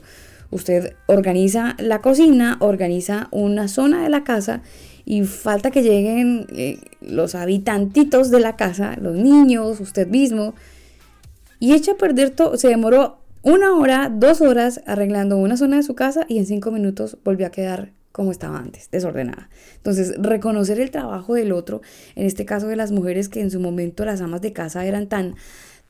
Usted 0.51 0.95
organiza 1.07 1.75
la 1.79 2.01
cocina, 2.01 2.57
organiza 2.61 3.29
una 3.33 3.69
zona 3.69 4.03
de 4.03 4.09
la 4.09 4.25
casa 4.25 4.63
y 5.11 5.25
falta 5.25 5.71
que 5.71 5.83
lleguen 5.83 6.47
eh, 6.51 6.79
los 7.01 7.35
habitantitos 7.35 8.31
de 8.31 8.41
la 8.41 8.57
casa, 8.57 8.95
los 9.01 9.17
niños, 9.17 9.81
usted 9.81 10.07
mismo, 10.07 10.53
y 11.59 11.73
echa 11.73 11.93
a 11.93 11.97
perder 11.97 12.29
todo. 12.29 12.59
Se 12.59 12.69
demoró 12.69 13.17
una 13.43 13.73
hora, 13.75 14.13
dos 14.15 14.43
horas 14.43 14.83
arreglando 14.85 15.39
una 15.39 15.57
zona 15.57 15.77
de 15.77 15.83
su 15.83 15.95
casa 15.95 16.27
y 16.29 16.37
en 16.37 16.45
cinco 16.45 16.71
minutos 16.71 17.17
volvió 17.25 17.47
a 17.47 17.51
quedar 17.51 17.93
como 18.13 18.33
estaba 18.33 18.59
antes, 18.59 18.91
desordenada. 18.91 19.49
Entonces, 19.77 20.13
reconocer 20.19 20.79
el 20.79 20.91
trabajo 20.91 21.33
del 21.33 21.53
otro, 21.53 21.81
en 22.15 22.27
este 22.27 22.45
caso 22.45 22.67
de 22.67 22.77
las 22.77 22.93
mujeres 22.93 23.31
que 23.31 23.41
en 23.41 23.51
su 23.51 23.61
momento 23.61 24.05
las 24.05 24.21
amas 24.21 24.43
de 24.43 24.53
casa 24.53 24.85
eran 24.85 25.07
tan 25.07 25.37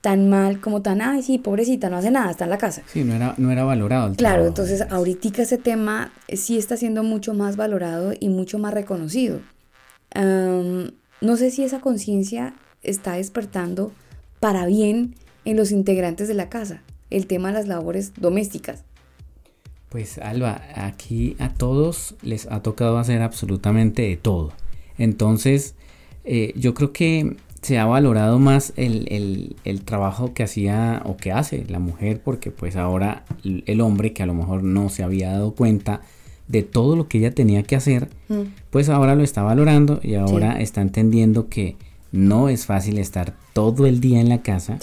tan 0.00 0.28
mal 0.30 0.60
como 0.60 0.80
tan, 0.82 1.02
ay, 1.02 1.22
sí, 1.22 1.38
pobrecita, 1.38 1.90
no 1.90 1.96
hace 1.96 2.10
nada, 2.10 2.30
está 2.30 2.44
en 2.44 2.50
la 2.50 2.58
casa. 2.58 2.82
Sí, 2.86 3.04
no 3.04 3.14
era, 3.14 3.34
no 3.36 3.50
era 3.50 3.64
valorado. 3.64 4.14
claro, 4.14 4.46
entonces 4.46 4.82
ahorita 4.90 5.42
ese 5.42 5.58
tema 5.58 6.12
sí 6.32 6.56
está 6.56 6.76
siendo 6.76 7.02
mucho 7.02 7.34
más 7.34 7.56
valorado 7.56 8.12
y 8.18 8.28
mucho 8.28 8.58
más 8.58 8.74
reconocido. 8.74 9.40
no 10.14 11.36
sé 11.36 11.50
si 11.50 11.64
esa 11.64 11.80
conciencia 11.80 12.54
está 12.82 13.14
despertando 13.14 13.92
para 14.40 14.66
bien 14.66 15.14
en 15.44 15.56
los 15.56 15.72
integrantes 15.72 16.28
de 16.28 16.34
la 16.34 16.48
casa, 16.48 16.82
el 17.10 17.26
tema 17.26 17.48
de 17.48 17.54
las 17.54 17.66
labores 17.66 18.12
domésticas. 18.16 18.84
Pues 19.88 20.18
Alba, 20.18 20.62
aquí 20.74 21.34
a 21.38 21.54
todos 21.54 22.14
les 22.22 22.46
ha 22.46 22.62
tocado 22.62 22.98
hacer 22.98 23.22
absolutamente 23.22 24.02
de 24.02 24.16
todo. 24.16 24.52
Entonces, 24.98 25.74
eh, 26.24 26.52
yo 26.56 26.74
creo 26.74 26.92
que 26.92 27.36
se 27.62 27.78
ha 27.78 27.84
valorado 27.86 28.38
más 28.38 28.72
el, 28.76 29.56
trabajo 29.84 30.32
que 30.34 30.42
hacía 30.42 31.02
o 31.04 31.16
que 31.16 31.32
hace 31.32 31.64
la 31.68 31.78
mujer, 31.78 32.20
porque 32.22 32.50
pues 32.50 32.76
ahora 32.76 33.24
el 33.44 33.80
hombre 33.80 34.12
que 34.12 34.22
a 34.22 34.26
lo 34.26 34.34
mejor 34.34 34.62
no 34.62 34.88
se 34.88 35.02
había 35.02 35.32
dado 35.32 35.52
cuenta 35.54 36.00
de 36.46 36.62
todo 36.62 36.96
lo 36.96 37.08
que 37.08 37.18
ella 37.18 37.34
tenía 37.34 37.62
que 37.62 37.76
hacer, 37.76 38.08
mm. 38.28 38.40
pues 38.70 38.88
ahora 38.88 39.14
lo 39.14 39.22
está 39.22 39.42
valorando 39.42 40.00
y 40.02 40.14
ahora 40.14 40.60
está 40.60 40.80
entendiendo 40.80 41.48
que 41.48 41.76
no 42.10 42.48
es 42.48 42.64
fácil 42.64 42.98
estar 42.98 43.34
todo 43.52 43.86
el 43.86 44.00
día 44.00 44.20
en 44.20 44.30
la 44.30 44.42
casa 44.42 44.78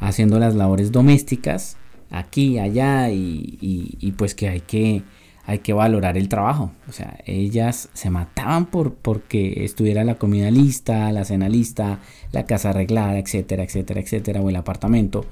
haciendo 0.00 0.38
las 0.38 0.54
labores 0.54 0.90
domésticas 0.90 1.76
aquí, 2.10 2.58
allá 2.58 3.10
y, 3.10 4.14
pues 4.16 4.34
que 4.34 4.48
hay 4.48 4.60
que 4.60 5.02
hay 5.44 5.58
que 5.58 5.72
valorar 5.72 6.16
el 6.16 6.28
trabajo. 6.28 6.72
O 6.88 6.92
sea, 6.92 7.18
ellas 7.26 7.88
se 7.92 8.10
mataban 8.10 8.66
por 8.66 8.94
porque 8.94 9.64
estuviera 9.64 10.04
la 10.04 10.16
comida 10.16 10.50
lista, 10.50 11.10
la 11.12 11.24
cena 11.24 11.48
lista, 11.48 12.00
la 12.30 12.46
casa 12.46 12.70
arreglada, 12.70 13.18
etcétera, 13.18 13.64
etcétera, 13.64 14.00
etcétera, 14.00 14.40
o 14.40 14.48
el 14.48 14.56
apartamento. 14.56 15.24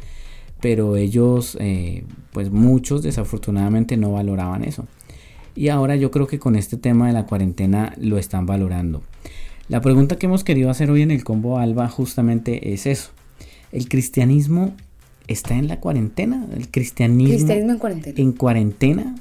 Pero 0.61 0.97
ellos, 0.97 1.57
eh, 1.61 2.05
pues 2.33 2.51
muchos 2.51 3.03
desafortunadamente 3.03 3.97
no 3.97 4.13
valoraban 4.13 4.65
eso. 4.65 4.87
Y 5.55 5.69
ahora 5.69 5.97
yo 5.97 6.11
creo 6.11 6.27
que 6.27 6.39
con 6.39 6.57
este 6.57 6.77
tema 6.77 7.07
de 7.07 7.13
la 7.13 7.27
cuarentena 7.27 7.95
lo 7.99 8.19
están 8.19 8.47
valorando. 8.47 9.03
La 9.69 9.81
pregunta 9.81 10.17
que 10.17 10.27
hemos 10.27 10.43
querido 10.43 10.71
hacer 10.71 10.91
hoy 10.91 11.03
en 11.03 11.11
el 11.13 11.23
combo 11.23 11.59
Alba 11.59 11.89
justamente 11.89 12.73
es 12.73 12.87
eso. 12.87 13.11
¿El 13.73 13.89
cristianismo 13.89 14.75
está 15.29 15.55
en 15.55 15.69
la 15.69 15.79
cuarentena? 15.79 16.47
¿El 16.53 16.69
cristianismo, 16.71 17.53
en 17.53 17.79
cuarentena? 17.79 18.21
En 18.21 18.33
cuarentena. 18.33 19.15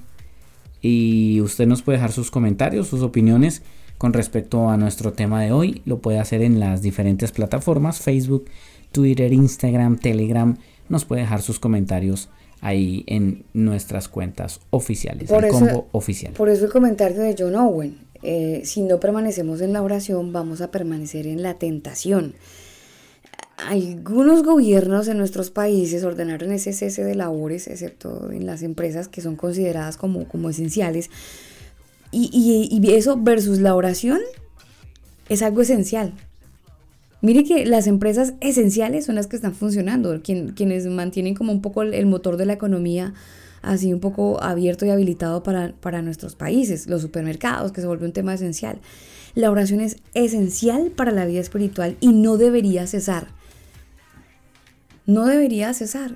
Y 0.81 1.41
usted 1.41 1.67
nos 1.67 1.81
puede 1.81 1.97
dejar 1.97 2.11
sus 2.11 2.31
comentarios, 2.31 2.87
sus 2.87 3.01
opiniones 3.01 3.61
con 3.97 4.13
respecto 4.13 4.69
a 4.69 4.77
nuestro 4.77 5.13
tema 5.13 5.41
de 5.41 5.51
hoy. 5.51 5.81
Lo 5.85 5.99
puede 5.99 6.19
hacer 6.19 6.41
en 6.41 6.59
las 6.59 6.81
diferentes 6.81 7.31
plataformas, 7.31 7.99
Facebook, 7.99 8.45
Twitter, 8.91 9.33
Instagram, 9.33 9.97
Telegram. 9.97 10.57
Nos 10.87 11.05
puede 11.05 11.21
dejar 11.21 11.41
sus 11.41 11.59
comentarios 11.59 12.29
ahí 12.61 13.03
en 13.07 13.43
nuestras 13.53 14.07
cuentas 14.07 14.61
oficiales, 14.69 15.29
el 15.29 15.47
combo 15.47 15.87
oficial. 15.91 16.33
Por 16.33 16.49
eso 16.49 16.65
el 16.65 16.71
comentario 16.71 17.21
de 17.21 17.35
John 17.37 17.55
Owen, 17.55 17.97
eh, 18.21 18.61
si 18.65 18.81
no 18.81 18.99
permanecemos 18.99 19.61
en 19.61 19.73
la 19.73 19.81
oración, 19.81 20.33
vamos 20.33 20.61
a 20.61 20.71
permanecer 20.71 21.27
en 21.27 21.41
la 21.41 21.55
tentación. 21.55 22.35
Algunos 23.67 24.43
gobiernos 24.43 25.07
en 25.07 25.17
nuestros 25.17 25.51
países 25.51 26.03
ordenaron 26.03 26.51
ese 26.51 26.73
cese 26.73 27.03
de 27.03 27.15
labores, 27.15 27.67
excepto 27.67 28.31
en 28.31 28.45
las 28.45 28.63
empresas 28.63 29.07
que 29.07 29.21
son 29.21 29.35
consideradas 29.35 29.97
como, 29.97 30.27
como 30.27 30.49
esenciales. 30.49 31.09
Y, 32.11 32.69
y 32.71 32.93
eso 32.93 33.17
versus 33.17 33.59
la 33.59 33.75
oración 33.75 34.19
es 35.27 35.41
algo 35.41 35.61
esencial. 35.61 36.13
Mire 37.21 37.43
que 37.43 37.65
las 37.65 37.87
empresas 37.87 38.33
esenciales 38.39 39.05
son 39.05 39.15
las 39.15 39.27
que 39.27 39.35
están 39.35 39.53
funcionando, 39.53 40.21
quienes 40.23 40.85
mantienen 40.87 41.35
como 41.35 41.51
un 41.51 41.61
poco 41.61 41.81
el, 41.81 42.05
motor 42.05 42.37
de 42.37 42.45
la 42.45 42.53
economía 42.53 43.13
así 43.61 43.91
un 43.91 43.99
poco 43.99 44.41
abierto 44.41 44.85
y 44.85 44.89
habilitado 44.89 45.43
para, 45.43 45.73
para 45.81 46.01
nuestros 46.01 46.35
países, 46.35 46.87
los 46.87 47.01
supermercados, 47.01 47.73
que 47.73 47.81
se 47.81 47.87
vuelve 47.87 48.05
un 48.05 48.13
tema 48.13 48.33
esencial. 48.33 48.79
La 49.35 49.51
oración 49.51 49.81
es 49.81 49.97
esencial 50.13 50.91
para 50.95 51.11
la 51.11 51.25
vida 51.25 51.41
espiritual 51.41 51.97
y 51.99 52.13
no 52.13 52.37
debería 52.37 52.87
cesar. 52.87 53.27
No 55.09 55.25
debería 55.25 55.73
cesar. 55.73 56.15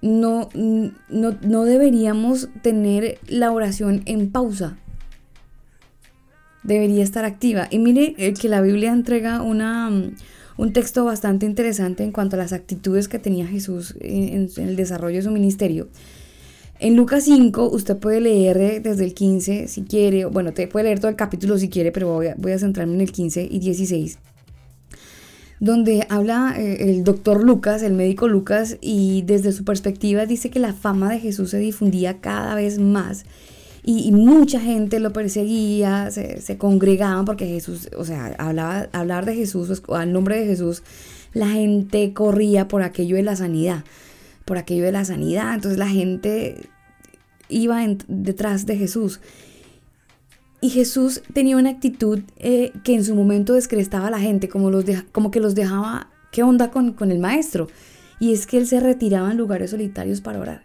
No, 0.00 0.48
no, 0.54 1.36
no 1.40 1.64
deberíamos 1.64 2.48
tener 2.62 3.18
la 3.28 3.50
oración 3.52 4.02
en 4.06 4.30
pausa 4.30 4.78
debería 6.62 7.04
estar 7.04 7.24
activa. 7.24 7.68
Y 7.70 7.78
mire 7.78 8.14
eh, 8.18 8.34
que 8.34 8.48
la 8.48 8.60
Biblia 8.60 8.90
entrega 8.90 9.42
una, 9.42 9.88
mm, 9.90 10.16
un 10.56 10.72
texto 10.72 11.04
bastante 11.04 11.46
interesante 11.46 12.02
en 12.02 12.12
cuanto 12.12 12.36
a 12.36 12.38
las 12.38 12.52
actitudes 12.52 13.06
que 13.06 13.18
tenía 13.18 13.46
Jesús 13.46 13.94
en, 14.00 14.48
el 14.56 14.76
desarrollo 14.76 15.16
de 15.16 15.22
su 15.22 15.30
ministerio. 15.30 15.88
En 16.78 16.96
Lucas 16.96 17.24
5 17.24 17.70
usted 17.70 17.96
puede 17.96 18.20
leer 18.20 18.82
desde 18.82 19.04
el 19.04 19.14
15 19.14 19.68
si 19.68 19.82
quiere, 19.82 20.26
bueno, 20.26 20.52
te 20.52 20.66
puede 20.66 20.86
leer 20.86 20.98
todo 20.98 21.10
el 21.10 21.16
capítulo 21.16 21.56
si 21.56 21.68
quiere, 21.68 21.92
pero 21.92 22.08
voy 22.08 22.28
a, 22.28 22.34
voy 22.36 22.52
a 22.52 22.58
centrarme 22.58 22.94
en 22.94 23.00
el 23.02 23.12
15 23.12 23.46
y 23.50 23.58
16 23.58 24.18
donde 25.60 26.06
habla 26.10 26.54
eh, 26.56 26.90
el 26.90 27.04
doctor 27.04 27.42
Lucas, 27.42 27.82
el 27.82 27.94
médico 27.94 28.28
Lucas, 28.28 28.76
y 28.80 29.22
desde 29.22 29.52
su 29.52 29.64
perspectiva 29.64 30.26
dice 30.26 30.50
que 30.50 30.58
la 30.58 30.74
fama 30.74 31.10
de 31.10 31.20
Jesús 31.20 31.50
se 31.50 31.58
difundía 31.58 32.20
cada 32.20 32.54
vez 32.54 32.78
más 32.78 33.24
y, 33.88 34.10
mucha 34.10 34.58
gente 34.58 34.98
lo 34.98 35.12
perseguía, 35.12 36.10
se, 36.10 36.58
congregaban 36.58 37.24
porque 37.24 37.46
Jesús, 37.46 37.88
o 37.96 38.04
sea, 38.04 38.34
hablaba, 38.36 38.88
hablar 38.92 39.26
de 39.26 39.36
Jesús, 39.36 39.80
al 39.88 40.12
nombre 40.12 40.40
de 40.40 40.44
Jesús, 40.44 40.82
la 41.32 41.48
gente 41.50 42.12
corría 42.12 42.66
por 42.66 42.82
aquello 42.82 43.14
de 43.14 43.22
la 43.22 43.36
sanidad, 43.36 43.84
por 44.44 44.58
aquello 44.58 44.82
de 44.82 44.90
la 44.90 45.04
sanidad, 45.04 45.54
entonces 45.54 45.78
la 45.78 45.88
gente 45.88 46.68
iba 47.48 47.80
detrás 48.08 48.66
de 48.66 48.76
Jesús. 48.76 49.20
Y 50.60 50.70
Jesús 50.70 51.22
tenía 51.32 51.56
una 51.56 51.70
actitud 51.70 52.20
eh, 52.38 52.72
que 52.82 52.94
en 52.94 53.04
su 53.04 53.14
momento 53.14 53.52
descrestaba 53.52 54.08
a 54.08 54.10
la 54.10 54.18
gente, 54.18 54.48
como, 54.48 54.70
los 54.70 54.84
como 55.12 55.30
que 55.30 55.40
los 55.40 55.54
dejaba, 55.54 56.08
¿qué 56.32 56.42
onda 56.42 56.70
con, 56.70 56.92
con 56.92 57.10
el 57.10 57.18
maestro? 57.18 57.68
Y 58.18 58.32
es 58.32 58.46
que 58.46 58.58
él 58.58 58.66
se 58.66 58.80
retiraba 58.80 59.30
en 59.30 59.36
lugares 59.36 59.70
solitarios 59.70 60.20
para 60.20 60.40
orar. 60.40 60.64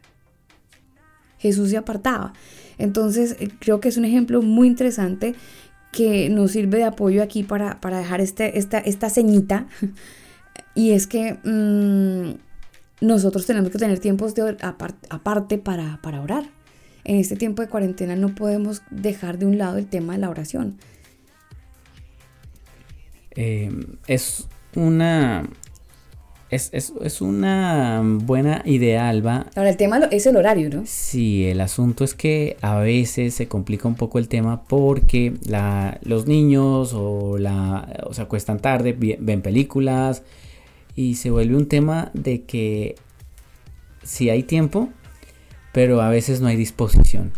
Jesús 1.37 1.69
se 1.69 1.77
apartaba. 1.77 2.33
Entonces, 2.77 3.35
eh, 3.39 3.49
creo 3.59 3.79
que 3.79 3.89
es 3.89 3.97
un 3.97 4.05
ejemplo 4.05 4.41
muy 4.41 4.67
interesante 4.67 5.35
que 5.91 6.29
nos 6.29 6.51
sirve 6.51 6.77
de 6.77 6.85
apoyo 6.85 7.21
aquí 7.21 7.43
para, 7.43 7.77
dejar 7.83 8.21
este, 8.21 8.57
esta, 8.57 8.79
esta 8.79 9.09
ceñita. 9.09 9.67
Y 10.73 10.91
es 10.91 11.07
que 11.07 11.33
mm, 11.43 13.05
nosotros 13.05 13.45
tenemos 13.45 13.71
que 13.71 13.77
tener 13.77 13.99
tiempos 13.99 14.35
de 14.35 14.57
aparte 14.61 15.57
para, 15.57 15.99
orar. 16.21 16.45
En 17.03 17.17
este 17.17 17.35
tiempo 17.35 17.61
de 17.61 17.67
cuarentena 17.67 18.15
no 18.15 18.35
podemos 18.35 18.81
dejar 18.91 19.37
de 19.37 19.45
un 19.45 19.57
lado 19.57 19.77
el 19.77 19.87
tema 19.87 20.13
de 20.13 20.19
la 20.19 20.29
oración. 20.29 20.77
Eh, 23.31 23.71
es 24.07 24.47
una 24.75 25.49
es, 26.51 26.69
es, 26.73 27.21
una 27.21 28.01
buena 28.03 28.61
idea, 28.65 29.07
Alba. 29.07 29.47
Ahora, 29.55 29.69
el 29.69 29.77
tema 29.77 29.99
es 30.11 30.25
el 30.25 30.35
horario, 30.35 30.69
¿no? 30.69 30.83
Sí, 30.85 31.45
el 31.45 31.61
asunto 31.61 32.03
es 32.03 32.13
que 32.13 32.57
a 32.61 32.77
veces 32.77 33.35
se 33.35 33.47
complica 33.47 33.87
un 33.87 33.95
poco 33.95 34.19
el 34.19 34.27
tema 34.27 34.63
porque 34.65 35.33
la, 35.45 35.97
los 36.03 36.27
niños 36.27 36.93
o, 36.93 37.37
la, 37.37 38.03
o 38.05 38.13
se 38.13 38.21
acuestan 38.21 38.59
tarde, 38.59 38.93
ven 38.93 39.41
películas 39.41 40.23
y 40.93 41.15
se 41.15 41.31
vuelve 41.31 41.55
un 41.55 41.69
tema 41.69 42.11
de 42.13 42.43
que 42.43 42.95
sí 44.03 44.29
hay 44.29 44.43
tiempo, 44.43 44.89
pero 45.71 46.01
a 46.01 46.09
veces 46.09 46.41
no 46.41 46.47
hay 46.47 46.55
disposición. 46.55 47.31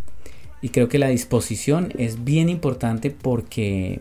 Y 0.61 0.69
creo 0.69 0.87
que 0.87 0.99
la 0.99 1.09
disposición 1.09 1.91
es 1.97 2.23
bien 2.23 2.49
importante 2.49 3.11
porque 3.11 3.99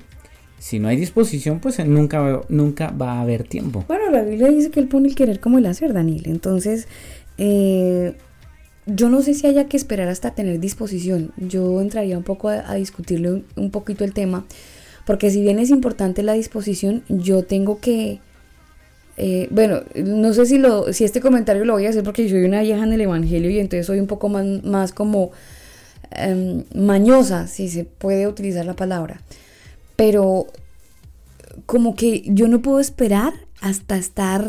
si 0.63 0.79
no 0.79 0.87
hay 0.87 0.97
disposición, 0.97 1.59
pues 1.59 1.85
nunca, 1.85 2.43
nunca 2.49 2.91
va 2.91 3.15
a 3.15 3.21
haber 3.23 3.43
tiempo. 3.43 3.85
Bueno, 3.89 4.11
la 4.11 4.23
Biblia 4.23 4.49
dice 4.49 4.71
que 4.71 4.79
él 4.79 4.87
pone 4.87 5.09
el 5.09 5.17
querer 5.17 5.41
como 5.41 5.59
el 5.59 5.67
hacer, 5.67 5.93
Daniel. 5.93 6.23
Entonces, 6.27 6.87
eh, 7.37 8.15
yo 8.87 9.09
no 9.09 9.23
sé 9.23 9.35
si 9.35 9.47
haya 9.49 9.67
que 9.67 9.77
esperar 9.77 10.09
hasta 10.09 10.37
tener 10.37 10.61
disposición. 10.61 11.33
Yo 11.37 11.81
entraría 11.81 12.17
un 12.17 12.23
poco 12.23 12.49
a, 12.49 12.75
discutirle 12.75 13.43
un, 13.57 13.71
poquito 13.73 14.05
el 14.05 14.13
tema, 14.13 14.45
porque 15.05 15.31
si 15.31 15.41
bien 15.41 15.59
es 15.59 15.71
importante 15.71 16.23
la 16.23 16.35
disposición, 16.35 17.03
yo 17.09 17.45
tengo 17.45 17.81
que... 17.81 18.21
Eh, 19.17 19.49
bueno, 19.51 19.83
no 19.95 20.33
sé 20.33 20.47
si, 20.47 20.59
lo, 20.59 20.93
si 20.93 21.05
este 21.05 21.21
comentario 21.21 21.65
lo 21.65 21.75
voy 21.75 21.87
a 21.87 21.91
hacer 21.91 22.03
porque 22.03 22.29
soy 22.29 22.45
una 22.45 22.63
vieja 22.63 22.83
en 22.83 22.93
el 22.93 23.01
Evangelio 23.03 23.51
y 23.51 23.59
entonces 23.59 23.87
soy 23.87 24.01
un 24.01 24.07
poco 24.07 24.29
más, 24.29 24.47
más 24.65 24.93
como 24.93 25.33
em, 26.13 26.65
mañosa, 26.75 27.47
si 27.47 27.69
se 27.69 27.85
puede 27.85 28.27
utilizar 28.27 28.65
la 28.65 28.75
palabra 28.75 29.21
pero 30.03 30.47
como 31.67 31.95
que 31.95 32.25
yo 32.27 32.49
no 32.49 32.61
puedo 32.61 32.81
esperar 32.81 33.33
hasta 33.61 33.97
estar 33.97 34.45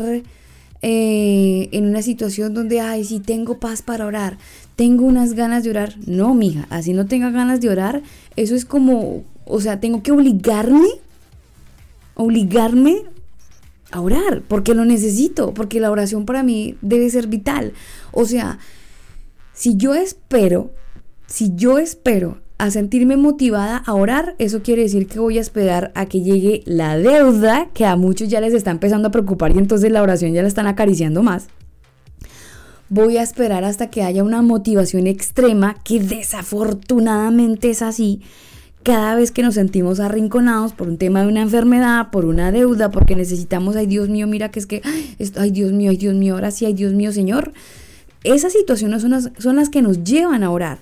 eh, 0.82 1.68
en 1.70 1.86
una 1.86 2.02
situación 2.02 2.54
donde, 2.54 2.80
ay, 2.80 3.04
si 3.04 3.20
tengo 3.20 3.58
paz 3.58 3.80
para 3.80 4.06
orar, 4.06 4.36
tengo 4.76 5.04
unas 5.04 5.34
ganas 5.34 5.62
de 5.62 5.70
orar. 5.70 5.94
No, 6.06 6.34
mija, 6.34 6.66
así 6.70 6.92
no 6.92 7.06
tenga 7.06 7.30
ganas 7.30 7.60
de 7.60 7.68
orar, 7.68 8.02
eso 8.34 8.56
es 8.56 8.64
como, 8.64 9.22
o 9.44 9.60
sea, 9.60 9.78
tengo 9.78 10.02
que 10.02 10.10
obligarme, 10.10 10.88
obligarme 12.14 13.02
orar, 14.00 14.42
porque 14.48 14.74
lo 14.74 14.84
necesito, 14.84 15.54
porque 15.54 15.80
la 15.80 15.90
oración 15.90 16.26
para 16.26 16.42
mí 16.42 16.76
debe 16.80 17.08
ser 17.10 17.26
vital. 17.26 17.72
O 18.12 18.24
sea, 18.24 18.58
si 19.52 19.76
yo 19.76 19.94
espero, 19.94 20.72
si 21.26 21.52
yo 21.54 21.78
espero 21.78 22.38
a 22.58 22.70
sentirme 22.70 23.16
motivada 23.16 23.78
a 23.78 23.94
orar, 23.94 24.36
eso 24.38 24.62
quiere 24.62 24.82
decir 24.82 25.06
que 25.06 25.18
voy 25.18 25.38
a 25.38 25.40
esperar 25.40 25.92
a 25.94 26.06
que 26.06 26.22
llegue 26.22 26.62
la 26.66 26.96
deuda, 26.96 27.68
que 27.74 27.84
a 27.84 27.96
muchos 27.96 28.28
ya 28.28 28.40
les 28.40 28.54
está 28.54 28.70
empezando 28.70 29.08
a 29.08 29.10
preocupar 29.10 29.54
y 29.54 29.58
entonces 29.58 29.90
la 29.90 30.02
oración 30.02 30.32
ya 30.32 30.42
la 30.42 30.48
están 30.48 30.66
acariciando 30.66 31.22
más. 31.22 31.48
voy 32.88 33.16
a 33.16 33.22
esperar 33.22 33.64
hasta 33.64 33.90
que 33.90 34.02
haya 34.02 34.22
una 34.22 34.42
motivación 34.42 35.06
extrema, 35.06 35.76
que 35.82 36.00
desafortunadamente 36.00 37.70
es 37.70 37.82
así, 37.82 38.20
cada 38.84 39.16
vez 39.16 39.32
que 39.32 39.42
nos 39.42 39.54
sentimos 39.54 39.98
arrinconados 39.98 40.74
por 40.74 40.88
un 40.88 40.98
tema 40.98 41.22
de 41.22 41.28
una 41.28 41.40
enfermedad, 41.40 42.10
por 42.10 42.26
una 42.26 42.52
deuda, 42.52 42.90
porque 42.90 43.16
necesitamos, 43.16 43.76
ay 43.76 43.86
Dios 43.86 44.10
mío, 44.10 44.26
mira 44.26 44.50
que 44.50 44.60
es 44.60 44.66
que, 44.66 44.82
ay 45.36 45.50
Dios 45.50 45.72
mío, 45.72 45.90
ay 45.90 45.96
Dios 45.96 46.14
mío, 46.14 46.34
ahora 46.34 46.50
sí, 46.50 46.66
ay 46.66 46.74
Dios 46.74 46.92
mío, 46.92 47.10
Señor. 47.10 47.52
Esas 48.24 48.52
situaciones 48.52 49.02
son 49.02 49.12
las, 49.12 49.30
son 49.38 49.56
las 49.56 49.70
que 49.70 49.82
nos 49.82 50.04
llevan 50.04 50.44
a 50.44 50.50
orar. 50.50 50.78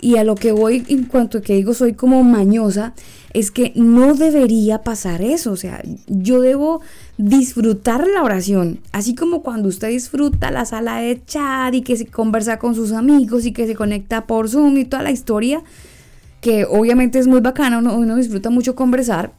Y 0.00 0.16
a 0.16 0.24
lo 0.24 0.34
que 0.34 0.52
voy 0.52 0.84
en 0.88 1.04
cuanto 1.04 1.38
a 1.38 1.40
que 1.42 1.54
digo 1.54 1.72
soy 1.74 1.92
como 1.92 2.22
mañosa, 2.24 2.94
es 3.32 3.50
que 3.50 3.72
no 3.74 4.14
debería 4.14 4.82
pasar 4.82 5.22
eso. 5.22 5.52
O 5.52 5.56
sea, 5.56 5.82
yo 6.06 6.40
debo 6.40 6.80
disfrutar 7.18 8.06
la 8.06 8.22
oración, 8.22 8.80
así 8.92 9.14
como 9.14 9.42
cuando 9.42 9.68
usted 9.68 9.88
disfruta 9.88 10.50
la 10.50 10.64
sala 10.64 10.96
de 10.96 11.22
chat 11.24 11.74
y 11.74 11.82
que 11.82 11.96
se 11.96 12.06
conversa 12.06 12.58
con 12.58 12.74
sus 12.74 12.92
amigos 12.92 13.44
y 13.44 13.52
que 13.52 13.66
se 13.66 13.74
conecta 13.74 14.26
por 14.26 14.48
Zoom 14.48 14.78
y 14.78 14.84
toda 14.84 15.02
la 15.02 15.10
historia 15.10 15.62
que 16.44 16.66
obviamente 16.66 17.18
es 17.18 17.26
muy 17.26 17.40
bacano, 17.40 17.78
uno, 17.78 18.16
disfruta 18.16 18.50
mucho 18.50 18.74
conversar, 18.74 19.32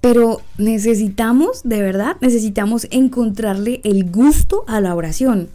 pero 0.00 0.40
necesitamos, 0.56 1.62
de 1.64 1.82
verdad, 1.82 2.16
necesitamos 2.20 2.86
encontrarle 2.92 3.80
el 3.82 4.08
gusto 4.08 4.62
a 4.68 4.80
la 4.80 4.94
oración. 4.94 5.48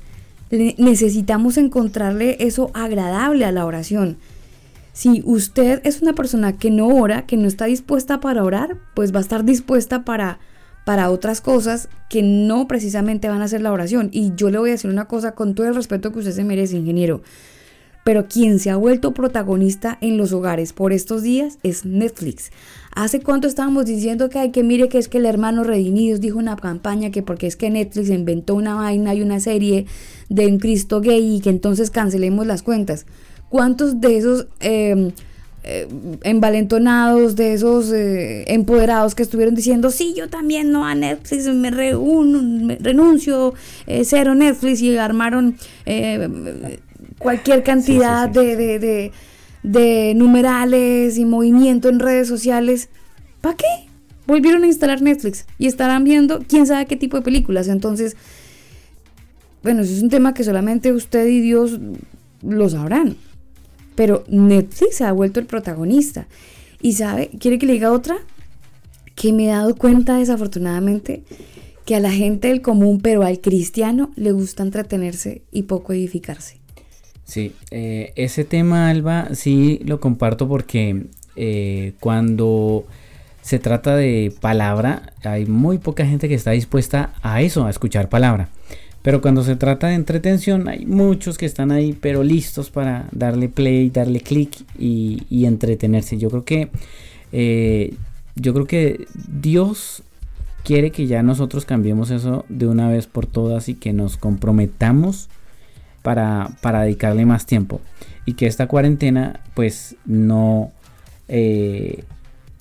necesitamos 0.51 1.55
encontrarle 1.55 2.35
eso 2.41 2.69
agradable 2.73 3.45
a 3.45 3.53
la 3.53 3.65
oración. 3.65 4.17
Si 4.91 5.21
usted 5.23 5.79
es 5.85 6.01
una 6.01 6.11
persona 6.11 6.57
que 6.57 6.69
no 6.69 6.87
ora, 6.87 7.25
que 7.25 7.37
no 7.37 7.47
está 7.47 7.63
dispuesta 7.65 8.19
para 8.19 8.43
orar, 8.43 8.75
pues 8.95 9.13
va 9.13 9.19
a 9.19 9.21
estar 9.21 9.45
dispuesta 9.45 10.03
para, 10.03 10.39
para 10.83 11.11
otras 11.11 11.39
cosas 11.39 11.87
que 12.09 12.23
no 12.23 12.67
precisamente 12.67 13.29
van 13.29 13.41
a 13.41 13.47
ser 13.47 13.61
la 13.61 13.71
oración. 13.71 14.09
Y 14.11 14.33
yo 14.35 14.49
le 14.49 14.57
voy 14.57 14.71
a 14.71 14.73
decir 14.73 14.91
una 14.91 15.05
cosa 15.05 15.31
con 15.31 15.55
todo 15.55 15.69
el 15.69 15.75
respeto 15.75 16.11
que 16.11 16.19
usted 16.19 16.33
se 16.33 16.43
merece, 16.43 16.75
ingeniero 16.75 17.21
pero 18.09 18.25
quien 18.27 18.57
se 18.57 18.71
ha 18.71 18.75
vuelto 18.75 19.13
protagonista 19.13 19.99
en 20.01 20.17
los 20.17 20.33
hogares 20.33 20.73
por 20.73 20.93
estos 20.93 21.21
días 21.21 21.59
es 21.61 21.85
Netflix. 21.85 22.49
¿Hace 22.95 23.19
cuánto 23.19 23.47
estábamos 23.47 23.85
diciendo 23.85 24.29
que 24.29 24.39
hay 24.39 24.49
que 24.49 24.63
mire 24.63 24.89
que 24.89 24.97
es 24.97 25.07
que 25.07 25.19
el 25.19 25.27
hermano 25.27 25.63
Redimidos 25.63 26.19
dijo 26.19 26.39
una 26.39 26.55
campaña 26.55 27.11
que 27.11 27.21
porque 27.21 27.45
es 27.45 27.55
que 27.55 27.69
Netflix 27.69 28.09
inventó 28.09 28.55
una 28.55 28.73
vaina 28.73 29.13
y 29.13 29.21
una 29.21 29.39
serie 29.39 29.85
de 30.27 30.47
un 30.47 30.57
Cristo 30.57 31.01
gay 31.01 31.35
y 31.35 31.39
que 31.39 31.51
entonces 31.51 31.91
cancelemos 31.91 32.47
las 32.47 32.63
cuentas? 32.63 33.05
¿Cuántos 33.47 34.01
de 34.01 34.17
esos 34.17 34.47
em, 34.59 35.11
eh, 35.63 35.87
envalentonados, 36.23 37.35
de 37.35 37.53
esos 37.53 37.91
eh, 37.91 38.43
empoderados 38.47 39.13
que 39.13 39.21
estuvieron 39.21 39.53
diciendo, 39.53 39.91
sí, 39.91 40.15
yo 40.17 40.29
también 40.29 40.71
no 40.71 40.83
a 40.83 40.95
Netflix, 40.95 41.45
me, 41.45 41.69
reúno, 41.69 42.75
renuncio, 42.79 43.53
eh, 43.85 44.01
cero 44.03 44.33
Netflix 44.33 44.81
y 44.81 44.97
armaron 44.97 45.57
cualquier 47.19 47.63
cantidad 47.63 48.27
De, 48.29 49.11
de, 49.61 50.13
numerales 50.15 51.17
y 51.17 51.25
movimiento 51.25 51.89
en 51.89 51.99
redes 51.99 52.27
sociales. 52.27 52.89
¿Para 53.41 53.57
qué? 53.57 53.65
Volvieron 54.25 54.63
a 54.63 54.67
instalar 54.67 55.01
Netflix 55.01 55.45
y 55.57 55.67
estarán 55.67 56.03
viendo 56.03 56.39
quién 56.47 56.65
sabe 56.65 56.85
qué 56.85 56.95
tipo 56.95 57.17
de 57.17 57.23
películas. 57.23 57.67
Entonces, 57.67 58.15
bueno, 59.61 59.81
eso 59.81 59.93
es 59.93 60.01
un 60.01 60.09
tema 60.09 60.33
que 60.33 60.43
solamente 60.43 60.93
usted 60.93 61.27
y 61.27 61.41
Dios 61.41 61.79
lo 62.41 62.69
sabrán. 62.69 63.17
Pero 63.95 64.23
Netflix 64.29 64.97
se 64.97 65.03
ha 65.03 65.11
vuelto 65.11 65.39
el 65.39 65.45
protagonista. 65.45 66.27
Y 66.81 66.93
sabe, 66.93 67.29
¿quiere 67.39 67.59
que 67.59 67.65
le 67.65 67.73
diga 67.73 67.91
otra? 67.91 68.17
Que 69.15 69.33
me 69.33 69.45
he 69.45 69.47
dado 69.47 69.75
cuenta 69.75 70.17
desafortunadamente 70.17 71.23
que 71.85 71.95
a 71.95 71.99
la 71.99 72.11
gente 72.11 72.49
del 72.49 72.61
común, 72.61 73.01
pero 73.01 73.23
al 73.23 73.41
cristiano, 73.41 74.11
le 74.15 74.31
gusta 74.31 74.63
entretenerse 74.63 75.41
y 75.51 75.63
poco 75.63 75.91
edificarse. 75.91 76.58
Sí, 77.29 77.53
eh, 77.69 78.11
ese 78.15 78.43
tema, 78.43 78.89
Alba, 78.89 79.35
sí 79.35 79.81
lo 79.85 79.99
comparto 79.99 80.47
porque 80.47 81.03
eh, 81.35 81.93
cuando 81.99 82.87
se 83.43 83.59
trata 83.59 83.95
de 83.95 84.33
palabra, 84.41 85.13
hay 85.23 85.45
muy 85.45 85.77
poca 85.77 86.07
gente 86.07 86.27
que 86.27 86.33
está 86.33 86.49
dispuesta 86.51 87.13
a 87.21 87.43
eso, 87.43 87.67
a 87.67 87.69
escuchar 87.69 88.09
palabra. 88.09 88.49
Pero 89.03 89.21
cuando 89.21 89.43
se 89.43 89.55
trata 89.55 89.89
de 89.89 89.93
entretención, 89.93 90.67
hay 90.67 90.87
muchos 90.87 91.37
que 91.37 91.45
están 91.45 91.71
ahí, 91.71 91.95
pero 92.01 92.23
listos 92.23 92.71
para 92.71 93.07
darle 93.11 93.47
play, 93.47 93.91
darle 93.91 94.21
clic 94.21 94.65
y, 94.79 95.45
entretenerse. 95.45 96.17
Yo 96.17 96.31
creo 96.31 96.45
que 96.45 96.69
eh, 97.31 97.93
yo 98.35 98.55
creo 98.55 98.65
que 98.65 99.05
Dios 99.13 100.01
quiere 100.63 100.89
que 100.89 101.05
ya 101.05 101.21
nosotros 101.21 101.65
cambiemos 101.65 102.09
eso 102.09 102.43
de 102.49 102.65
una 102.65 102.89
vez 102.89 103.05
por 103.05 103.27
todas 103.27 103.69
y 103.69 103.75
que 103.75 103.93
nos 103.93 104.17
comprometamos 104.17 105.29
para, 106.61 106.81
dedicarle 106.81 107.25
más 107.25 107.45
tiempo. 107.45 107.81
Y 108.25 108.33
que 108.33 108.47
esta 108.47 108.67
cuarentena 108.67 109.41
pues 109.53 109.95
no, 110.05 110.71
eh, 111.27 112.03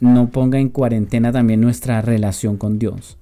no 0.01 0.28
ponga 0.30 0.59
en 0.59 0.68
cuarentena 0.68 1.32
también 1.32 1.61
nuestra 1.61 2.03
relación 2.03 2.57
con 2.57 2.78
Dios. 2.78 3.16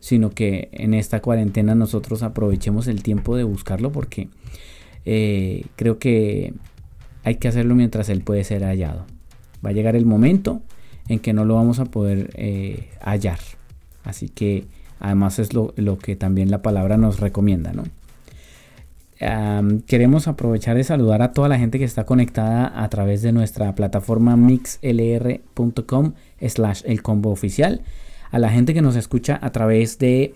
Sino 0.00 0.30
que 0.30 0.68
en 0.72 0.94
esta 0.94 1.20
cuarentena 1.20 1.74
nosotros 1.74 2.22
aprovechemos 2.22 2.86
el 2.86 3.02
tiempo 3.02 3.36
de 3.36 3.44
buscarlo 3.44 3.92
porque 3.92 4.28
eh, 5.04 5.66
creo 5.76 5.98
que 5.98 6.54
hay 7.24 7.36
que 7.36 7.48
hacerlo 7.48 7.74
mientras 7.74 8.08
Él 8.08 8.22
puede 8.22 8.44
ser 8.44 8.62
hallado. 8.62 9.06
Va 9.64 9.70
a 9.70 9.72
llegar 9.72 9.96
el 9.96 10.06
momento 10.06 10.62
en 11.08 11.18
que 11.18 11.32
no 11.32 11.44
lo 11.44 11.54
vamos 11.54 11.78
a 11.78 11.84
poder 11.84 12.30
eh, 12.34 12.90
hallar. 13.00 13.38
Así 14.04 14.28
que 14.28 14.66
además 15.00 15.38
es 15.38 15.52
lo, 15.52 15.72
lo, 15.76 15.98
que 15.98 16.16
también 16.16 16.50
la 16.50 16.62
palabra 16.62 16.96
nos 16.96 17.20
recomienda, 17.20 17.72
¿no? 17.72 17.84
Queremos 19.86 20.28
aprovechar 20.28 20.76
de 20.76 20.84
saludar 20.84 21.22
a 21.22 21.32
toda 21.32 21.48
la 21.48 21.58
gente 21.58 21.78
que 21.78 21.84
está 21.84 22.04
conectada 22.04 22.72
a 22.82 22.88
través 22.88 23.22
de 23.22 23.32
nuestra 23.32 23.74
plataforma 23.74 24.36
mixlr.com 24.36 26.12
slash 26.40 26.82
el 26.86 27.02
combo 27.02 27.30
oficial. 27.30 27.82
A 28.30 28.38
la 28.38 28.50
gente 28.50 28.74
que 28.74 28.82
nos 28.82 28.94
escucha 28.94 29.38
a 29.42 29.50
través 29.50 29.98
de 29.98 30.34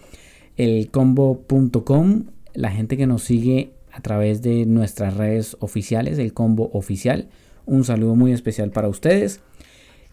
elcombo.com. 0.57 2.24
La 2.55 2.70
gente 2.70 2.97
que 2.97 3.07
nos 3.07 3.22
sigue 3.22 3.72
a 3.93 4.01
través 4.01 4.43
de 4.43 4.66
nuestras 4.66 5.16
redes 5.16 5.57
oficiales, 5.61 6.18
el 6.18 6.33
combo 6.33 6.70
oficial. 6.72 7.28
Un 7.66 7.85
saludo 7.85 8.16
muy 8.16 8.33
especial 8.33 8.70
para 8.70 8.89
ustedes. 8.89 9.41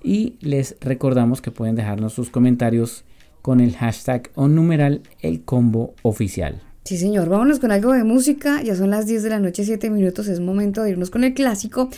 Y 0.03 0.35
les 0.41 0.77
recordamos 0.79 1.41
que 1.41 1.51
pueden 1.51 1.75
dejarnos 1.75 2.13
sus 2.13 2.29
comentarios 2.29 3.03
con 3.41 3.59
el 3.61 3.75
hashtag 3.75 4.29
o 4.35 4.47
numeral 4.47 5.01
el 5.21 5.43
combo 5.43 5.95
oficial. 6.03 6.61
Sí, 6.89 6.97
señor. 6.97 7.29
Vámonos 7.29 7.59
con 7.59 7.71
algo 7.71 7.93
de 7.93 8.03
música. 8.03 8.63
Ya 8.63 8.75
son 8.75 8.89
las 8.89 9.05
10 9.05 9.21
de 9.21 9.29
la 9.29 9.39
noche, 9.39 9.63
7 9.63 9.91
minutos. 9.91 10.27
Es 10.27 10.39
momento 10.39 10.81
de 10.81 10.89
irnos 10.89 11.11
con 11.11 11.23
el 11.23 11.35
clásico. 11.35 11.91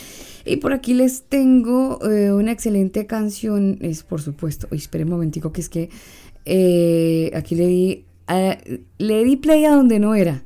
Y 0.43 0.57
por 0.57 0.73
aquí 0.73 0.93
les 0.93 1.21
tengo 1.21 1.97
eh, 2.05 2.33
una 2.33 2.51
excelente 2.51 3.07
canción. 3.07 3.77
Es 3.79 4.03
por 4.03 4.21
supuesto. 4.21 4.67
Oye, 4.69 4.81
espere 4.81 5.05
un 5.05 5.11
momentico, 5.11 5.53
que 5.53 5.61
es 5.61 5.69
que 5.69 5.89
eh, 6.43 7.31
aquí 7.33 7.55
le 7.55 7.67
di, 7.67 8.05
le 8.97 9.23
di 9.23 9.37
play 9.37 9.63
a 9.63 9.71
donde 9.71 9.97
no 9.97 10.13
era. 10.13 10.43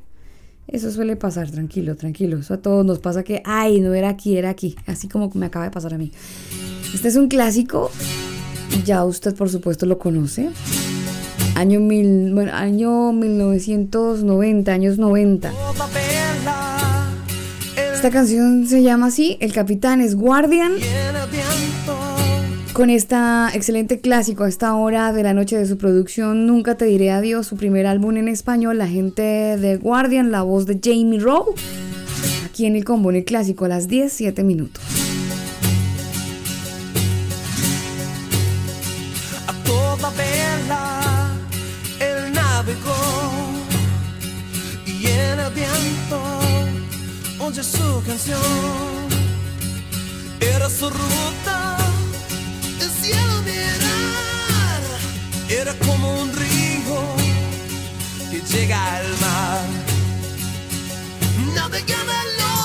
Eso 0.68 0.92
suele 0.92 1.16
pasar, 1.16 1.50
tranquilo, 1.50 1.96
tranquilo. 1.96 2.38
Eso 2.38 2.54
a 2.54 2.58
todos 2.58 2.86
nos 2.86 3.00
pasa 3.00 3.24
que, 3.24 3.42
ay, 3.44 3.80
no 3.80 3.94
era 3.94 4.10
aquí, 4.10 4.36
era 4.36 4.50
aquí. 4.50 4.76
Así 4.86 5.08
como 5.08 5.28
me 5.34 5.46
acaba 5.46 5.64
de 5.64 5.72
pasar 5.72 5.92
a 5.92 5.98
mí. 5.98 6.12
Este 6.94 7.08
es 7.08 7.16
un 7.16 7.26
clásico. 7.26 7.90
Ya 8.84 9.04
usted, 9.04 9.34
por 9.34 9.50
supuesto, 9.50 9.86
lo 9.86 9.98
conoce 9.98 10.50
año, 11.56 11.80
mil, 11.80 12.32
bueno, 12.34 12.52
año 12.54 13.12
1990, 13.12 14.72
años 14.72 14.98
90. 14.98 15.52
Esta 17.94 18.10
canción 18.10 18.66
se 18.66 18.82
llama 18.82 19.06
así, 19.06 19.38
El 19.40 19.52
Capitán 19.52 20.00
es 20.02 20.14
Guardian. 20.14 20.74
Con 22.74 22.90
esta 22.90 23.50
excelente 23.54 24.00
clásico 24.00 24.44
a 24.44 24.48
esta 24.48 24.74
hora 24.74 25.14
de 25.14 25.22
la 25.22 25.32
noche 25.32 25.56
de 25.56 25.64
su 25.64 25.78
producción, 25.78 26.46
Nunca 26.46 26.76
te 26.76 26.84
diré 26.84 27.10
adiós, 27.10 27.46
su 27.46 27.56
primer 27.56 27.86
álbum 27.86 28.18
en 28.18 28.28
español, 28.28 28.76
la 28.76 28.86
gente 28.86 29.22
de 29.22 29.76
Guardian, 29.78 30.30
la 30.30 30.42
voz 30.42 30.66
de 30.66 30.78
Jamie 30.82 31.18
Rowe. 31.18 31.54
Aquí 32.44 32.66
en 32.66 32.76
el 32.76 32.84
combo, 32.84 33.08
en 33.08 33.16
el 33.16 33.24
clásico, 33.24 33.64
a 33.64 33.68
las 33.68 33.88
10, 33.88 34.12
7 34.12 34.44
minutos. 34.44 34.95
Su 47.62 48.02
canción. 48.06 48.38
Era 50.40 50.68
su 50.68 50.90
ruta, 50.90 51.76
el 52.80 52.90
cielo 52.90 53.42
mirar. 53.42 54.82
Era 55.48 55.72
como 55.86 56.20
un 56.22 56.32
río 56.34 56.98
que 58.30 58.40
llega 58.52 58.96
al 58.96 59.08
mar. 59.20 59.64
Navegaba 61.54 62.18
los 62.40 62.55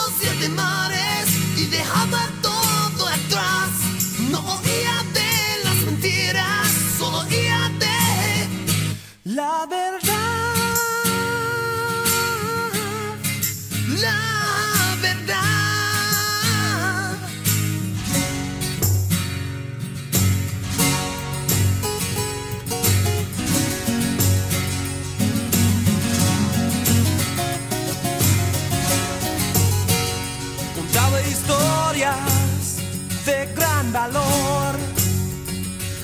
valor 33.92 34.76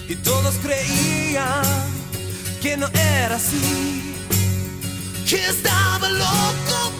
y 0.10 0.16
todos 0.16 0.56
creían 0.56 1.64
que 2.62 2.76
no 2.76 2.88
era 2.88 3.36
así, 3.36 4.16
que 5.28 5.48
estaba 5.48 6.10
loco, 6.10 6.92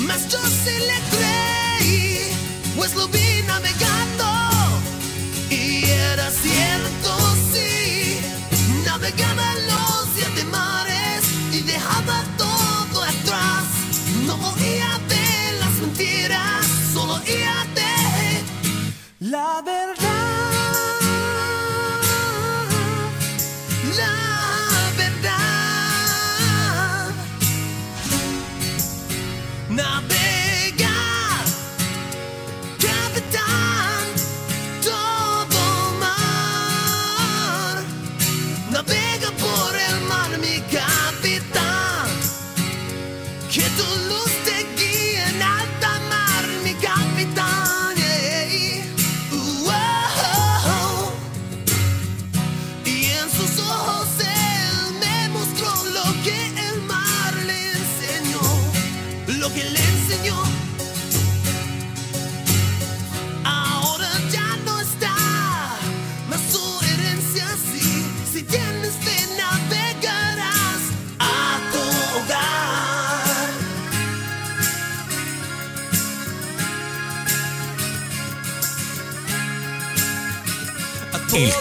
mas 0.00 0.28
yo 0.28 0.38
sí 0.64 0.74
le 0.90 0.98
creí, 1.16 2.30
pues 2.76 2.94
lo 2.94 3.08
vi 3.08 3.42
navegar. 3.46 3.65
La 19.36 19.60
verdad. 19.60 20.05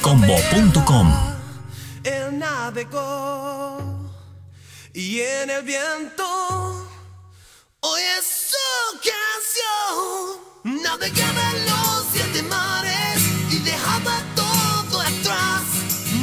Combo.com. 0.06 1.12
Él 2.04 2.38
navegó 2.38 3.80
y 4.94 5.20
en 5.20 5.50
el 5.50 5.64
viento 5.64 6.24
oye 7.80 8.16
su 8.22 9.00
canción. 9.10 10.84
Navegaba 10.84 11.54
los 11.66 12.06
siete 12.14 12.44
mares 12.44 13.20
y 13.50 13.58
dejaba 13.62 14.22
todo 14.36 15.02
atrás. 15.02 15.64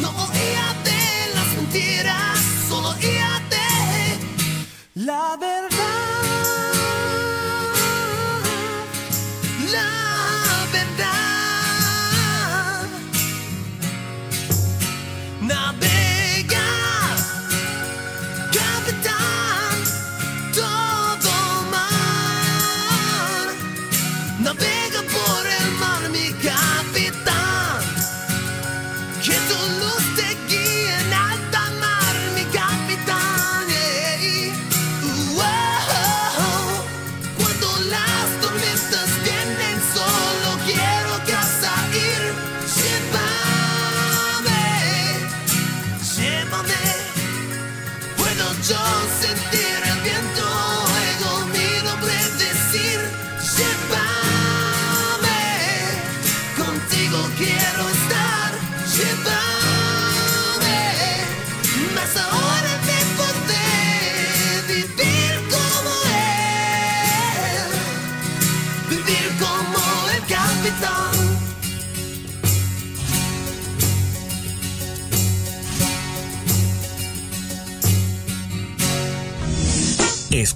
No 0.01 0.11
oía 0.11 0.77
de 0.85 1.35
las 1.35 1.49
mentiras, 1.57 2.39
solo 2.69 2.91
oía 2.91 3.43
de 3.51 5.05
la 5.05 5.37
verdad. 5.41 5.72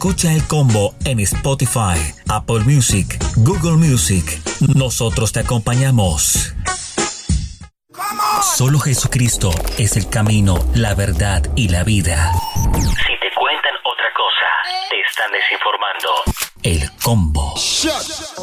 Escucha 0.06 0.32
el 0.32 0.46
combo 0.46 0.94
en 1.04 1.18
Spotify, 1.18 1.98
Apple 2.28 2.60
Music, 2.60 3.18
Google 3.38 3.72
Music. 3.72 4.40
Nosotros 4.76 5.32
te 5.32 5.40
acompañamos. 5.40 6.54
Solo 8.40 8.78
Jesucristo 8.78 9.50
es 9.78 9.96
el 9.96 10.08
camino, 10.08 10.64
la 10.76 10.94
verdad 10.94 11.42
y 11.56 11.70
la 11.70 11.82
vida. 11.82 12.30
Si 12.62 13.18
te 13.18 13.34
cuentan 13.34 13.74
otra 13.82 14.06
cosa, 14.14 14.46
te 14.90 15.00
están 15.00 15.32
desinformando. 15.32 16.22
El 16.62 16.88
combo. 17.02 17.54
Shut. 17.56 18.35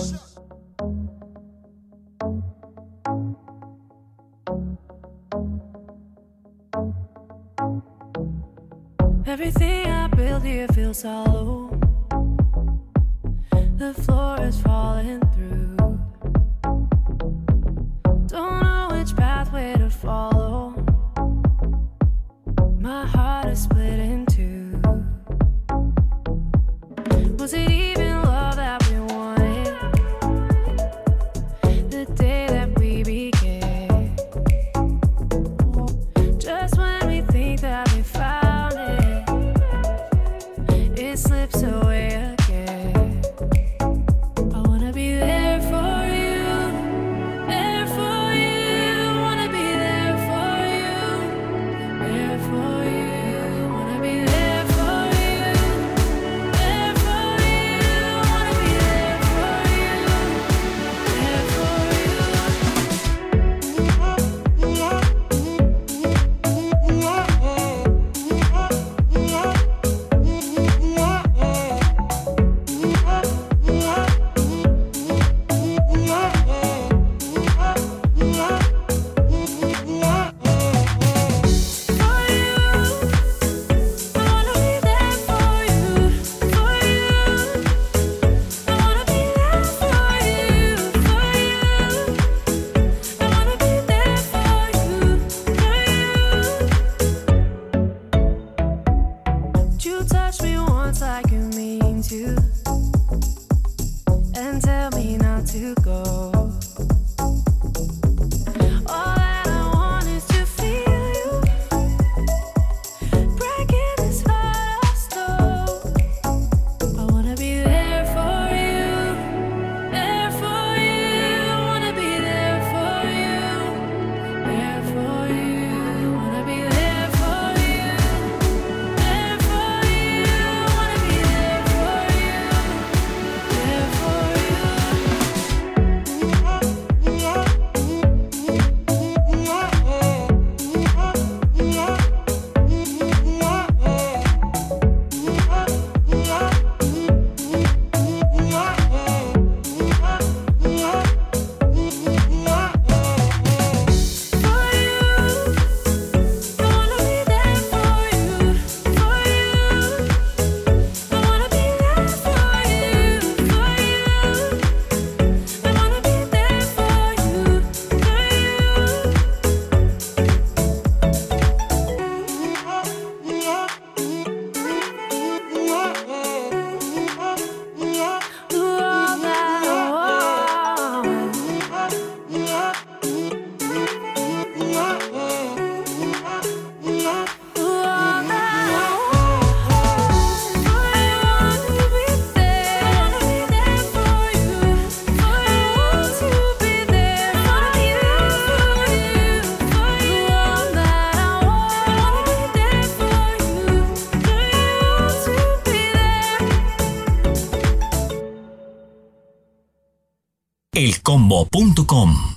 elcombo.com. 210.84 212.36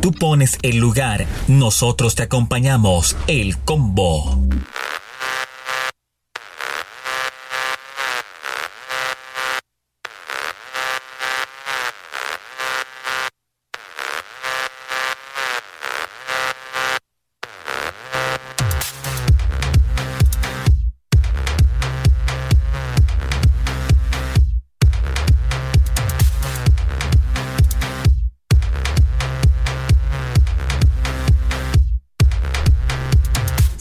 Tú 0.00 0.12
pones 0.12 0.58
el 0.62 0.76
lugar, 0.76 1.26
nosotros 1.48 2.14
te 2.14 2.22
acompañamos. 2.22 3.16
El 3.26 3.58
combo. 3.58 4.35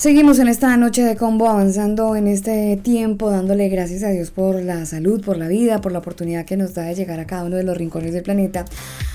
Seguimos 0.05 0.37
en 0.37 0.49
esta 0.49 0.77
noche 0.77 1.01
de 1.01 1.15
combo 1.15 1.49
avanzando 1.49 2.15
en 2.15 2.27
este 2.27 2.77
tiempo, 2.77 3.31
dándole 3.31 3.69
gracias 3.69 4.03
a 4.03 4.11
Dios 4.11 4.29
por 4.29 4.61
la 4.61 4.85
salud, 4.85 5.25
por 5.25 5.35
la 5.35 5.47
vida, 5.47 5.81
por 5.81 5.91
la 5.91 5.97
oportunidad 5.97 6.45
que 6.45 6.57
nos 6.57 6.75
da 6.75 6.83
de 6.83 6.93
llegar 6.93 7.19
a 7.19 7.25
cada 7.25 7.43
uno 7.43 7.55
de 7.55 7.63
los 7.63 7.75
rincones 7.75 8.13
del 8.13 8.21
planeta 8.21 8.65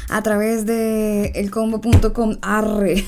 a 0.09 0.20
través 0.24 0.66
de 0.66 1.26
elcombo.com. 1.36 2.38
Arre. 2.43 3.05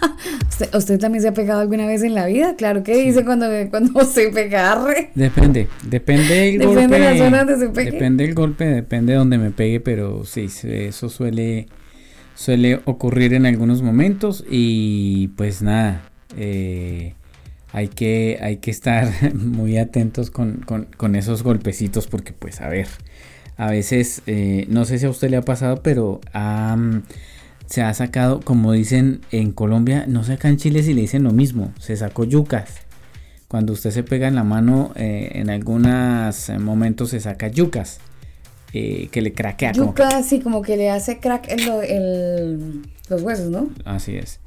¿Usted, 0.48 0.74
¿Usted 0.74 0.98
también 0.98 1.22
se 1.22 1.28
ha 1.28 1.32
pegado 1.32 1.60
alguna 1.60 1.86
vez 1.86 2.02
en 2.02 2.16
la 2.16 2.26
vida? 2.26 2.56
Claro 2.56 2.82
que 2.82 2.96
dice 2.96 3.24
cuando, 3.24 3.46
cuando 3.70 4.04
se 4.04 4.30
pega 4.30 4.72
arre. 4.72 5.12
Depende, 5.14 5.68
depende 5.84 6.34
del 6.34 6.58
Depende 6.58 6.80
golpe. 6.80 6.98
de 6.98 7.10
la 7.10 7.16
zona 7.16 7.44
donde 7.44 7.64
se 7.64 7.68
pegue. 7.68 7.92
Depende 7.92 8.24
del 8.24 8.34
golpe, 8.34 8.64
depende 8.64 9.12
de 9.12 9.18
donde 9.18 9.38
me 9.38 9.52
pegue, 9.52 9.78
pero 9.78 10.24
sí, 10.24 10.48
eso 10.64 11.08
suele, 11.08 11.68
suele 12.34 12.80
ocurrir 12.86 13.34
en 13.34 13.46
algunos 13.46 13.82
momentos 13.82 14.44
y 14.50 15.28
pues 15.36 15.62
nada, 15.62 16.02
eh, 16.36 17.14
hay, 17.72 17.88
que, 17.88 18.38
hay 18.42 18.56
que 18.58 18.70
estar 18.70 19.10
muy 19.34 19.78
atentos 19.78 20.30
con, 20.30 20.58
con- 20.66 20.88
con 20.96 21.14
esos 21.16 21.42
golpecitos 21.42 22.06
porque 22.06 22.32
pues 22.32 22.60
a 22.60 22.68
ver, 22.68 22.88
a 23.56 23.70
veces, 23.70 24.22
eh, 24.26 24.66
no 24.68 24.84
sé 24.84 24.98
si 24.98 25.06
a 25.06 25.10
usted 25.10 25.30
le 25.30 25.36
ha 25.36 25.42
pasado, 25.42 25.82
pero 25.82 26.20
se 27.66 27.82
ha 27.82 27.94
sacado, 27.94 28.40
como 28.40 28.72
dicen 28.72 29.20
en 29.30 29.52
Colombia, 29.52 30.04
no 30.08 30.24
sé 30.24 30.32
acá 30.34 30.48
en 30.48 30.56
Chile 30.56 30.82
si 30.82 30.92
le 30.94 31.02
dicen 31.02 31.22
lo 31.22 31.30
mismo, 31.32 31.72
se 31.78 31.96
sacó 31.96 32.24
yucas. 32.24 32.70
Cuando 33.48 33.72
usted 33.72 33.90
se 33.90 34.02
pega 34.04 34.28
en 34.28 34.34
la 34.36 34.44
mano, 34.44 34.92
eh, 34.96 35.30
en 35.34 35.50
algunos 35.50 36.50
momentos 36.58 37.10
se 37.10 37.20
saca 37.20 37.48
yucas. 37.48 37.98
eh, 38.72 39.08
que 39.10 39.20
le 39.20 39.32
craquea. 39.32 39.72
como 39.72 39.94
que- 39.94 40.04
Yuca, 40.04 40.16
así 40.16 40.38
como 40.38 40.62
que 40.62 40.76
le 40.76 40.90
hace 40.90 41.18
crack 41.18 41.48
en 41.50 41.66
lo- 41.66 41.82
el- 41.82 42.82
los 43.08 43.20
huesos, 43.22 43.50
¿no? 43.50 43.68
Así 43.84 44.14
es. 44.14 44.38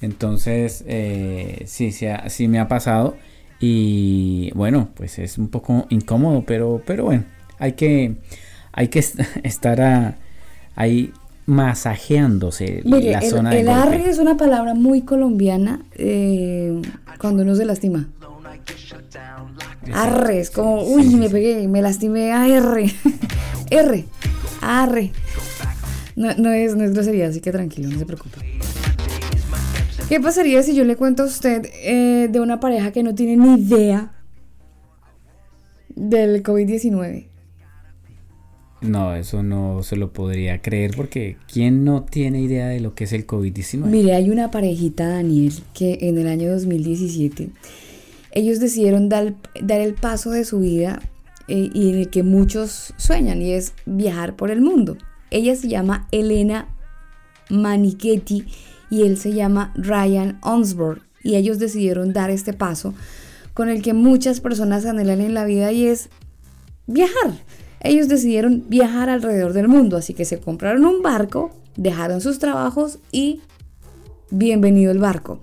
Entonces, 0.00 0.84
eh, 0.86 1.62
sí, 1.66 1.90
sí, 1.92 2.06
sí 2.28 2.48
me 2.48 2.58
ha 2.60 2.68
pasado. 2.68 3.16
Y 3.60 4.50
bueno, 4.54 4.88
pues 4.94 5.18
es 5.18 5.36
un 5.38 5.48
poco 5.48 5.86
incómodo, 5.90 6.44
pero, 6.46 6.80
pero 6.86 7.04
bueno, 7.04 7.24
hay 7.58 7.72
que, 7.72 8.14
hay 8.72 8.88
que 8.88 9.00
est- 9.00 9.18
estar 9.42 9.80
a- 9.80 10.16
ahí 10.76 11.12
masajeándose 11.46 12.82
Mire, 12.84 13.10
la 13.12 13.18
el, 13.20 13.30
zona 13.30 13.50
de 13.50 13.60
el 13.60 13.66
golpe. 13.66 13.80
arre 13.80 14.10
es 14.10 14.18
una 14.18 14.36
palabra 14.36 14.74
muy 14.74 15.00
colombiana 15.02 15.80
eh, 15.96 16.80
cuando 17.18 17.42
uno 17.42 17.54
se 17.56 17.64
lastima. 17.64 18.08
Arre, 19.94 20.40
es 20.40 20.50
como, 20.50 20.82
uy, 20.84 21.06
me 21.16 21.30
pegué, 21.30 21.66
me 21.66 21.80
lastimé, 21.82 22.32
a 22.32 22.46
R. 22.46 22.92
R, 23.70 24.04
arre. 24.60 25.12
No, 26.16 26.34
no, 26.36 26.50
es, 26.52 26.74
no 26.76 26.84
es 26.84 26.92
grosería, 26.92 27.28
así 27.28 27.40
que 27.40 27.50
tranquilo, 27.52 27.88
no 27.88 27.98
se 27.98 28.04
preocupe. 28.06 28.57
¿Qué 30.08 30.20
pasaría 30.20 30.62
si 30.62 30.74
yo 30.74 30.84
le 30.84 30.96
cuento 30.96 31.24
a 31.24 31.26
usted 31.26 31.66
eh, 31.82 32.28
de 32.30 32.40
una 32.40 32.60
pareja 32.60 32.92
que 32.92 33.02
no 33.02 33.14
tiene 33.14 33.36
ni 33.36 33.60
idea 33.60 34.14
del 35.94 36.42
COVID-19? 36.42 37.26
No, 38.80 39.14
eso 39.14 39.42
no 39.42 39.82
se 39.82 39.96
lo 39.96 40.14
podría 40.14 40.62
creer 40.62 40.92
porque 40.96 41.36
¿quién 41.52 41.84
no 41.84 42.04
tiene 42.04 42.40
idea 42.40 42.68
de 42.68 42.80
lo 42.80 42.94
que 42.94 43.04
es 43.04 43.12
el 43.12 43.26
COVID-19? 43.26 43.84
Mire, 43.84 44.14
hay 44.14 44.30
una 44.30 44.50
parejita, 44.50 45.06
Daniel, 45.08 45.52
que 45.74 45.98
en 46.00 46.16
el 46.16 46.28
año 46.28 46.50
2017 46.52 47.50
ellos 48.32 48.60
decidieron 48.60 49.10
dar, 49.10 49.34
dar 49.60 49.82
el 49.82 49.92
paso 49.92 50.30
de 50.30 50.46
su 50.46 50.60
vida 50.60 51.02
eh, 51.48 51.68
y 51.74 51.90
en 51.90 51.98
el 51.98 52.08
que 52.08 52.22
muchos 52.22 52.94
sueñan 52.96 53.42
y 53.42 53.52
es 53.52 53.74
viajar 53.84 54.36
por 54.36 54.50
el 54.50 54.62
mundo. 54.62 54.96
Ella 55.30 55.54
se 55.54 55.68
llama 55.68 56.08
Elena 56.12 56.66
Manichetti 57.50 58.46
y 58.90 59.02
él 59.02 59.18
se 59.18 59.32
llama 59.32 59.72
Ryan 59.76 60.38
Onsborg 60.42 61.02
y 61.22 61.36
ellos 61.36 61.58
decidieron 61.58 62.12
dar 62.12 62.30
este 62.30 62.52
paso 62.52 62.94
con 63.54 63.68
el 63.68 63.82
que 63.82 63.92
muchas 63.92 64.40
personas 64.40 64.86
anhelan 64.86 65.20
en 65.20 65.34
la 65.34 65.44
vida 65.44 65.72
y 65.72 65.86
es 65.86 66.10
viajar. 66.86 67.32
Ellos 67.80 68.08
decidieron 68.08 68.64
viajar 68.68 69.08
alrededor 69.10 69.52
del 69.52 69.68
mundo, 69.68 69.96
así 69.96 70.14
que 70.14 70.24
se 70.24 70.38
compraron 70.38 70.84
un 70.84 71.02
barco, 71.02 71.50
dejaron 71.76 72.20
sus 72.20 72.38
trabajos 72.38 72.98
y 73.12 73.40
bienvenido 74.30 74.92
el 74.92 74.98
barco. 74.98 75.40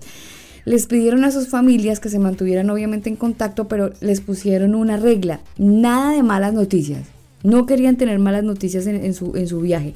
Les 0.64 0.86
pidieron 0.86 1.24
a 1.24 1.30
sus 1.30 1.48
familias 1.48 2.00
que 2.00 2.08
se 2.08 2.18
mantuvieran 2.18 2.68
obviamente 2.70 3.08
en 3.08 3.16
contacto, 3.16 3.68
pero 3.68 3.92
les 4.00 4.20
pusieron 4.20 4.74
una 4.74 4.96
regla, 4.96 5.40
nada 5.56 6.12
de 6.12 6.22
malas 6.22 6.54
noticias. 6.54 7.06
No 7.42 7.66
querían 7.66 7.96
tener 7.96 8.18
malas 8.18 8.44
noticias 8.44 8.86
en, 8.86 8.96
en 8.96 9.14
su, 9.14 9.36
en 9.36 9.46
su 9.46 9.60
viaje. 9.60 9.94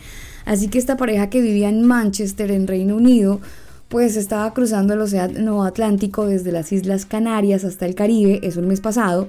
Así 0.50 0.66
que 0.66 0.80
esta 0.80 0.96
pareja 0.96 1.30
que 1.30 1.40
vivía 1.40 1.68
en 1.68 1.86
Manchester, 1.86 2.50
en 2.50 2.66
Reino 2.66 2.96
Unido, 2.96 3.40
pues 3.86 4.16
estaba 4.16 4.52
cruzando 4.52 4.94
el 4.94 5.00
Océano 5.00 5.62
Atlántico 5.62 6.26
desde 6.26 6.50
las 6.50 6.72
Islas 6.72 7.06
Canarias 7.06 7.62
hasta 7.62 7.86
el 7.86 7.94
Caribe, 7.94 8.40
eso 8.42 8.58
el 8.58 8.66
mes 8.66 8.80
pasado, 8.80 9.28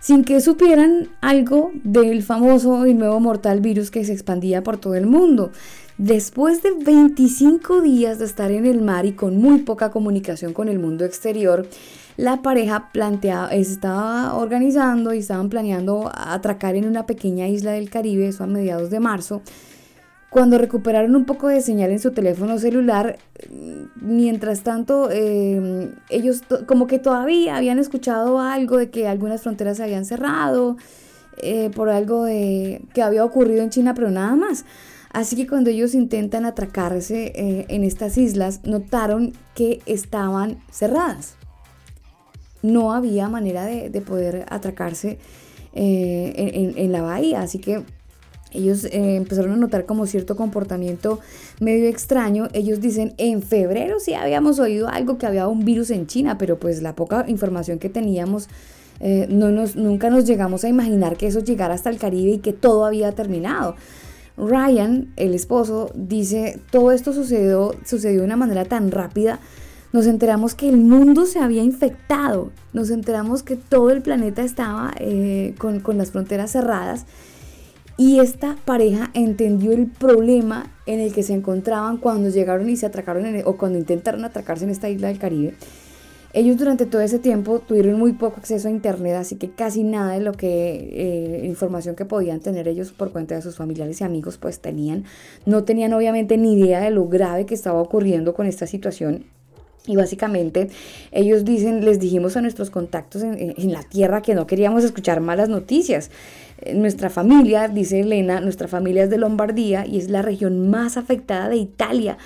sin 0.00 0.24
que 0.24 0.40
supieran 0.40 1.10
algo 1.20 1.70
del 1.84 2.24
famoso 2.24 2.84
y 2.88 2.94
nuevo 2.94 3.20
mortal 3.20 3.60
virus 3.60 3.92
que 3.92 4.04
se 4.04 4.12
expandía 4.12 4.64
por 4.64 4.76
todo 4.76 4.96
el 4.96 5.06
mundo. 5.06 5.52
Después 5.98 6.64
de 6.64 6.72
25 6.72 7.80
días 7.80 8.18
de 8.18 8.24
estar 8.24 8.50
en 8.50 8.66
el 8.66 8.82
mar 8.82 9.06
y 9.06 9.12
con 9.12 9.36
muy 9.36 9.58
poca 9.58 9.92
comunicación 9.92 10.52
con 10.52 10.68
el 10.68 10.80
mundo 10.80 11.04
exterior, 11.04 11.68
la 12.16 12.42
pareja 12.42 12.90
planteaba, 12.92 13.50
estaba 13.50 14.34
organizando 14.34 15.14
y 15.14 15.18
estaban 15.18 15.48
planeando 15.48 16.10
atracar 16.12 16.74
en 16.74 16.88
una 16.88 17.06
pequeña 17.06 17.46
isla 17.46 17.70
del 17.70 17.88
Caribe, 17.88 18.26
eso 18.26 18.42
a 18.42 18.48
mediados 18.48 18.90
de 18.90 18.98
marzo. 18.98 19.42
Cuando 20.32 20.56
recuperaron 20.56 21.14
un 21.14 21.26
poco 21.26 21.48
de 21.48 21.60
señal 21.60 21.90
en 21.90 21.98
su 21.98 22.12
teléfono 22.12 22.58
celular, 22.58 23.18
mientras 23.96 24.62
tanto, 24.62 25.10
eh, 25.12 25.92
ellos 26.08 26.42
como 26.66 26.86
que 26.86 26.98
todavía 26.98 27.54
habían 27.54 27.78
escuchado 27.78 28.40
algo 28.40 28.78
de 28.78 28.88
que 28.88 29.06
algunas 29.06 29.42
fronteras 29.42 29.76
se 29.76 29.82
habían 29.82 30.06
cerrado, 30.06 30.78
eh, 31.36 31.68
por 31.74 31.90
algo 31.90 32.24
de, 32.24 32.80
que 32.94 33.02
había 33.02 33.26
ocurrido 33.26 33.62
en 33.62 33.68
China, 33.68 33.92
pero 33.92 34.10
nada 34.10 34.34
más. 34.34 34.64
Así 35.12 35.36
que 35.36 35.46
cuando 35.46 35.68
ellos 35.68 35.94
intentan 35.94 36.46
atracarse 36.46 37.32
eh, 37.34 37.66
en 37.68 37.84
estas 37.84 38.16
islas, 38.16 38.60
notaron 38.64 39.34
que 39.54 39.82
estaban 39.84 40.62
cerradas. 40.70 41.34
No 42.62 42.94
había 42.94 43.28
manera 43.28 43.66
de, 43.66 43.90
poder 44.00 44.46
atracarse 44.48 45.18
en, 45.74 46.72
en 46.78 46.90
la 46.90 47.02
bahía, 47.02 47.42
así 47.42 47.58
que 47.58 47.84
ellos 48.52 48.84
eh, 48.84 49.16
empezaron 49.16 49.52
a 49.52 49.56
notar 49.56 49.86
como 49.86 50.06
cierto 50.06 50.36
comportamiento 50.36 51.20
medio 51.60 51.88
extraño. 51.88 52.48
Ellos 52.52 52.80
dicen, 52.80 53.14
en 53.18 53.42
febrero 53.42 53.98
sí 53.98 54.14
habíamos 54.14 54.58
oído 54.58 54.88
algo 54.88 55.18
que 55.18 55.26
había 55.26 55.48
un 55.48 55.64
virus 55.64 55.90
en 55.90 56.06
China, 56.06 56.38
pero 56.38 56.58
pues 56.58 56.82
la 56.82 56.94
poca 56.94 57.24
información 57.28 57.78
que 57.78 57.88
teníamos, 57.88 58.48
eh, 59.00 59.26
no 59.28 59.50
nos, 59.50 59.76
nunca 59.76 60.10
nos 60.10 60.26
llegamos 60.26 60.64
a 60.64 60.68
imaginar 60.68 61.16
que 61.16 61.26
eso 61.26 61.40
llegara 61.40 61.74
hasta 61.74 61.90
el 61.90 61.98
Caribe 61.98 62.32
y 62.32 62.38
que 62.38 62.52
todo 62.52 62.84
había 62.84 63.12
terminado. 63.12 63.74
Ryan, 64.36 65.12
el 65.16 65.34
esposo, 65.34 65.90
dice, 65.94 66.58
todo 66.70 66.92
esto 66.92 67.12
sucedió, 67.12 67.74
sucedió 67.84 68.20
de 68.20 68.26
una 68.26 68.36
manera 68.36 68.64
tan 68.64 68.90
rápida. 68.90 69.40
Nos 69.92 70.06
enteramos 70.06 70.54
que 70.54 70.70
el 70.70 70.78
mundo 70.78 71.26
se 71.26 71.38
había 71.38 71.62
infectado, 71.62 72.50
nos 72.72 72.88
enteramos 72.88 73.42
que 73.42 73.56
todo 73.56 73.90
el 73.90 74.00
planeta 74.00 74.42
estaba 74.42 74.90
eh, 74.98 75.54
con, 75.58 75.80
con 75.80 75.98
las 75.98 76.12
fronteras 76.12 76.52
cerradas 76.52 77.04
y 78.02 78.18
esta 78.18 78.56
pareja 78.64 79.12
entendió 79.14 79.70
el 79.70 79.86
problema 79.86 80.72
en 80.86 80.98
el 80.98 81.12
que 81.12 81.22
se 81.22 81.34
encontraban 81.34 81.98
cuando 81.98 82.30
llegaron 82.30 82.68
y 82.68 82.76
se 82.76 82.84
atracaron 82.84 83.24
o 83.44 83.56
cuando 83.56 83.78
intentaron 83.78 84.24
atracarse 84.24 84.64
en 84.64 84.70
esta 84.70 84.90
isla 84.90 85.06
del 85.06 85.20
Caribe. 85.20 85.54
Ellos 86.32 86.56
durante 86.56 86.84
todo 86.84 87.00
ese 87.00 87.20
tiempo 87.20 87.60
tuvieron 87.60 88.00
muy 88.00 88.14
poco 88.14 88.38
acceso 88.40 88.66
a 88.66 88.72
internet, 88.72 89.14
así 89.14 89.36
que 89.36 89.52
casi 89.52 89.84
nada 89.84 90.14
de 90.14 90.20
lo 90.20 90.32
que 90.32 90.88
eh, 90.92 91.46
información 91.46 91.94
que 91.94 92.04
podían 92.04 92.40
tener 92.40 92.66
ellos 92.66 92.90
por 92.90 93.12
cuenta 93.12 93.36
de 93.36 93.42
sus 93.42 93.54
familiares 93.54 94.00
y 94.00 94.04
amigos 94.04 94.36
pues 94.36 94.58
tenían. 94.58 95.04
No 95.46 95.62
tenían 95.62 95.92
obviamente 95.92 96.36
ni 96.38 96.54
idea 96.54 96.80
de 96.80 96.90
lo 96.90 97.06
grave 97.06 97.46
que 97.46 97.54
estaba 97.54 97.80
ocurriendo 97.80 98.34
con 98.34 98.48
esta 98.48 98.66
situación 98.66 99.26
y 99.86 99.96
básicamente 99.96 100.68
ellos 101.10 101.44
dicen, 101.44 101.84
les 101.84 101.98
dijimos 101.98 102.36
a 102.36 102.40
nuestros 102.40 102.70
contactos 102.70 103.22
en, 103.22 103.54
en, 103.56 103.72
la 103.72 103.82
tierra 103.82 104.22
que 104.22 104.34
no 104.34 104.46
queríamos 104.46 104.84
escuchar 104.84 105.20
malas 105.20 105.48
noticias. 105.48 106.10
Nuestra 106.72 107.10
familia, 107.10 107.66
dice 107.66 108.00
Elena, 108.00 108.40
nuestra 108.40 108.68
familia 108.68 109.04
es 109.04 109.10
de 109.10 109.18
Lombardía 109.18 109.84
y 109.84 109.98
es 109.98 110.08
la 110.08 110.22
región 110.22 110.70
más 110.70 110.96
afectada 110.96 111.48
de 111.48 111.56
Italia. 111.56 112.16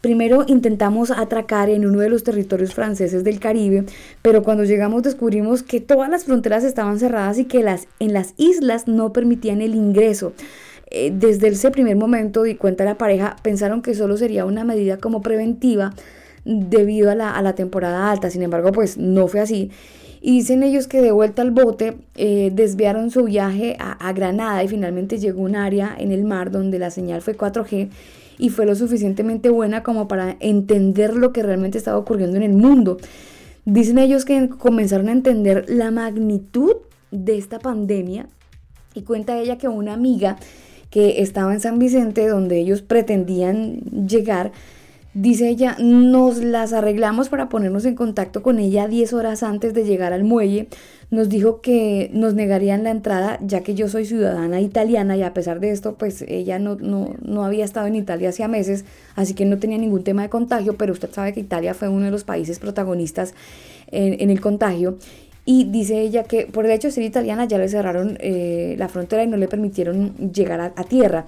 Primero 0.00 0.44
intentamos 0.48 1.12
atracar 1.12 1.70
en 1.70 1.86
uno 1.86 2.00
de 2.00 2.08
los 2.08 2.24
territorios 2.24 2.74
franceses 2.74 3.22
del 3.22 3.38
Caribe, 3.38 3.84
pero 4.20 4.42
cuando 4.42 4.64
llegamos 4.64 5.04
descubrimos 5.04 5.62
que 5.62 5.80
todas 5.80 6.10
las 6.10 6.24
fronteras 6.24 6.64
estaban 6.64 6.98
cerradas 6.98 7.38
y 7.38 7.44
que 7.44 7.62
las, 7.62 7.86
en 8.00 8.12
las 8.12 8.34
islas 8.36 8.88
no 8.88 9.12
permitían 9.12 9.60
el 9.60 9.76
ingreso. 9.76 10.32
Eh, 10.90 11.12
desde 11.14 11.48
ese 11.48 11.70
primer 11.70 11.96
momento, 11.96 12.46
y 12.46 12.56
cuenta 12.56 12.84
la 12.84 12.98
pareja, 12.98 13.36
pensaron 13.42 13.80
que 13.80 13.94
solo 13.94 14.16
sería 14.16 14.44
una 14.44 14.64
medida 14.64 14.96
como 14.98 15.22
preventiva 15.22 15.94
debido 16.44 17.10
a 17.10 17.14
la, 17.14 17.30
a 17.30 17.42
la 17.42 17.54
temporada 17.54 18.10
alta. 18.10 18.30
Sin 18.30 18.42
embargo, 18.42 18.72
pues 18.72 18.98
no 18.98 19.28
fue 19.28 19.40
así 19.40 19.70
y 20.24 20.30
dicen 20.30 20.62
ellos 20.62 20.86
que 20.86 21.02
de 21.02 21.10
vuelta 21.10 21.42
al 21.42 21.50
bote 21.50 21.96
eh, 22.14 22.52
desviaron 22.54 23.10
su 23.10 23.24
viaje 23.24 23.76
a, 23.80 24.12
Granada 24.12 24.62
y 24.62 24.68
finalmente 24.68 25.18
llegó 25.18 25.40
a 25.40 25.46
un 25.46 25.56
área 25.56 25.96
en 25.98 26.12
el 26.12 26.22
mar 26.22 26.52
donde 26.52 26.78
la 26.78 26.92
señal 26.92 27.22
fue 27.22 27.36
4G 27.36 27.90
y 28.38 28.48
fue 28.50 28.64
lo 28.64 28.76
suficientemente 28.76 29.50
buena 29.50 29.82
como 29.82 30.06
para 30.06 30.36
entender 30.38 31.16
lo 31.16 31.32
que 31.32 31.42
realmente 31.42 31.76
estaba 31.76 31.98
ocurriendo 31.98 32.36
en 32.36 32.44
el 32.44 32.52
mundo. 32.52 32.98
Dicen 33.64 33.98
ellos 33.98 34.24
que 34.24 34.48
comenzaron 34.48 35.08
a 35.08 35.12
entender 35.12 35.64
la 35.68 35.90
magnitud 35.90 36.76
de 37.10 37.36
esta 37.36 37.58
pandemia 37.58 38.28
y 38.94 39.02
cuenta 39.02 39.36
ella 39.36 39.58
que 39.58 39.66
una 39.66 39.92
amiga 39.92 40.36
que 40.90 41.20
estaba 41.20 41.52
en 41.52 41.60
San 41.60 41.80
Vicente 41.80 42.28
donde 42.28 42.60
ellos 42.60 42.80
pretendían 42.82 43.80
llegar, 44.06 44.52
Dice 45.14 45.50
ella, 45.50 45.76
nos 45.78 46.38
las 46.38 46.72
arreglamos 46.72 47.28
para 47.28 47.50
ponernos 47.50 47.84
en 47.84 47.94
contacto 47.94 48.42
con 48.42 48.58
ella 48.58 48.88
10 48.88 49.12
horas 49.12 49.42
antes 49.42 49.74
de 49.74 49.84
llegar 49.84 50.14
al 50.14 50.24
muelle. 50.24 50.68
Nos 51.10 51.28
dijo 51.28 51.60
que 51.60 52.10
nos 52.14 52.32
negarían 52.32 52.82
la 52.82 52.92
entrada 52.92 53.38
ya 53.42 53.60
que 53.60 53.74
yo 53.74 53.90
soy 53.90 54.06
ciudadana 54.06 54.62
italiana 54.62 55.14
y 55.14 55.22
a 55.22 55.34
pesar 55.34 55.60
de 55.60 55.70
esto, 55.70 55.96
pues 55.96 56.22
ella 56.22 56.58
no, 56.58 56.78
no, 56.80 57.44
había 57.44 57.66
estado 57.66 57.88
en 57.88 57.96
Italia 57.96 58.30
hacía 58.30 58.48
meses, 58.48 58.86
así 59.14 59.34
que 59.34 59.44
no 59.44 59.58
tenía 59.58 59.76
ningún 59.76 60.02
tema 60.02 60.22
de 60.22 60.30
contagio, 60.30 60.78
pero 60.78 60.94
usted 60.94 61.10
sabe 61.12 61.34
que 61.34 61.40
Italia 61.40 61.74
fue 61.74 61.88
uno 61.88 62.06
de 62.06 62.10
los 62.10 62.24
países 62.24 62.58
protagonistas 62.58 63.34
en, 63.88 64.30
el 64.30 64.40
contagio. 64.40 64.96
Y 65.44 65.64
dice 65.64 66.00
ella 66.00 66.24
que 66.24 66.46
por 66.46 66.64
el 66.64 66.70
hecho 66.70 66.88
de 66.88 66.92
ser 66.92 67.04
italiana 67.04 67.44
ya 67.44 67.58
le 67.58 67.68
cerraron 67.68 68.16
eh, 68.20 68.76
la 68.78 68.88
frontera 68.88 69.24
y 69.24 69.26
no 69.26 69.36
le 69.36 69.48
permitieron 69.48 70.32
llegar 70.32 70.72
a 70.74 70.84
tierra. 70.84 71.26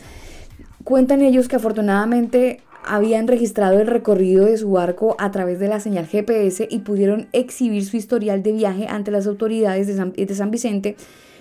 Cuentan 0.85 1.21
ellos 1.21 1.49
que 1.49 1.57
afortunadamente 1.57 2.61
habían 2.87 3.27
registrado 3.27 3.81
el 3.81 3.87
recorrido 3.87 4.45
de 4.45 4.57
su 4.57 4.71
barco 4.71 5.17
a 5.19 5.31
través 5.31 5.59
de 5.59 5.69
la 5.69 5.81
señal 5.81 6.07
GPS 6.07 6.67
y 6.71 6.81
pudieron 6.81 7.29
exhibir 7.33 7.85
su 7.85 7.97
historial 7.97 8.43
de 8.43 8.53
viaje 8.53 8.87
ante 8.89 9.11
las 9.11 9.27
autoridades 9.27 9.87
de 9.87 10.35
San, 10.35 10.51
Vicente 10.51 10.97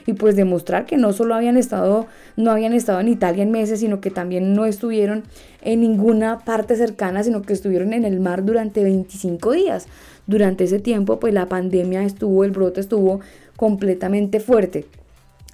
y 0.05 0.13
pues 0.13 0.35
demostrar 0.35 0.85
que 0.85 0.97
no 0.97 1.13
solo 1.13 1.35
habían 1.35 1.57
estado, 1.57 2.07
no 2.35 2.51
habían 2.51 2.73
estado 2.73 2.99
en 2.99 3.07
Italia 3.07 3.43
en 3.43 3.51
meses, 3.51 3.79
sino 3.79 4.01
que 4.01 4.11
también 4.11 4.53
no 4.53 4.65
estuvieron 4.65 5.23
en 5.61 5.81
ninguna 5.81 6.39
parte 6.39 6.75
cercana, 6.75 7.23
sino 7.23 7.41
que 7.41 7.53
estuvieron 7.53 7.93
en 7.93 8.03
el 8.03 8.19
mar 8.19 8.43
durante 8.43 8.83
25 8.83 9.51
días. 9.51 9.87
Durante 10.27 10.65
ese 10.65 10.79
tiempo, 10.79 11.19
pues 11.19 11.33
la 11.33 11.47
pandemia 11.47 12.03
estuvo, 12.03 12.43
el 12.43 12.51
brote 12.51 12.81
estuvo 12.81 13.19
completamente 13.55 14.39
fuerte. 14.39 14.85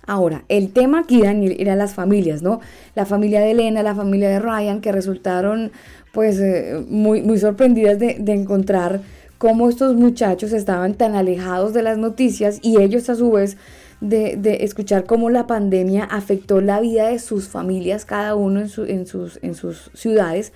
Ahora, 0.05 0.43
el 0.49 0.71
tema 0.71 0.99
aquí, 0.99 1.21
Daniel, 1.21 1.55
era 1.59 1.75
las 1.75 1.93
familias, 1.93 2.41
¿no? 2.41 2.61
La 2.95 3.05
familia 3.05 3.41
de 3.41 3.51
Elena, 3.51 3.83
la 3.83 3.95
familia 3.95 4.29
de 4.29 4.39
Ryan, 4.39 4.81
que 4.81 4.91
resultaron 4.91 5.71
pues 6.11 6.39
eh, 6.39 6.83
muy, 6.89 7.21
muy 7.21 7.37
sorprendidas 7.37 7.99
de, 7.99 8.17
encontrar 8.27 9.01
cómo 9.37 9.69
estos 9.69 9.95
muchachos 9.95 10.51
estaban 10.53 10.95
tan 10.95 11.15
alejados 11.15 11.73
de 11.73 11.83
las 11.83 11.97
noticias 11.97 12.59
y 12.61 12.81
ellos 12.81 13.09
a 13.09 13.15
su 13.15 13.31
vez 13.31 13.57
de, 14.01 14.57
escuchar 14.61 15.05
cómo 15.05 15.29
la 15.29 15.45
pandemia 15.45 16.03
afectó 16.05 16.61
la 16.61 16.79
vida 16.79 17.09
de 17.09 17.19
sus 17.19 17.47
familias, 17.47 18.05
cada 18.05 18.35
uno 18.35 18.61
en, 18.61 18.69
sus, 18.69 19.39
en 19.41 19.55
sus 19.55 19.91
ciudades. 19.93 20.51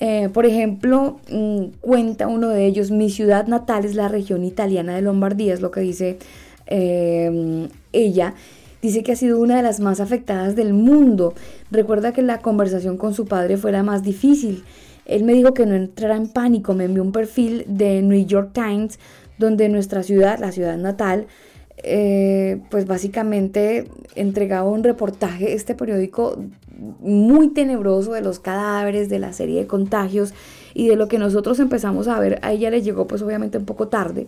Eh, 0.00 0.28
por 0.32 0.46
ejemplo, 0.46 1.20
mm, 1.30 1.78
cuenta 1.80 2.26
uno 2.26 2.48
de 2.48 2.66
ellos, 2.66 2.90
mi 2.90 3.08
ciudad 3.08 3.46
natal 3.46 3.84
es 3.84 3.94
la 3.94 4.08
región 4.08 4.44
italiana 4.44 4.96
de 4.96 5.02
Lombardía, 5.02 5.54
es 5.54 5.60
lo 5.60 5.70
que 5.70 5.80
dice 5.80 6.18
eh, 6.66 7.68
ella. 7.92 8.34
Dice 8.82 9.04
que 9.04 9.12
ha 9.12 9.16
sido 9.16 9.38
una 9.38 9.56
de 9.56 9.62
las 9.62 9.78
más 9.78 10.00
afectadas 10.00 10.56
del 10.56 10.74
mundo. 10.74 11.34
Recuerda 11.70 12.12
que 12.12 12.20
la 12.20 12.40
conversación 12.40 12.96
con 12.96 13.14
su 13.14 13.26
padre 13.26 13.56
fue 13.56 13.70
la 13.70 13.84
más 13.84 14.02
difícil. 14.02 14.64
Él 15.06 15.22
me 15.22 15.34
dijo 15.34 15.54
que 15.54 15.66
no 15.66 15.76
entrara 15.76 16.16
en 16.16 16.28
pánico. 16.28 16.74
Me 16.74 16.84
envió 16.84 17.02
un 17.04 17.12
perfil 17.12 17.64
de 17.68 18.02
New 18.02 18.26
York 18.26 18.50
Times 18.52 18.98
donde 19.38 19.68
nuestra 19.68 20.02
ciudad, 20.02 20.40
la 20.40 20.50
ciudad 20.50 20.76
natal, 20.76 21.28
eh, 21.84 22.60
pues 22.70 22.86
básicamente 22.86 23.88
entregaba 24.14 24.68
un 24.68 24.82
reportaje, 24.84 25.54
este 25.54 25.74
periódico 25.74 26.38
muy 27.00 27.48
tenebroso 27.48 28.12
de 28.12 28.20
los 28.20 28.40
cadáveres, 28.40 29.08
de 29.08 29.18
la 29.18 29.32
serie 29.32 29.60
de 29.60 29.66
contagios 29.66 30.34
y 30.74 30.88
de 30.88 30.96
lo 30.96 31.08
que 31.08 31.18
nosotros 31.18 31.60
empezamos 31.60 32.08
a 32.08 32.18
ver. 32.18 32.38
A 32.42 32.52
ella 32.52 32.70
le 32.70 32.82
llegó 32.82 33.06
pues 33.06 33.22
obviamente 33.22 33.58
un 33.58 33.64
poco 33.64 33.88
tarde, 33.88 34.26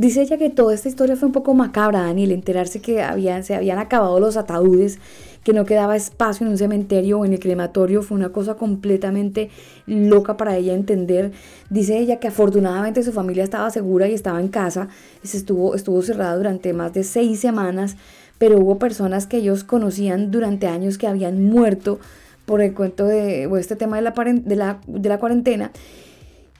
Dice 0.00 0.22
ella 0.22 0.38
que 0.38 0.48
toda 0.48 0.74
esta 0.74 0.88
historia 0.88 1.16
fue 1.16 1.26
un 1.26 1.32
poco 1.32 1.54
macabra, 1.54 2.02
Daniel, 2.02 2.30
enterarse 2.30 2.80
que 2.80 3.04
se 3.42 3.54
habían 3.56 3.78
acabado 3.80 4.20
los 4.20 4.36
ataúdes, 4.36 5.00
que 5.42 5.52
no 5.52 5.64
quedaba 5.64 5.96
espacio 5.96 6.46
en 6.46 6.52
un 6.52 6.56
cementerio 6.56 7.18
o 7.18 7.24
en 7.24 7.32
el 7.32 7.40
crematorio, 7.40 8.02
fue 8.02 8.16
una 8.16 8.28
cosa 8.28 8.54
completamente 8.54 9.50
loca 9.86 10.36
para 10.36 10.56
ella 10.56 10.74
entender. 10.74 11.32
Dice 11.68 11.98
ella 11.98 12.20
que 12.20 12.28
afortunadamente 12.28 13.02
su 13.02 13.10
familia 13.10 13.42
estaba 13.42 13.68
segura 13.70 14.06
y 14.06 14.14
estaba 14.14 14.40
en 14.40 14.46
casa, 14.46 14.86
estuvo, 15.24 15.74
estuvo 15.74 16.00
cerrada 16.02 16.36
durante 16.36 16.72
más 16.72 16.92
de 16.92 17.02
seis 17.02 17.40
semanas, 17.40 17.96
pero 18.38 18.56
hubo 18.60 18.78
personas 18.78 19.26
que 19.26 19.38
ellos 19.38 19.64
conocían 19.64 20.30
durante 20.30 20.68
años 20.68 20.96
que 20.96 21.08
habían 21.08 21.44
muerto 21.44 21.98
por 22.46 22.60
el 22.62 22.72
cuento 22.72 23.04
de 23.04 23.50
este 23.58 23.74
tema 23.74 23.96
de 23.96 24.02
la, 24.02 24.12
de 24.12 24.54
la, 24.54 24.78
de 24.86 25.08
la 25.08 25.18
cuarentena 25.18 25.72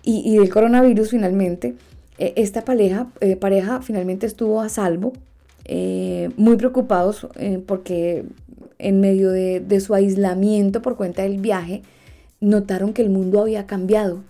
y 0.02 0.38
del 0.38 0.50
coronavirus 0.50 1.10
finalmente. 1.10 1.76
E, 2.18 2.34
esta 2.36 2.64
pareja, 2.64 3.08
eh, 3.20 3.36
pareja 3.36 3.82
finalmente 3.82 4.26
estuvo 4.26 4.60
a 4.60 4.68
salvo 4.68 5.12
eh, 5.64 6.30
muy 6.36 6.56
preocupados 6.56 7.26
eh, 7.36 7.62
porque 7.64 8.24
en 8.78 9.00
medio 9.00 9.30
de, 9.30 9.60
de 9.60 9.80
su 9.80 9.94
aislamiento 9.94 10.82
por 10.82 10.96
cuenta 10.96 11.22
del 11.22 11.38
viaje, 11.38 11.82
notaron 12.40 12.92
que 12.92 13.02
el 13.02 13.10
mundo 13.10 13.40
había 13.40 13.66
cambiado. 13.66 14.22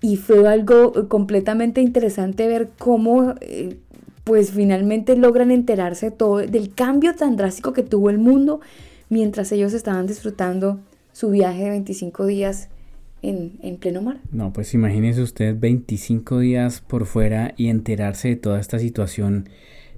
Y 0.00 0.16
fue 0.16 0.46
algo 0.48 1.08
completamente 1.08 1.80
interesante 1.80 2.46
ver 2.46 2.70
cómo, 2.78 3.34
eh, 3.40 3.78
pues 4.24 4.50
finalmente 4.50 5.16
logran 5.16 5.50
enterarse 5.50 6.10
todo 6.10 6.38
del 6.38 6.74
cambio 6.74 7.14
tan 7.14 7.36
drástico 7.36 7.72
que 7.72 7.82
tuvo 7.82 8.10
el 8.10 8.18
mundo 8.18 8.60
mientras 9.08 9.52
ellos 9.52 9.72
estaban 9.72 10.06
disfrutando 10.06 10.78
su 11.12 11.30
viaje 11.30 11.64
de 11.64 11.70
25 11.70 12.26
días 12.26 12.68
en, 13.28 13.52
en 13.62 13.76
pleno 13.76 14.02
mar. 14.02 14.18
No, 14.32 14.52
pues 14.52 14.74
imagínese 14.74 15.22
usted 15.22 15.56
25 15.58 16.38
días 16.40 16.80
por 16.80 17.06
fuera 17.06 17.54
y 17.56 17.68
enterarse 17.68 18.28
de 18.28 18.36
toda 18.36 18.60
esta 18.60 18.78
situación, 18.78 19.48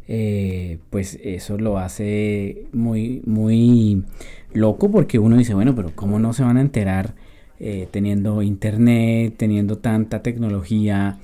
eh, 0.07 0.79
pues 0.91 1.19
eso 1.23 1.59
lo 1.59 1.79
hace 1.79 2.67
muy, 2.73 3.23
muy 3.27 4.05
loco 4.53 4.91
porque 4.91 5.19
uno 5.19 5.37
dice, 5.37 5.55
bueno, 5.55 5.75
pero 5.75 5.93
¿cómo 5.95 6.19
no 6.19 6.33
se 6.33 6.43
van 6.43 6.57
a 6.57 6.61
enterar 6.63 7.15
eh, 7.61 7.89
teniendo 7.91 8.43
internet, 8.43 9.35
teniendo 9.37 9.79
tanta 9.79 10.23
tecnología? 10.23 11.19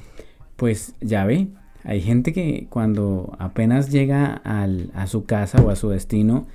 Pues 0.57 0.95
ya 1.01 1.25
ve, 1.25 1.49
hay 1.83 2.01
gente 2.01 2.33
que 2.33 2.67
cuando 2.71 3.35
apenas 3.39 3.91
llega 3.91 4.35
al- 4.45 4.91
a 4.95 5.07
su 5.07 5.25
casa 5.25 5.63
o 5.63 5.71
a 5.71 5.77
su 5.77 5.89
destino, 5.91 6.47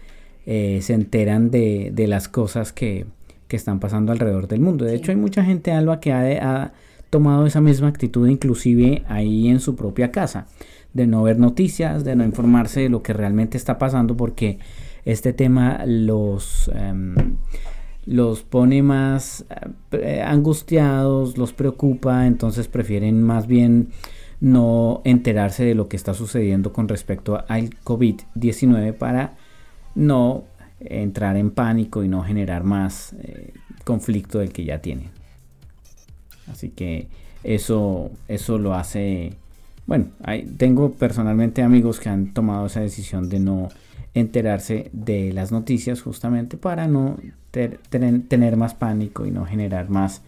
eh, 0.46 0.80
se 0.82 0.94
enteran 0.94 1.52
de, 1.52 1.92
de 1.94 2.08
las 2.08 2.28
cosas 2.28 2.72
que, 2.74 3.06
que 3.50 3.58
están 3.58 3.82
pasando 3.82 4.14
alrededor 4.14 4.48
del 4.48 4.62
mundo. 4.62 4.86
De 4.86 4.96
hecho, 4.96 5.12
hay 5.12 5.18
mucha 5.18 5.44
gente, 5.44 5.74
Alba, 5.74 6.00
que 6.00 6.14
ha, 6.14 6.22
ha 6.64 6.72
tomado 7.10 7.46
esa 7.46 7.60
misma 7.60 7.90
actitud 7.90 8.28
inclusive 8.30 9.04
ahí 9.10 9.50
en 9.50 9.60
su 9.60 9.76
propia 9.76 10.12
casa, 10.12 10.48
de 10.94 11.08
no 11.08 11.24
ver 11.24 11.40
noticias, 11.40 12.06
de 12.06 12.16
no 12.16 12.24
informarse 12.24 12.80
de 12.80 12.90
lo 12.90 13.04
que 13.04 13.12
realmente 13.12 13.58
está 13.58 13.78
pasando, 13.78 14.16
porque 14.16 14.60
este 15.04 15.34
tema 15.34 15.84
los... 15.86 16.72
em, 16.74 17.16
los 18.06 18.42
pone 18.42 18.82
más 18.82 19.46
eh, 19.92 20.24
angustiados, 20.26 21.38
los 21.38 21.54
preocupa, 21.54 22.26
entonces 22.26 22.68
prefieren 22.68 23.22
más 23.22 23.46
bien 23.46 23.90
no 24.42 25.02
enterarse 25.04 25.64
de 25.64 25.76
lo 25.76 25.88
que 25.90 25.96
está 25.96 26.16
sucediendo 26.16 26.74
con 26.74 26.88
respecto 26.88 27.44
al 27.48 27.70
COVID-19 27.84 28.94
para 28.94 29.36
no 29.94 30.44
entrar 30.80 31.38
en 31.38 31.52
pánico 31.52 32.04
y 32.04 32.08
no 32.08 32.24
generar 32.24 32.64
más 32.64 33.14
eh, 33.22 33.54
conflicto 33.84 34.40
del 34.40 34.52
que 34.52 34.66
ya 34.66 34.80
tienen. 34.80 35.10
Así 36.52 36.70
que 36.70 37.08
eso, 37.44 38.12
eso 38.28 38.58
lo 38.58 38.74
hace, 38.74 39.34
bueno, 39.86 40.06
tengo 40.58 40.94
personalmente 40.94 41.62
amigos 41.62 42.00
que 42.00 42.10
han 42.10 42.34
tomado 42.34 42.66
esa 42.66 42.82
decisión 42.82 43.30
de 43.30 43.40
no 43.40 43.70
enterarse 44.14 44.90
de 44.92 45.32
las 45.34 45.52
noticias 45.52 46.02
justamente 46.02 46.58
para 46.58 46.88
no 46.88 47.18
tener 47.52 48.58
más 48.58 48.74
pánico 48.74 49.26
y 49.26 49.32
no 49.32 49.46
generar 49.46 49.90
más 49.90 50.22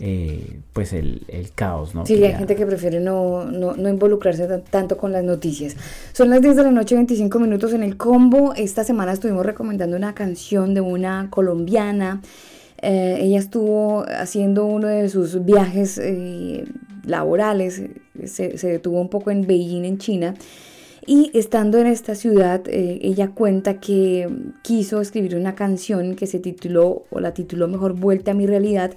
eh, 0.00 0.60
pues 0.72 0.92
el, 0.92 1.22
el 1.28 1.50
caos, 1.52 1.94
¿no? 1.94 2.06
Sí, 2.06 2.16
Que 2.16 2.26
hay 2.26 2.32
ya- 2.32 2.38
gente 2.38 2.54
que 2.56 2.66
prefiere 2.66 3.00
no, 3.00 3.44
no, 3.44 3.74
no 3.76 3.88
involucrarse 3.88 4.46
tan- 4.46 4.62
tanto 4.62 4.96
con 4.96 5.12
las 5.12 5.24
noticias. 5.24 5.76
Son 6.12 6.30
las 6.30 6.40
10 6.40 6.56
de 6.56 6.62
la 6.62 6.70
noche, 6.70 6.94
25 6.94 7.38
minutos 7.38 7.72
en 7.72 7.82
el 7.82 7.96
combo. 7.96 8.52
Esta 8.54 8.84
semana 8.84 9.12
estuvimos 9.12 9.44
recomendando 9.44 9.96
una 9.96 10.14
canción 10.14 10.74
de 10.74 10.80
una 10.80 11.28
colombiana. 11.30 12.20
Eh, 12.80 13.18
ella 13.22 13.38
estuvo 13.40 14.04
haciendo 14.08 14.64
uno 14.66 14.86
de 14.86 15.08
sus 15.08 15.44
viajes 15.44 15.98
eh, 15.98 16.64
laborales, 17.04 17.82
se, 18.24 18.56
se 18.58 18.68
detuvo 18.68 19.00
un 19.00 19.08
poco 19.08 19.30
en 19.30 19.46
Beijing, 19.46 19.84
en 19.84 19.98
China. 19.98 20.34
Y 21.06 21.30
estando 21.32 21.78
en 21.78 21.86
esta 21.86 22.14
ciudad, 22.14 22.60
ella 22.68 23.30
cuenta 23.34 23.80
que 23.80 24.28
quiso 24.62 25.00
escribir 25.00 25.36
una 25.36 25.54
canción 25.54 26.14
que 26.16 26.26
se 26.26 26.38
tituló, 26.38 27.04
o 27.10 27.18
la 27.20 27.32
tituló 27.32 27.66
mejor, 27.66 27.94
Vuelta 27.94 28.32
a 28.32 28.34
mi 28.34 28.46
realidad. 28.46 28.92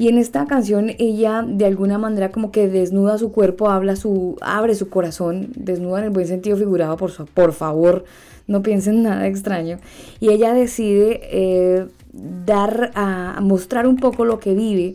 Y 0.00 0.08
en 0.08 0.16
esta 0.16 0.46
canción 0.46 0.92
ella 0.98 1.44
de 1.46 1.66
alguna 1.66 1.98
manera 1.98 2.30
como 2.32 2.50
que 2.52 2.68
desnuda 2.68 3.18
su 3.18 3.32
cuerpo, 3.32 3.68
habla 3.68 3.96
su, 3.96 4.38
abre 4.40 4.74
su 4.74 4.88
corazón, 4.88 5.50
desnuda 5.56 5.98
en 5.98 6.04
el 6.06 6.10
buen 6.10 6.26
sentido 6.26 6.56
figurado, 6.56 6.96
por, 6.96 7.10
su- 7.10 7.26
por 7.26 7.52
favor, 7.52 8.04
no 8.46 8.62
piensen 8.62 9.02
nada 9.02 9.26
extraño. 9.26 9.78
Y 10.18 10.30
ella 10.30 10.54
decide 10.54 11.20
eh, 11.24 11.86
dar 12.14 12.92
a, 12.94 13.40
mostrar 13.42 13.86
un 13.86 13.96
poco 13.96 14.24
lo 14.24 14.40
que 14.40 14.54
vive, 14.54 14.94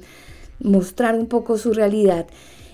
mostrar 0.60 1.14
un 1.14 1.28
poco 1.28 1.60
su 1.60 1.72
realidad 1.72 2.26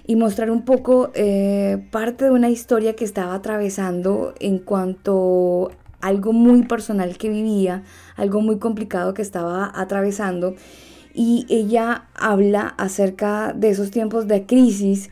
y 0.07 0.15
mostrar 0.15 0.51
un 0.51 0.63
poco 0.63 1.11
eh, 1.15 1.85
parte 1.91 2.23
de 2.23 2.31
una 2.31 2.49
historia 2.49 2.95
que 2.95 3.03
estaba 3.03 3.33
atravesando 3.35 4.35
en 4.39 4.57
cuanto 4.59 5.71
a 5.99 6.07
algo 6.07 6.31
muy 6.31 6.63
personal 6.63 7.17
que 7.17 7.27
vivía, 7.27 7.83
algo 8.15 8.39
muy 8.39 8.57
complicado 8.57 9.13
que 9.13 9.21
estaba 9.21 9.69
atravesando. 9.75 10.55
Y 11.13 11.45
ella 11.49 12.09
habla 12.15 12.73
acerca 12.77 13.53
de 13.53 13.69
esos 13.69 13.91
tiempos 13.91 14.27
de 14.27 14.45
crisis 14.45 15.09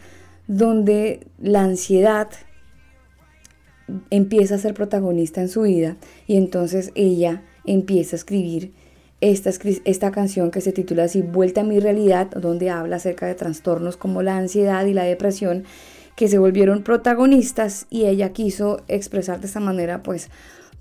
donde 0.48 1.28
la 1.40 1.64
ansiedad 1.64 2.30
empieza 4.10 4.56
a 4.56 4.60
ser 4.60 4.74
protagonista 4.74 5.42
en 5.42 5.50
su 5.50 5.64
vida 5.64 5.98
y 6.28 6.38
entonces 6.38 6.92
ella 6.96 7.44
empieza 7.66 8.16
a 8.16 8.18
escribir 8.18 8.74
esta, 9.22 9.52
esta 9.86 10.12
canción 10.12 10.52
que 10.52 10.62
se 10.62 10.72
titula 10.72 11.04
así 11.04 11.22
Vuelta 11.22 11.62
a 11.62 11.66
mi 11.66 11.80
realidad, 11.80 12.30
donde 12.32 12.70
habla 12.70 12.98
acerca 12.98 13.28
de 13.28 13.36
trastornos 13.36 13.98
como 13.98 14.22
la 14.22 14.38
ansiedad 14.38 14.86
y 14.86 14.94
la 14.94 15.04
depresión 15.04 15.66
que 16.16 16.28
se 16.28 16.38
volvieron 16.38 16.84
protagonistas 16.84 17.86
y 17.90 18.06
ella 18.06 18.34
quiso 18.34 18.82
expresar 18.88 19.40
de 19.40 19.48
esta 19.48 19.60
manera 19.60 20.04
pues 20.04 20.30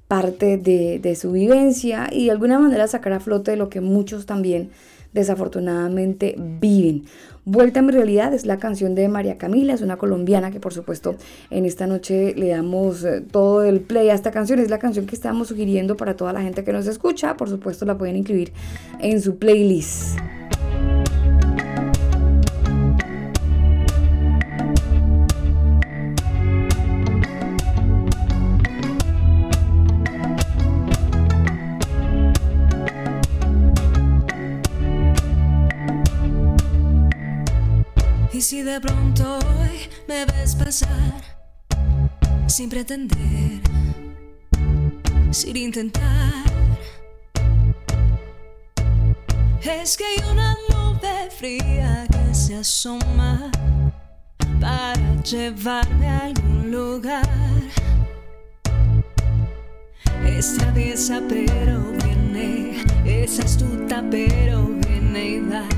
parte 0.07 0.57
de, 0.57 0.99
de 0.99 1.17
su 1.17 1.33
vivencia 1.33 2.09
y 2.11 2.27
de 2.27 2.31
alguna 2.31 2.59
manera 2.59 2.89
sacar 2.89 3.13
a 3.13 3.21
flote 3.21 3.57
lo 3.57 3.69
que 3.69 3.81
muchos 3.81 4.25
también 4.25 4.71
desafortunadamente 5.19 6.35
viven. 6.39 7.05
Vuelta 7.45 7.81
a 7.81 7.83
mi 7.83 7.93
realidad 7.93 8.35
es 8.35 8.45
la 8.45 8.59
canción 8.59 8.95
de 8.95 9.09
María 9.09 9.39
Camila, 9.39 9.73
es 9.73 9.81
una 9.81 9.97
colombiana 9.97 10.51
que 10.51 10.61
por 10.61 10.75
supuesto 10.75 11.17
en 11.51 11.65
esta 11.65 11.87
noche 11.87 12.35
le 12.37 12.49
damos 12.49 13.05
eh, 13.05 13.23
todo 13.23 13.63
el 13.63 13.81
play 13.81 14.11
a 14.11 14.15
esta 14.15 14.31
canción, 14.31 14.59
es 14.59 14.69
la 14.69 14.79
canción 14.79 15.07
que 15.07 15.15
estamos 15.15 15.49
sugiriendo 15.49 15.97
para 15.97 16.15
toda 16.15 16.33
la 16.35 16.43
gente 16.43 16.63
que 16.63 16.73
nos 16.73 16.87
escucha, 16.87 17.37
por 17.37 17.49
supuesto 17.49 17.87
la 17.87 17.97
pueden 17.97 18.17
incluir 18.17 18.53
en 19.01 19.23
su 19.23 19.39
playlist. 19.39 20.19
Si 38.49 38.63
de 38.63 38.81
pronto 38.81 39.39
hoy 39.61 39.91
me 40.09 40.25
ves 40.25 40.57
pasar 40.57 41.23
sin 42.47 42.71
pretender, 42.71 43.61
sin 45.31 45.55
intentar, 45.55 46.33
es 49.61 49.99
que 49.99 50.05
hay 50.07 50.31
una 50.33 50.57
nube 50.71 51.31
fría 51.31 52.07
que 52.11 52.35
se 52.35 52.55
asoma 52.55 53.53
para 54.59 54.95
llevarme 55.25 56.09
a 56.09 56.19
algún 56.29 56.71
lugar. 56.71 57.29
Es 60.25 60.57
traviesa 60.57 61.21
pero 61.29 61.83
viene, 62.03 62.83
es 63.05 63.41
astuta 63.41 64.03
pero 64.11 64.69
viene 64.87 65.27
y 65.27 65.41
da 65.41 65.69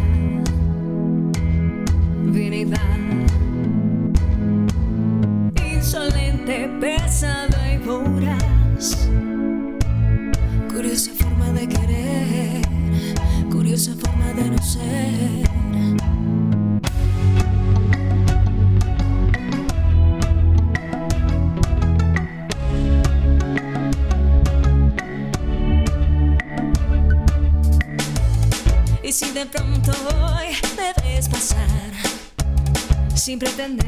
Insolente, 5.74 6.70
pesada 6.81 7.73
y 7.73 7.78
voraz. 7.78 9.09
Curiosa 10.73 11.11
forma 11.19 11.51
de 11.52 11.69
querer, 11.69 12.62
curiosa 13.51 13.94
forma 14.01 14.32
de 14.35 14.51
no 14.51 14.62
ser. 14.62 15.51
Y 29.02 29.12
si 29.12 29.32
de 29.32 29.47
pronto 29.47 29.90
hoy 30.15 30.55
me 30.77 30.93
ves 31.02 31.28
pasar 31.28 32.10
sin 33.20 33.38
pretender, 33.38 33.84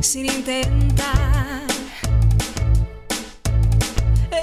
sin 0.00 0.24
intentar. 0.24 1.66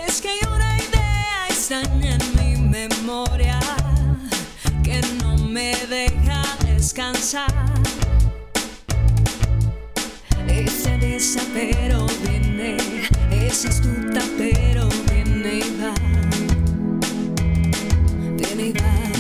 Es 0.07 0.21
que 0.21 0.29
hay 0.29 0.39
una 0.45 0.77
idea 0.77 1.47
extraña 1.49 2.15
en 2.17 2.35
mi 2.35 2.69
memoria 2.69 3.59
que 4.83 5.01
no 5.23 5.37
me 5.39 5.75
deja 5.87 6.43
descansar. 6.67 7.51
Ese 10.47 10.99
desapero 10.99 12.05
viene, 12.27 12.77
esa 13.31 13.69
astuta 13.69 14.21
pero 14.37 14.87
viene 15.11 15.61
y 15.65 15.81
va, 15.81 15.93
viene 18.37 18.67
y 18.67 18.71
va. 18.73 19.16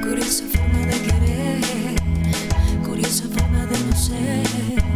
Curiosa 0.00 0.44
forma 0.48 0.78
de 0.86 0.98
querer, 1.00 1.60
curiosa 2.82 3.24
forma 3.24 3.66
de 3.66 3.78
no 3.78 3.94
ser. 3.94 4.87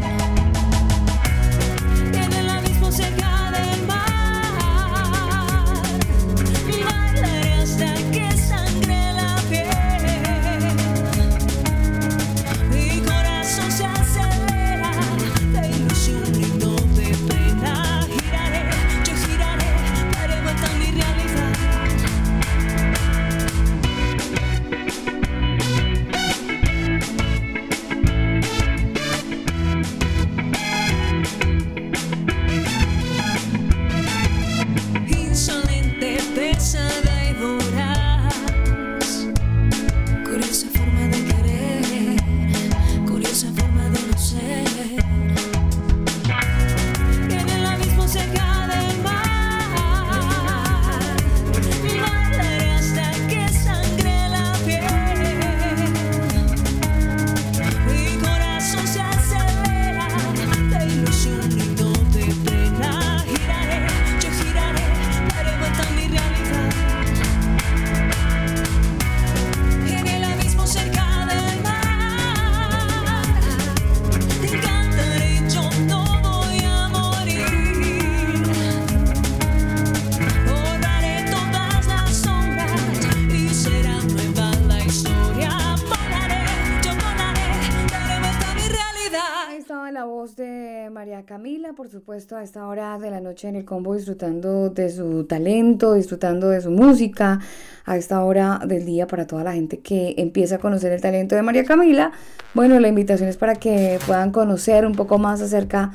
Supuesto, 92.13 92.37
a 92.37 92.43
esta 92.43 92.67
hora 92.67 92.99
de 92.99 93.11
la 93.11 93.21
noche 93.23 93.49
en 93.49 93.57
el 93.57 93.65
combo, 93.65 93.95
disfrutando 93.95 94.69
de 94.69 94.91
su 94.91 95.25
talento, 95.25 95.95
disfrutando 95.95 96.51
de 96.51 96.61
su 96.61 96.71
música, 96.71 97.41
a 97.87 97.97
esta 97.97 98.23
hora 98.23 98.61
del 98.67 98.85
día 98.85 99.07
para 99.07 99.27
toda 99.27 99.45
la 99.45 99.55
gente 99.55 99.79
que 99.79 100.15
empieza 100.19 100.57
a 100.57 100.59
conocer 100.59 100.93
el 100.93 101.01
talento 101.01 101.37
de 101.37 101.41
María 101.41 101.65
Camila. 101.65 102.13
Bueno, 102.53 102.79
la 102.81 102.89
invitación 102.89 103.31
es 103.31 103.39
para 103.39 103.55
que 103.55 103.99
puedan 104.07 104.31
conocer 104.31 104.85
un 104.85 104.95
poco 104.95 105.17
más 105.17 105.41
acerca 105.41 105.93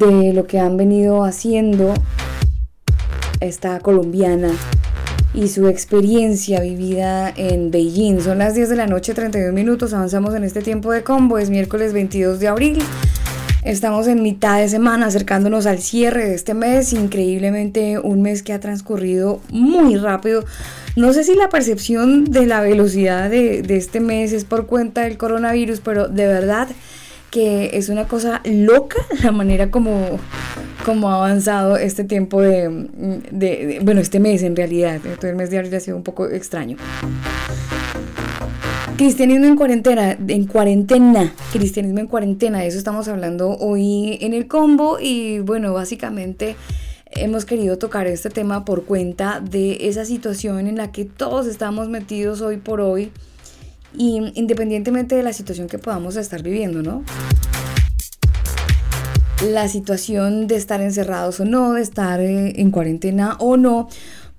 de 0.00 0.32
lo 0.32 0.48
que 0.48 0.58
han 0.58 0.76
venido 0.76 1.22
haciendo 1.22 1.94
esta 3.38 3.78
colombiana 3.78 4.50
y 5.34 5.46
su 5.46 5.68
experiencia 5.68 6.60
vivida 6.62 7.32
en 7.36 7.70
Beijing. 7.70 8.20
Son 8.22 8.38
las 8.38 8.56
10 8.56 8.70
de 8.70 8.76
la 8.76 8.88
noche, 8.88 9.14
32 9.14 9.52
minutos. 9.52 9.94
Avanzamos 9.94 10.34
en 10.34 10.42
este 10.42 10.62
tiempo 10.62 10.90
de 10.90 11.04
combo. 11.04 11.38
Es 11.38 11.48
miércoles 11.48 11.92
22 11.92 12.40
de 12.40 12.48
abril. 12.48 12.82
Estamos 13.64 14.08
en 14.08 14.22
mitad 14.22 14.58
de 14.58 14.68
semana, 14.68 15.06
acercándonos 15.06 15.66
al 15.66 15.78
cierre 15.78 16.26
de 16.26 16.34
este 16.34 16.52
mes. 16.52 16.92
Increíblemente, 16.92 17.98
un 18.00 18.20
mes 18.20 18.42
que 18.42 18.52
ha 18.52 18.58
transcurrido 18.58 19.40
muy 19.50 19.96
rápido. 19.96 20.44
No 20.96 21.12
sé 21.12 21.22
si 21.22 21.34
la 21.36 21.48
percepción 21.48 22.24
de 22.24 22.46
la 22.46 22.60
velocidad 22.60 23.30
de, 23.30 23.62
de 23.62 23.76
este 23.76 24.00
mes 24.00 24.32
es 24.32 24.44
por 24.44 24.66
cuenta 24.66 25.02
del 25.02 25.16
coronavirus, 25.16 25.80
pero 25.80 26.08
de 26.08 26.26
verdad 26.26 26.66
que 27.30 27.70
es 27.74 27.88
una 27.88 28.08
cosa 28.08 28.42
loca 28.44 28.98
la 29.22 29.30
manera 29.30 29.70
como, 29.70 30.18
como 30.84 31.08
ha 31.10 31.14
avanzado 31.14 31.76
este 31.76 32.02
tiempo 32.04 32.42
de, 32.42 32.68
de- 33.30 33.66
de- 33.66 33.78
bueno, 33.80 34.00
este 34.00 34.18
mes 34.20 34.42
en 34.42 34.54
realidad, 34.56 35.00
todo 35.20 35.30
el 35.30 35.36
mes 35.36 35.50
de 35.50 35.58
abril 35.58 35.74
ha 35.76 35.80
sido 35.80 35.96
un 35.96 36.02
poco 36.02 36.28
extraño. 36.28 36.76
Cristianismo 38.96 39.46
en 39.46 39.56
cuarentena, 39.56 40.12
en 40.12 40.46
cuarentena, 40.46 41.32
cristianismo 41.50 42.00
en 42.00 42.06
cuarentena, 42.06 42.58
de 42.58 42.66
eso 42.66 42.78
estamos 42.78 43.08
hablando 43.08 43.56
hoy 43.58 44.18
en 44.20 44.34
el 44.34 44.46
combo 44.46 44.98
y 45.00 45.38
bueno, 45.40 45.72
básicamente 45.72 46.56
hemos 47.06 47.44
querido 47.46 47.78
tocar 47.78 48.06
este 48.06 48.28
tema 48.28 48.64
por 48.64 48.84
cuenta 48.84 49.40
de 49.40 49.88
esa 49.88 50.04
situación 50.04 50.66
en 50.66 50.76
la 50.76 50.92
que 50.92 51.04
todos 51.06 51.46
estamos 51.46 51.88
metidos 51.88 52.42
hoy 52.42 52.58
por 52.58 52.80
hoy 52.80 53.10
y 53.96 54.32
independientemente 54.34 55.14
de 55.14 55.22
la 55.22 55.32
situación 55.32 55.68
que 55.68 55.78
podamos 55.78 56.16
estar 56.16 56.42
viviendo, 56.42 56.82
¿no? 56.82 57.02
La 59.50 59.68
situación 59.68 60.46
de 60.46 60.56
estar 60.56 60.80
encerrados 60.80 61.40
o 61.40 61.44
no, 61.44 61.72
de 61.72 61.82
estar 61.82 62.20
eh, 62.20 62.60
en 62.60 62.70
cuarentena 62.70 63.36
o 63.40 63.56
no, 63.56 63.88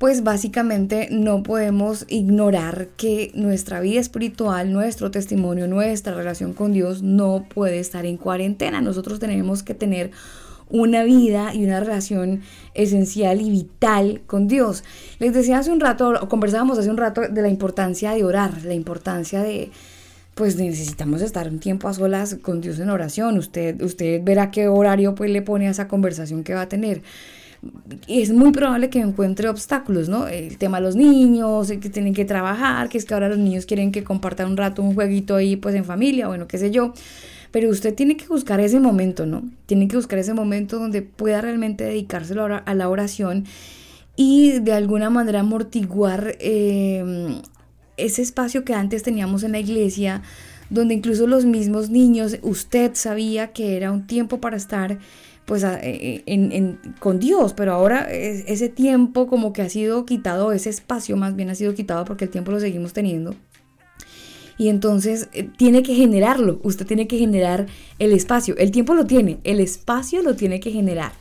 pues 0.03 0.21
básicamente 0.21 1.07
no 1.11 1.43
podemos 1.43 2.03
ignorar 2.09 2.89
que 2.97 3.31
nuestra 3.35 3.79
vida 3.79 4.01
espiritual, 4.01 4.73
nuestro 4.73 5.11
testimonio, 5.11 5.65
nuestra 5.65 6.13
relación 6.13 6.51
con 6.51 6.73
Dios 6.73 7.01
no 7.01 7.45
puede 7.47 7.79
estar 7.79 8.05
en 8.05 8.17
cuarentena. 8.17 8.81
Nosotros 8.81 9.21
tenemos 9.21 9.63
que 9.63 9.73
tener 9.73 10.11
una 10.69 11.05
vida 11.05 11.53
y 11.53 11.63
una 11.63 11.79
relación 11.79 12.41
esencial 12.73 13.39
y 13.39 13.49
vital 13.49 14.19
con 14.27 14.49
Dios. 14.49 14.83
Les 15.19 15.33
decía 15.33 15.59
hace 15.59 15.71
un 15.71 15.79
rato, 15.79 16.09
o 16.19 16.27
conversábamos 16.27 16.77
hace 16.77 16.89
un 16.89 16.97
rato 16.97 17.21
de 17.21 17.41
la 17.41 17.47
importancia 17.47 18.11
de 18.11 18.25
orar, 18.25 18.65
la 18.65 18.73
importancia 18.73 19.41
de, 19.41 19.71
pues 20.35 20.57
necesitamos 20.57 21.21
estar 21.21 21.47
un 21.47 21.59
tiempo 21.59 21.87
a 21.87 21.93
solas 21.93 22.35
con 22.41 22.59
Dios 22.59 22.77
en 22.79 22.89
oración. 22.89 23.37
Usted, 23.37 23.81
usted 23.81 24.19
verá 24.21 24.51
qué 24.51 24.67
horario 24.67 25.15
pues 25.15 25.31
le 25.31 25.41
pone 25.41 25.69
a 25.69 25.71
esa 25.71 25.87
conversación 25.87 26.43
que 26.43 26.53
va 26.53 26.63
a 26.63 26.67
tener. 26.67 27.03
Es 28.07 28.31
muy 28.31 28.51
probable 28.51 28.89
que 28.89 28.99
encuentre 28.99 29.49
obstáculos, 29.49 30.09
¿no? 30.09 30.27
El 30.27 30.57
tema 30.57 30.77
de 30.77 30.83
los 30.83 30.95
niños, 30.95 31.69
que 31.69 31.89
tienen 31.89 32.13
que 32.13 32.25
trabajar, 32.25 32.89
que 32.89 32.97
es 32.97 33.05
que 33.05 33.13
ahora 33.13 33.29
los 33.29 33.37
niños 33.37 33.65
quieren 33.65 33.91
que 33.91 34.03
compartan 34.03 34.51
un 34.51 34.57
rato 34.57 34.81
un 34.81 34.93
jueguito 34.93 35.35
ahí 35.35 35.55
pues 35.55 35.75
en 35.75 35.85
familia, 35.85 36.27
bueno, 36.27 36.47
qué 36.47 36.57
sé 36.57 36.71
yo. 36.71 36.93
Pero 37.51 37.69
usted 37.69 37.93
tiene 37.93 38.17
que 38.17 38.25
buscar 38.27 38.59
ese 38.59 38.79
momento, 38.79 39.25
¿no? 39.25 39.43
Tiene 39.67 39.87
que 39.87 39.95
buscar 39.95 40.19
ese 40.19 40.33
momento 40.33 40.79
donde 40.79 41.01
pueda 41.03 41.41
realmente 41.41 41.83
dedicárselo 41.83 42.61
a 42.65 42.73
la 42.73 42.89
oración 42.89 43.45
y 44.15 44.59
de 44.59 44.73
alguna 44.73 45.09
manera 45.09 45.39
amortiguar 45.39 46.35
eh, 46.39 47.39
ese 47.97 48.21
espacio 48.21 48.63
que 48.63 48.73
antes 48.73 49.03
teníamos 49.03 49.43
en 49.43 49.53
la 49.53 49.59
iglesia, 49.59 50.21
donde 50.69 50.93
incluso 50.93 51.27
los 51.27 51.45
mismos 51.45 51.89
niños, 51.89 52.37
usted 52.41 52.91
sabía 52.93 53.53
que 53.53 53.75
era 53.75 53.91
un 53.91 54.07
tiempo 54.07 54.39
para 54.39 54.57
estar 54.57 54.99
pues 55.45 55.63
a- 55.63 55.79
eh, 55.81 56.23
en- 56.25 56.79
con 56.99 57.19
Dios, 57.19 57.53
pero 57.53 57.73
ahora 57.73 58.11
es- 58.11 58.43
ese 58.47 58.69
tiempo 58.69 59.27
como 59.27 59.51
que 59.53 59.61
ha 59.61 59.69
sido 59.69 60.05
quitado, 60.05 60.51
ese 60.51 60.69
espacio 60.69 61.17
más 61.17 61.35
bien 61.35 61.49
ha 61.49 61.55
sido 61.55 61.73
quitado 61.73 62.05
porque 62.05 62.25
el 62.25 62.31
tiempo 62.31 62.51
lo 62.51 62.59
seguimos 62.59 62.93
teniendo. 62.93 63.35
Y 64.57 64.69
entonces 64.69 65.29
eh, 65.33 65.49
tiene 65.57 65.81
que 65.83 65.95
generarlo, 65.95 66.59
usted 66.63 66.85
tiene 66.85 67.07
que 67.07 67.17
generar 67.17 67.65
el 67.99 68.11
espacio, 68.13 68.55
el 68.57 68.71
tiempo 68.71 68.93
lo 68.93 69.05
tiene, 69.05 69.39
el 69.43 69.59
espacio 69.59 70.21
lo 70.21 70.35
tiene 70.35 70.59
que 70.59 70.71
generar. 70.71 71.11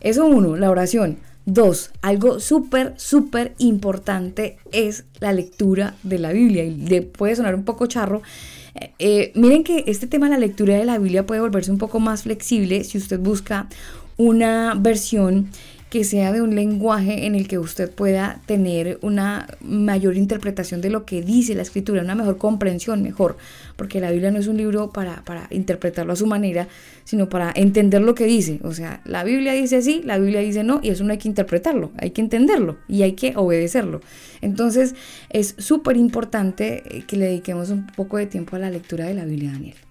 Eso 0.00 0.24
uno, 0.26 0.56
la 0.56 0.70
oración. 0.70 1.18
Dos, 1.46 1.90
algo 2.02 2.38
súper, 2.38 2.94
súper 2.96 3.54
importante 3.58 4.58
es 4.72 5.04
la 5.20 5.32
lectura 5.32 5.94
de 6.02 6.18
la 6.18 6.32
Biblia. 6.32 6.64
Y 6.64 7.00
puede 7.00 7.34
sonar 7.36 7.54
un 7.54 7.64
poco 7.64 7.86
charro. 7.86 8.22
Eh, 8.98 9.32
miren 9.34 9.64
que 9.64 9.84
este 9.86 10.06
tema 10.06 10.26
de 10.26 10.32
la 10.32 10.38
lectura 10.38 10.74
de 10.74 10.84
la 10.84 10.98
Biblia 10.98 11.26
puede 11.26 11.40
volverse 11.40 11.70
un 11.70 11.78
poco 11.78 12.00
más 12.00 12.22
flexible 12.22 12.84
si 12.84 12.98
usted 12.98 13.18
busca 13.18 13.68
una 14.16 14.74
versión 14.78 15.48
que 15.90 16.04
sea 16.04 16.32
de 16.32 16.40
un 16.40 16.54
lenguaje 16.54 17.26
en 17.26 17.34
el 17.34 17.48
que 17.48 17.58
usted 17.58 17.90
pueda 17.90 18.40
tener 18.46 18.98
una 19.02 19.48
mayor 19.60 20.16
interpretación 20.16 20.80
de 20.80 20.88
lo 20.88 21.04
que 21.04 21.20
dice 21.20 21.56
la 21.56 21.62
escritura, 21.62 22.02
una 22.02 22.14
mejor 22.14 22.38
comprensión, 22.38 23.02
mejor, 23.02 23.36
porque 23.74 24.00
la 24.00 24.12
Biblia 24.12 24.30
no 24.30 24.38
es 24.38 24.46
un 24.46 24.56
libro 24.56 24.92
para, 24.92 25.24
para 25.24 25.48
interpretarlo 25.50 26.12
a 26.12 26.16
su 26.16 26.26
manera, 26.26 26.68
sino 27.02 27.28
para 27.28 27.52
entender 27.56 28.02
lo 28.02 28.14
que 28.14 28.24
dice. 28.24 28.60
O 28.62 28.72
sea, 28.72 29.00
la 29.04 29.24
Biblia 29.24 29.52
dice 29.52 29.82
sí, 29.82 30.00
la 30.04 30.18
Biblia 30.18 30.40
dice 30.40 30.62
no, 30.62 30.78
y 30.80 30.90
eso 30.90 31.02
no 31.02 31.10
hay 31.10 31.18
que 31.18 31.28
interpretarlo, 31.28 31.90
hay 31.98 32.12
que 32.12 32.20
entenderlo 32.20 32.78
y 32.86 33.02
hay 33.02 33.12
que 33.12 33.32
obedecerlo. 33.34 34.00
Entonces, 34.42 34.94
es 35.28 35.56
súper 35.58 35.96
importante 35.96 36.84
eh, 36.86 37.04
que 37.04 37.16
le 37.16 37.26
dediquemos 37.26 37.70
un 37.70 37.88
poco 37.88 38.16
de 38.16 38.26
tiempo 38.26 38.54
a 38.54 38.60
la 38.60 38.70
lectura 38.70 39.06
de 39.06 39.14
la 39.14 39.24
Biblia, 39.24 39.50
Daniel. 39.50 39.89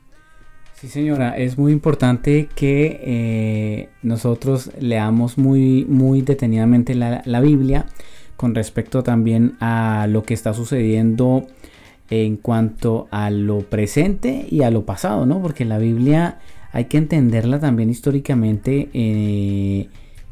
Sí, 0.80 0.88
señora, 0.88 1.36
es 1.36 1.58
muy 1.58 1.74
importante 1.74 2.48
que 2.56 3.02
eh, 3.04 3.90
nosotros 4.02 4.72
leamos 4.80 5.38
muy, 5.38 5.84
muy 5.84 6.22
detenidamente 6.22 6.96
la, 6.96 7.42
Biblia 7.42 7.86
con 8.38 8.56
respecto 8.56 9.04
también 9.04 9.58
a 9.60 10.08
lo 10.10 10.24
que 10.24 10.34
está 10.34 10.54
sucediendo 10.54 11.46
en 12.10 12.38
cuanto 12.38 13.10
a 13.12 13.30
lo 13.30 13.60
presente 13.70 14.48
y 14.50 14.62
a 14.62 14.72
lo 14.72 14.86
pasado, 14.86 15.26
¿no? 15.26 15.42
Porque 15.42 15.66
la 15.66 15.80
Biblia 15.80 16.40
hay 16.72 16.86
que 16.86 16.98
entenderla 16.98 17.60
también 17.60 17.90
históricamente 17.90 18.88
eh, 18.94 19.90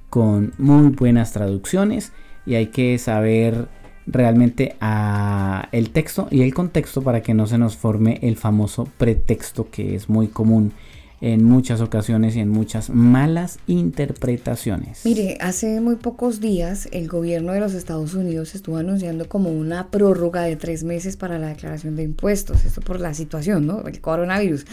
con 0.10 0.54
muy 0.58 0.92
buenas 0.92 1.34
traducciones 1.34 2.14
y 2.46 2.56
hay 2.56 2.68
que 2.68 2.98
saber 3.00 3.68
realmente 4.08 4.76
a 4.80 5.68
el 5.72 5.90
texto 5.92 6.28
y 6.32 6.42
el 6.42 6.54
contexto 6.54 7.02
para 7.02 7.22
que 7.22 7.34
no 7.34 7.46
se 7.46 7.58
nos 7.58 7.76
forme 7.76 8.20
el 8.22 8.38
famoso 8.38 8.88
pretexto 8.98 9.70
que 9.70 9.96
es 9.96 10.10
muy 10.10 10.28
común 10.28 10.72
en 11.20 11.44
muchas 11.44 11.82
ocasiones 11.82 12.36
y 12.36 12.40
en 12.40 12.50
muchas 12.50 12.90
malas 12.90 13.60
interpretaciones. 13.68 15.02
Mire, 15.04 15.38
hace 15.42 15.82
muy 15.82 15.96
pocos 15.96 16.40
días 16.40 16.88
el 16.92 17.08
gobierno 17.08 17.54
de 17.54 17.60
los 17.60 17.74
Estados 17.74 18.14
Unidos 18.14 18.54
estuvo 18.54 18.78
anunciando 18.78 19.28
como 19.28 19.50
una 19.50 19.90
prórroga 19.90 20.44
de 20.44 20.56
tres 20.56 20.84
meses 20.84 21.18
para 21.18 21.40
la 21.40 21.48
declaración 21.48 21.96
de 21.96 22.04
impuestos, 22.04 22.66
esto 22.66 22.82
por 22.82 23.00
la 23.00 23.14
situación, 23.14 23.66
¿no? 23.66 23.88
El 23.88 24.00
coronavirus. 24.00 24.66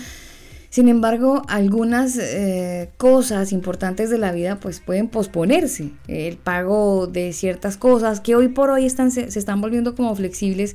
Sin 0.74 0.88
embargo, 0.88 1.42
algunas 1.46 2.18
eh, 2.18 2.90
cosas 2.96 3.52
importantes 3.52 4.10
de 4.10 4.18
la 4.18 4.32
vida 4.32 4.58
pues 4.58 4.80
pueden 4.80 5.06
posponerse. 5.06 5.92
El 6.08 6.36
pago 6.36 7.06
de 7.06 7.32
ciertas 7.32 7.76
cosas 7.76 8.18
que 8.18 8.34
hoy 8.34 8.48
por 8.48 8.70
hoy 8.70 8.84
están, 8.84 9.12
se, 9.12 9.30
se 9.30 9.38
están 9.38 9.60
volviendo 9.60 9.94
como 9.94 10.12
flexibles 10.16 10.74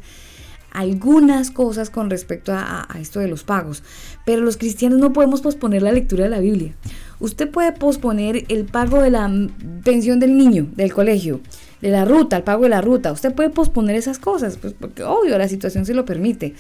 algunas 0.72 1.52
cosas 1.52 1.90
con 1.90 2.10
respecto 2.10 2.54
a, 2.54 2.88
a, 2.88 3.00
esto 3.02 3.20
de 3.20 3.28
los 3.28 3.44
pagos. 3.44 3.84
Pero 4.26 4.42
los 4.42 4.56
cristianos 4.56 5.00
no 5.00 5.12
podemos 5.12 5.42
posponer 5.42 5.82
la 5.82 5.92
lectura 5.92 6.24
de 6.24 6.30
la 6.30 6.40
Biblia. 6.40 6.74
Usted 7.20 7.52
puede 7.52 7.74
posponer 7.74 8.46
el 8.48 8.64
pago 8.64 9.02
de 9.02 9.10
la 9.10 9.30
pensión 9.84 10.22
del 10.22 10.38
niño, 10.38 10.70
del 10.78 10.94
colegio, 10.94 11.42
de 11.82 11.90
la 11.90 12.06
ruta, 12.06 12.38
el 12.38 12.44
pago 12.44 12.64
de 12.64 12.70
la 12.70 12.80
ruta. 12.80 13.12
Usted 13.12 13.36
puede 13.36 13.50
posponer 13.50 13.98
esas 13.98 14.18
cosas, 14.18 14.56
pues 14.56 14.74
porque 14.80 15.04
obvio 15.04 15.38
la 15.38 15.50
situación 15.50 15.86
se 15.86 15.94
lo 15.94 16.06
permite. 16.06 16.56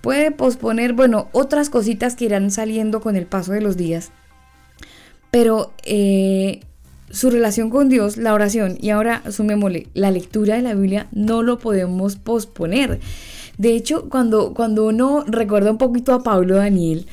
Puede 0.00 0.30
posponer, 0.30 0.92
bueno, 0.92 1.28
otras 1.32 1.70
cositas 1.70 2.16
que 2.16 2.26
irán 2.26 2.50
saliendo 2.50 3.00
con 3.00 3.16
el 3.16 3.26
paso 3.26 3.52
de 3.52 3.60
los 3.60 3.76
días. 3.76 4.10
Pero 5.30 5.72
eh, 5.84 6.60
su 7.10 7.30
relación 7.30 7.70
con 7.70 7.88
Dios, 7.88 8.16
la 8.16 8.34
oración 8.34 8.78
y 8.80 8.90
ahora 8.90 9.22
sumémosle 9.30 9.88
la 9.94 10.10
lectura 10.10 10.56
de 10.56 10.62
la 10.62 10.74
Biblia, 10.74 11.06
no 11.12 11.42
lo 11.42 11.58
podemos 11.58 12.16
posponer. 12.16 13.00
De 13.58 13.74
hecho, 13.74 14.08
cuando, 14.08 14.54
cuando 14.54 14.86
uno 14.86 15.24
recuerda 15.26 15.70
un 15.70 15.78
poquito 15.78 16.14
a 16.14 16.22
Pablo 16.22 16.56
Daniel, 16.56 17.06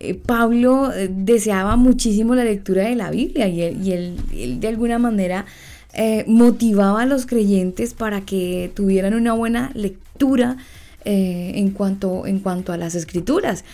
eh, 0.00 0.14
Pablo 0.14 0.92
eh, 0.92 1.08
deseaba 1.10 1.76
muchísimo 1.76 2.34
la 2.34 2.44
lectura 2.44 2.82
de 2.82 2.94
la 2.94 3.10
Biblia 3.10 3.48
y 3.48 3.62
él, 3.62 3.78
y 3.82 3.92
él, 3.92 4.60
de 4.60 4.68
alguna 4.68 4.98
manera 4.98 5.46
eh, 5.94 6.24
motivaba 6.26 7.02
a 7.02 7.06
los 7.06 7.24
creyentes 7.24 7.94
para 7.94 8.20
que 8.20 8.70
tuvieran 8.74 9.14
una 9.14 9.32
buena 9.32 9.70
lectura 9.74 10.56
en, 11.04 11.70
cuanto, 11.70 12.26
en 12.26 12.38
cuanto 12.40 12.72
a 12.72 12.76
las 12.76 12.94
escrituras. 12.94 13.64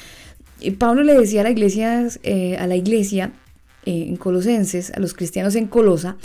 Y 0.61 0.73
Pablo 0.73 1.02
le 1.02 1.15
decía 1.19 1.40
a 1.40 1.44
la 1.44 1.51
iglesia, 1.51 2.07
eh, 2.23 2.57
a 2.59 2.66
la 2.66 2.77
iglesia 2.77 3.32
eh, 3.86 4.07
en 4.09 4.16
Colosenses, 4.16 4.90
a 4.93 5.01
los 5.01 5.15
cristianos 5.15 5.55
en 5.55 5.66
Colosa, 5.69 6.16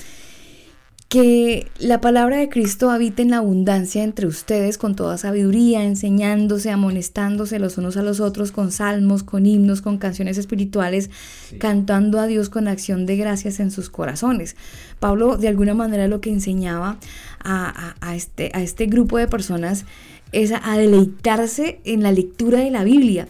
que 1.08 1.68
la 1.80 2.02
palabra 2.02 2.38
de 2.38 2.50
Cristo 2.50 2.90
habita 2.90 3.22
en 3.22 3.30
la 3.30 3.38
abundancia 3.38 4.04
entre 4.04 4.26
ustedes 4.26 4.78
con 4.80 4.96
toda 4.96 5.18
sabiduría, 5.20 5.84
enseñándose, 5.84 6.72
amonestándose 6.72 7.60
los 7.60 7.78
unos 7.78 7.96
a 7.96 8.02
los 8.02 8.20
otros 8.20 8.52
con 8.52 8.72
salmos, 8.72 9.22
con 9.24 9.46
himnos, 9.46 9.82
con 9.82 10.00
canciones 10.00 10.38
espirituales, 10.40 11.12
cantando 11.60 12.20
a 12.20 12.26
Dios 12.26 12.50
con 12.50 12.68
acción 12.68 13.06
de 13.06 13.18
gracias 13.18 13.60
en 13.60 13.70
sus 13.70 13.90
corazones. 13.92 14.56
Pablo 15.00 15.38
de 15.38 15.48
alguna 15.48 15.76
manera 15.76 16.08
lo 16.08 16.22
que 16.22 16.32
enseñaba 16.32 16.98
a, 17.40 17.94
a- 18.02 18.10
a 18.10 18.16
este, 18.16 18.50
a 18.54 18.62
este 18.64 18.88
grupo 18.88 19.20
de 19.20 19.28
personas 19.28 19.86
es 20.32 20.52
a, 20.52 20.78
deleitarse 20.78 21.80
en 21.86 22.04
la 22.04 22.12
lectura 22.12 22.60
de 22.60 22.72
la 22.72 22.84
Biblia. 22.84 23.28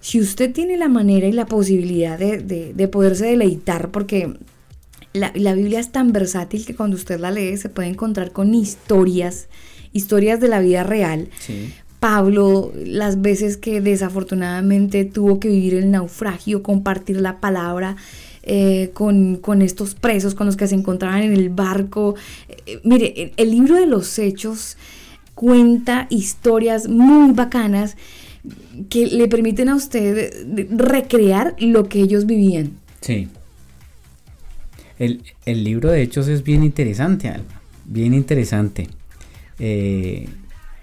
Si 0.00 0.20
usted 0.20 0.52
tiene 0.52 0.76
la 0.76 0.88
manera 0.88 1.26
y 1.26 1.32
la 1.32 1.46
posibilidad 1.46 2.18
de, 2.18 2.38
de- 2.38 2.72
de 2.74 2.88
poderse 2.88 3.26
deleitar, 3.26 3.90
porque 3.90 4.34
la, 5.12 5.32
la 5.34 5.54
Biblia 5.54 5.80
es 5.80 5.90
tan 5.92 6.12
versátil 6.12 6.64
que 6.64 6.74
cuando 6.74 6.96
usted 6.96 7.18
la 7.20 7.30
lee 7.30 7.56
se 7.56 7.68
puede 7.68 7.88
encontrar 7.88 8.32
con 8.32 8.54
historias, 8.54 9.48
historias 9.92 10.40
de 10.40 10.48
la 10.48 10.60
vida 10.60 10.84
real. 10.84 11.28
Sí. 11.40 11.72
Pablo, 12.00 12.72
las 12.76 13.20
veces 13.22 13.56
que 13.56 13.80
desafortunadamente 13.80 15.04
tuvo 15.04 15.40
que 15.40 15.48
vivir 15.48 15.74
el 15.74 15.90
naufragio, 15.90 16.62
compartir 16.62 17.20
la 17.20 17.40
palabra 17.40 17.96
eh, 18.44 18.90
con, 18.94 19.36
con 19.36 19.62
estos 19.62 19.96
presos 19.96 20.34
con 20.36 20.46
los 20.46 20.56
que 20.56 20.68
se 20.68 20.76
encontraban 20.76 21.22
en 21.22 21.32
el 21.32 21.48
barco. 21.48 22.14
Eh, 22.66 22.78
mire, 22.84 23.32
el 23.36 23.50
libro 23.50 23.74
de 23.74 23.86
los 23.86 24.16
hechos 24.20 24.76
cuenta 25.38 26.08
historias 26.10 26.88
muy 26.88 27.30
bacanas 27.30 27.96
que 28.90 29.06
le 29.06 29.28
permiten 29.28 29.68
a 29.68 29.76
usted 29.76 30.68
recrear 30.76 31.54
lo 31.60 31.88
que 31.88 32.00
ellos 32.00 32.26
vivían. 32.26 32.72
Sí. 33.00 33.28
El, 34.98 35.22
el 35.46 35.62
libro 35.62 35.92
de 35.92 36.02
Hechos 36.02 36.26
es 36.26 36.42
bien 36.42 36.64
interesante, 36.64 37.28
Alba. 37.28 37.60
Bien 37.84 38.14
interesante. 38.14 38.88
Eh, 39.60 40.28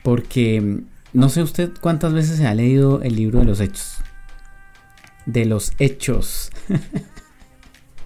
porque 0.03 0.61
mm, 0.61 0.79
no 1.11 1.27
sé 1.27 1.43
usted 1.43 1.71
cuántas 1.81 2.13
veces 2.13 2.37
se 2.37 2.47
ha 2.47 2.55
leído 2.55 3.01
el 3.01 3.17
libro 3.17 3.39
de 3.39 3.45
los 3.45 3.59
Hechos. 3.59 3.97
De 5.25 5.43
los 5.43 5.73
Hechos. 5.79 6.49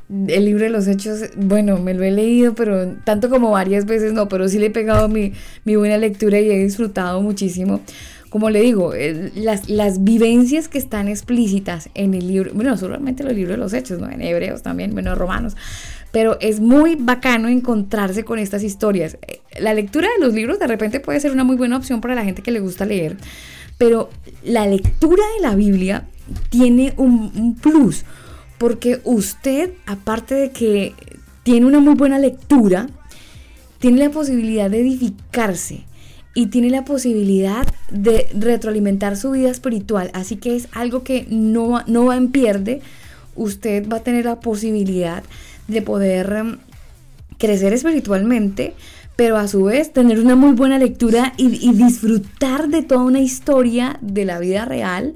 El 0.09 0.45
libro 0.45 0.63
de 0.63 0.71
los 0.71 0.87
hechos, 0.87 1.21
bueno, 1.37 1.77
me 1.77 1.93
lo 1.93 2.03
he 2.03 2.09
leído, 2.09 2.55
pero 2.55 2.95
tanto 3.03 3.29
como 3.29 3.51
varias 3.51 3.85
veces 3.85 4.11
no, 4.11 4.27
pero 4.27 4.49
sí 4.49 4.57
le 4.57 4.67
he 4.67 4.71
pegado 4.71 5.07
mi, 5.07 5.33
mi 5.65 5.75
buena 5.75 5.97
lectura 5.97 6.39
y 6.39 6.49
he 6.49 6.63
disfrutado 6.63 7.21
muchísimo. 7.21 7.81
Como 8.29 8.49
le 8.49 8.61
digo, 8.61 8.93
las, 9.35 9.69
las 9.69 10.03
vivencias 10.03 10.67
que 10.67 10.77
están 10.77 11.07
explícitas 11.07 11.89
en 11.95 12.13
el 12.13 12.27
libro, 12.27 12.51
bueno, 12.53 12.77
solamente 12.77 13.23
los 13.23 13.33
libros 13.33 13.53
de 13.53 13.57
los 13.57 13.73
hechos, 13.73 13.99
¿no? 13.99 14.09
En 14.09 14.21
hebreos 14.21 14.61
también, 14.61 14.93
bueno, 14.93 15.15
romanos, 15.15 15.55
pero 16.11 16.37
es 16.39 16.59
muy 16.59 16.95
bacano 16.95 17.47
encontrarse 17.47 18.23
con 18.23 18.39
estas 18.39 18.63
historias. 18.63 19.17
Eh, 19.27 19.41
La 19.59 19.73
lectura 19.73 20.07
de 20.15 20.23
los 20.23 20.33
libros 20.33 20.59
de 20.59 20.67
repente 20.67 20.99
puede 20.99 21.19
ser 21.19 21.31
una 21.31 21.43
muy 21.43 21.55
buena 21.55 21.77
opción 21.77 22.01
para 22.01 22.15
la 22.15 22.23
gente 22.23 22.41
que 22.41 22.51
le 22.51 22.59
gusta 22.59 22.85
leer, 22.85 23.17
pero 23.77 24.09
la 24.43 24.67
lectura 24.67 25.23
de 25.37 25.47
la 25.47 25.55
Biblia 25.55 26.07
tiene 26.49 26.93
un, 26.97 27.31
un 27.35 27.55
plus, 27.55 28.05
porque 28.59 29.01
usted, 29.05 29.71
aparte 29.87 30.35
de 30.35 30.51
que 30.51 30.93
tiene 31.43 31.65
una 31.65 31.79
muy 31.79 31.95
buena 31.95 32.19
lectura, 32.19 32.87
tiene 33.79 33.99
la 33.99 34.11
posibilidad 34.11 34.69
de 34.69 34.81
edificarse 34.81 35.85
y 36.35 36.47
tiene 36.47 36.69
la 36.69 36.85
posibilidad 36.85 37.65
de 37.89 38.27
retroalimentar 38.33 39.17
su 39.17 39.31
vida 39.31 39.49
espiritual. 39.49 40.11
Así 40.13 40.35
que 40.35 40.55
es 40.55 40.67
algo 40.73 41.03
que 41.03 41.25
no, 41.29 41.81
no 41.87 42.05
va 42.05 42.17
en 42.17 42.31
pierde. 42.31 42.81
Usted 43.35 43.87
va 43.89 43.97
a 43.97 44.03
tener 44.03 44.25
la 44.25 44.41
posibilidad 44.41 45.23
de 45.67 45.81
poder 45.81 46.31
em, 46.33 46.57
crecer 47.37 47.73
espiritualmente, 47.73 48.73
pero 49.15 49.37
a 49.37 49.47
su 49.47 49.63
vez 49.63 49.93
tener 49.93 50.19
una 50.19 50.35
muy 50.35 50.51
buena 50.51 50.77
lectura 50.77 51.33
y, 51.37 51.47
y 51.65 51.73
disfrutar 51.73 52.67
de 52.67 52.83
toda 52.83 53.03
una 53.03 53.21
historia 53.21 53.97
de 54.01 54.25
la 54.25 54.39
vida 54.39 54.65
real. 54.65 55.15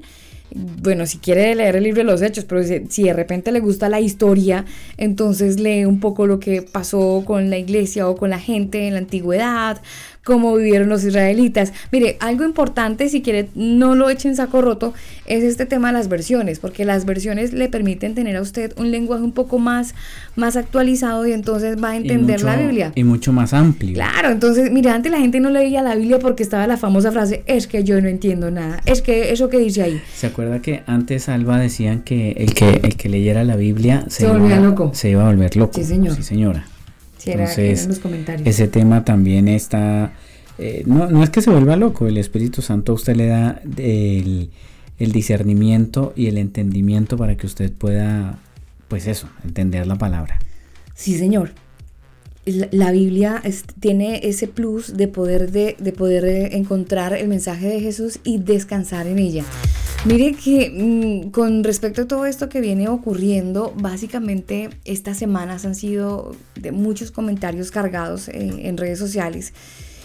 Bueno, 0.56 1.04
si 1.04 1.18
quiere 1.18 1.52
leer 1.56 1.74
el 1.74 1.82
libro 1.82 1.98
de 1.98 2.04
los 2.04 2.22
hechos, 2.22 2.44
pero 2.44 2.62
si, 2.62 2.86
si 2.88 3.02
de 3.02 3.12
repente 3.12 3.50
le 3.50 3.58
gusta 3.58 3.88
la 3.88 4.00
historia, 4.00 4.64
entonces 4.96 5.58
lee 5.58 5.84
un 5.84 5.98
poco 5.98 6.28
lo 6.28 6.38
que 6.38 6.62
pasó 6.62 7.24
con 7.26 7.50
la 7.50 7.58
iglesia 7.58 8.08
o 8.08 8.14
con 8.16 8.30
la 8.30 8.38
gente 8.38 8.86
en 8.86 8.92
la 8.94 9.00
antigüedad, 9.00 9.82
cómo 10.24 10.56
vivieron 10.56 10.88
los 10.88 11.04
israelitas. 11.04 11.72
Mire, 11.92 12.16
algo 12.20 12.44
importante, 12.44 13.08
si 13.08 13.22
quiere, 13.22 13.48
no 13.54 13.94
lo 13.94 14.10
echen 14.10 14.34
saco 14.34 14.62
roto, 14.62 14.94
es 15.26 15.44
este 15.44 15.66
tema 15.66 15.88
de 15.88 15.94
las 15.94 16.08
versiones, 16.08 16.58
porque 16.58 16.84
las 16.84 17.04
versiones 17.04 17.52
le 17.52 17.68
permiten 17.68 18.14
tener 18.14 18.36
a 18.36 18.40
usted 18.42 18.72
un 18.76 18.90
lenguaje 18.90 19.22
un 19.22 19.32
poco 19.32 19.58
más, 19.58 19.94
más 20.34 20.56
actualizado 20.56 21.26
y 21.26 21.32
entonces 21.32 21.76
va 21.82 21.90
a 21.90 21.96
entender 21.96 22.42
la 22.42 22.56
Biblia. 22.56 22.92
Y 22.94 23.04
mucho 23.04 23.32
más 23.32 23.52
amplio. 23.52 23.94
Claro, 23.94 24.30
entonces, 24.30 24.70
mira, 24.70 24.94
antes 24.94 25.12
la 25.12 25.18
gente 25.18 25.40
no 25.40 25.50
leía 25.50 25.82
la 25.82 25.94
Biblia 25.94 26.18
porque 26.18 26.42
estaba 26.42 26.66
la 26.66 26.76
famosa 26.76 27.12
frase, 27.12 27.42
es 27.46 27.66
que 27.66 27.84
yo 27.84 28.00
no 28.00 28.08
entiendo 28.08 28.50
nada, 28.50 28.80
es 28.86 29.02
que 29.02 29.30
eso 29.32 29.48
que 29.48 29.58
dice 29.58 29.82
ahí. 29.82 30.00
¿Se 30.14 30.26
acuerda 30.26 30.60
que 30.62 30.82
antes 30.86 31.28
Alba 31.28 31.58
decían 31.58 32.00
que 32.02 32.32
el 32.32 32.54
que, 32.54 32.80
el 32.82 32.96
que 32.96 33.08
leyera 33.08 33.44
la 33.44 33.56
Biblia 33.56 34.04
Se 34.08 34.24
iba- 34.24 34.38
loco. 34.60 34.90
Se 34.94 35.10
iba 35.10 35.22
a 35.22 35.26
volver 35.26 35.54
loco. 35.56 35.72
Sí, 35.74 35.84
señor. 35.84 36.14
Sí, 36.16 36.22
señora. 36.22 36.66
Sí, 37.24 37.30
era- 37.30 37.40
Entonces, 37.44 37.78
eran 37.80 37.88
los 37.88 37.98
comentarios. 37.98 38.46
ese 38.48 38.68
tema 38.68 39.04
también 39.04 39.48
está... 39.48 40.12
eh, 40.58 40.82
no, 40.86 41.08
no 41.10 41.22
es 41.22 41.30
que 41.30 41.40
se 41.42 41.50
vuelva 41.50 41.76
loco, 41.76 42.06
el 42.06 42.18
Espíritu 42.18 42.60
Santo 42.62 42.92
a 42.92 42.94
usted 42.94 43.16
le 43.16 43.26
da 43.26 43.60
el, 43.78 44.50
el 44.98 45.12
discernimiento 45.12 46.12
y 46.14 46.26
el 46.26 46.38
entendimiento 46.38 47.16
para 47.16 47.36
que 47.36 47.46
usted 47.46 47.72
pueda, 47.72 48.38
pues 48.88 49.06
eso, 49.06 49.28
entender 49.44 49.86
la 49.86 49.96
palabra. 49.96 50.38
Sí, 50.94 51.16
señor. 51.18 51.52
La, 52.46 52.68
la 52.72 52.92
Biblia 52.92 53.40
es- 53.42 53.64
tiene 53.80 54.20
ese 54.24 54.46
plus 54.48 54.96
de 54.98 55.08
poder, 55.08 55.50
de, 55.50 55.76
de 55.78 55.92
poder 55.92 56.26
eh, 56.26 56.56
encontrar 56.58 57.14
el 57.14 57.26
mensaje 57.26 57.66
de 57.68 57.80
Jesús 57.80 58.18
y 58.22 58.36
descansar 58.38 59.06
en 59.06 59.18
ella. 59.18 59.44
Mire 60.06 60.34
que 60.34 60.70
mm, 60.70 61.30
con 61.30 61.64
respecto 61.64 62.02
a 62.02 62.06
todo 62.06 62.26
esto 62.26 62.50
que 62.50 62.60
viene 62.60 62.88
ocurriendo, 62.88 63.72
básicamente 63.74 64.68
estas 64.84 65.16
semanas 65.16 65.64
han 65.64 65.74
sido 65.74 66.36
de 66.56 66.72
muchos 66.72 67.10
comentarios 67.10 67.70
cargados 67.70 68.28
eh, 68.28 68.34
en 68.64 68.76
redes 68.76 68.98
sociales. 68.98 69.54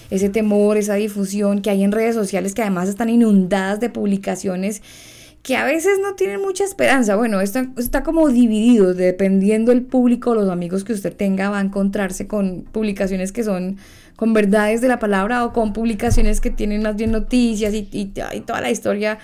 Ese 0.10 0.30
temor, 0.30 0.78
esa 0.78 0.94
difusión 0.94 1.62
que 1.62 1.70
hay 1.70 1.84
en 1.84 1.92
redes 1.92 2.16
sociales 2.16 2.54
que 2.54 2.62
además 2.62 2.88
están 2.88 3.10
inundadas 3.10 3.82
de 3.82 3.90
publicaciones 3.90 4.82
que 5.44 5.58
a 5.58 5.66
veces 5.66 6.00
no 6.02 6.16
tienen 6.16 6.42
mucha 6.42 6.64
esperanza. 6.64 7.18
Bueno, 7.18 7.42
esto 7.42 7.60
está 7.78 8.02
como 8.02 8.30
dividido, 8.30 8.94
dependiendo 8.94 9.74
el 9.74 9.82
público, 9.82 10.34
los 10.34 10.50
amigos 10.50 10.86
que 10.86 10.94
usted 10.94 11.14
tenga, 11.14 11.50
va 11.50 11.60
a 11.60 11.62
encontrarse 11.62 12.26
con 12.26 12.64
publicaciones 12.72 13.34
que 13.34 13.44
son 13.44 13.76
con 14.16 14.34
verdades 14.34 14.80
de 14.80 14.88
la 14.88 15.00
palabra 15.00 15.44
o 15.44 15.52
con 15.52 15.74
publicaciones 15.74 16.40
que 16.40 16.52
tienen 16.52 16.84
más 16.84 16.96
bien 16.96 17.12
noticias 17.12 17.74
y 17.74 18.06
toda 18.46 18.62
la 18.62 18.72
historia 18.72 19.20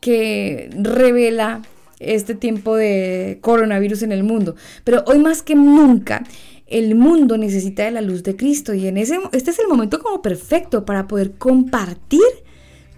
que 0.00 0.70
revela 0.74 1.62
este 1.98 2.34
tiempo 2.34 2.76
de 2.76 3.38
coronavirus 3.40 4.02
en 4.02 4.12
el 4.12 4.22
mundo. 4.22 4.56
Pero 4.84 5.04
hoy 5.06 5.18
más 5.18 5.42
que 5.42 5.54
nunca, 5.54 6.24
el 6.66 6.94
mundo 6.94 7.36
necesita 7.36 7.84
de 7.84 7.90
la 7.90 8.00
luz 8.00 8.22
de 8.22 8.36
Cristo 8.36 8.74
y 8.74 8.86
en 8.86 8.96
ese, 8.96 9.18
este 9.32 9.50
es 9.50 9.58
el 9.58 9.68
momento 9.68 9.98
como 10.00 10.22
perfecto 10.22 10.84
para 10.84 11.06
poder 11.06 11.32
compartir 11.32 12.20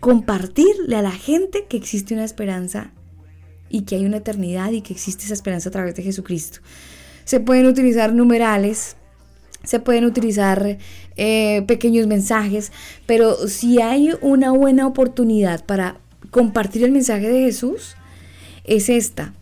compartirle 0.02 0.96
a 0.96 1.02
la 1.02 1.12
gente 1.12 1.66
que 1.68 1.76
existe 1.76 2.12
una 2.12 2.24
esperanza 2.24 2.90
y 3.68 3.82
que 3.82 3.94
hay 3.94 4.04
una 4.04 4.16
eternidad 4.16 4.72
y 4.72 4.80
que 4.80 4.92
existe 4.92 5.24
esa 5.26 5.34
esperanza 5.34 5.68
a 5.68 5.72
través 5.72 5.94
de 5.94 6.02
Jesucristo. 6.02 6.58
Se 7.22 7.38
pueden 7.38 7.66
utilizar 7.66 8.12
numerales, 8.12 8.96
se 9.62 9.78
pueden 9.78 10.04
utilizar 10.04 10.76
eh, 11.16 11.62
pequeños 11.68 12.08
mensajes, 12.08 12.72
pero 13.06 13.46
si 13.46 13.80
hay 13.80 14.10
una 14.22 14.50
buena 14.50 14.88
oportunidad 14.88 15.64
para 15.64 16.00
compartir 16.32 16.82
el 16.82 16.90
mensaje 16.90 17.28
de 17.28 17.42
Jesús, 17.42 17.94
es 18.64 18.88
esta. 18.88 19.32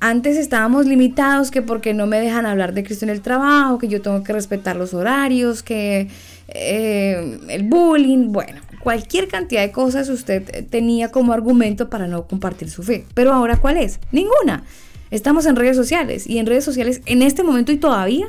Antes 0.00 0.36
estábamos 0.36 0.86
limitados 0.86 1.50
que 1.50 1.60
porque 1.60 1.92
no 1.92 2.06
me 2.06 2.20
dejan 2.20 2.46
hablar 2.46 2.72
de 2.72 2.84
Cristo 2.84 3.04
en 3.04 3.10
el 3.10 3.20
trabajo, 3.20 3.78
que 3.78 3.88
yo 3.88 4.00
tengo 4.00 4.22
que 4.22 4.32
respetar 4.32 4.76
los 4.76 4.94
horarios, 4.94 5.62
que 5.62 6.08
eh, 6.48 7.38
el 7.48 7.64
bullying, 7.64 8.30
bueno, 8.30 8.60
cualquier 8.80 9.26
cantidad 9.26 9.62
de 9.62 9.72
cosas 9.72 10.08
usted 10.08 10.68
tenía 10.68 11.10
como 11.10 11.32
argumento 11.32 11.90
para 11.90 12.06
no 12.06 12.26
compartir 12.28 12.70
su 12.70 12.82
fe. 12.82 13.04
Pero 13.14 13.32
ahora, 13.32 13.56
¿cuál 13.56 13.78
es? 13.78 13.98
Ninguna. 14.12 14.62
Estamos 15.10 15.46
en 15.46 15.56
redes 15.56 15.76
sociales 15.76 16.26
y 16.28 16.38
en 16.38 16.46
redes 16.46 16.64
sociales 16.64 17.00
en 17.06 17.22
este 17.22 17.42
momento 17.42 17.72
y 17.72 17.76
todavía 17.76 18.28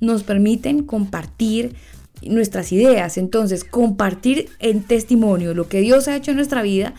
nos 0.00 0.22
permiten 0.22 0.84
compartir 0.84 1.74
nuestras 2.22 2.72
ideas. 2.72 3.18
Entonces, 3.18 3.64
compartir 3.64 4.48
en 4.58 4.82
testimonio 4.82 5.52
lo 5.52 5.68
que 5.68 5.80
Dios 5.80 6.08
ha 6.08 6.16
hecho 6.16 6.30
en 6.30 6.36
nuestra 6.36 6.62
vida, 6.62 6.94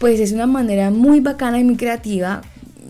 pues 0.00 0.18
es 0.18 0.32
una 0.32 0.46
manera 0.46 0.90
muy 0.90 1.20
bacana 1.20 1.58
y 1.58 1.64
muy 1.64 1.76
creativa 1.76 2.40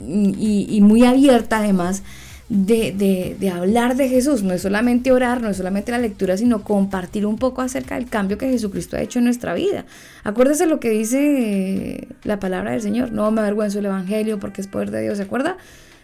y, 0.07 0.78
muy 0.81 1.05
abierta 1.05 1.59
además 1.59 2.05
de, 2.49 3.37
de, 3.37 3.51
hablar 3.51 3.97
de 3.97 4.09
Jesús. 4.09 4.45
No 4.45 4.55
es 4.55 4.62
solamente 4.62 5.11
orar, 5.11 5.43
no 5.43 5.49
es 5.51 5.57
solamente 5.57 5.91
la 5.91 5.99
lectura, 5.99 6.37
sino 6.37 6.62
compartir 6.62 7.27
un 7.27 7.37
poco 7.37 7.62
acerca 7.62 7.97
del 7.97 8.09
cambio 8.09 8.39
que 8.39 8.49
Jesucristo 8.49 8.97
ha 8.97 9.01
hecho 9.03 9.19
en 9.19 9.24
nuestra 9.24 9.55
vida. 9.55 9.87
Acuérdese 10.23 10.66
lo 10.66 10.78
que 10.78 10.91
dice 10.91 12.07
la 12.23 12.39
palabra 12.39 12.70
del 12.70 12.81
Señor. 12.81 13.11
No 13.11 13.28
me 13.32 13.41
avergüenzo 13.41 13.78
del 13.78 13.87
Evangelio 13.87 14.39
porque 14.39 14.61
es 14.61 14.69
poder 14.69 14.93
de 14.93 15.03
Dios. 15.03 15.16
¿Se 15.16 15.24
acuerda? 15.24 15.57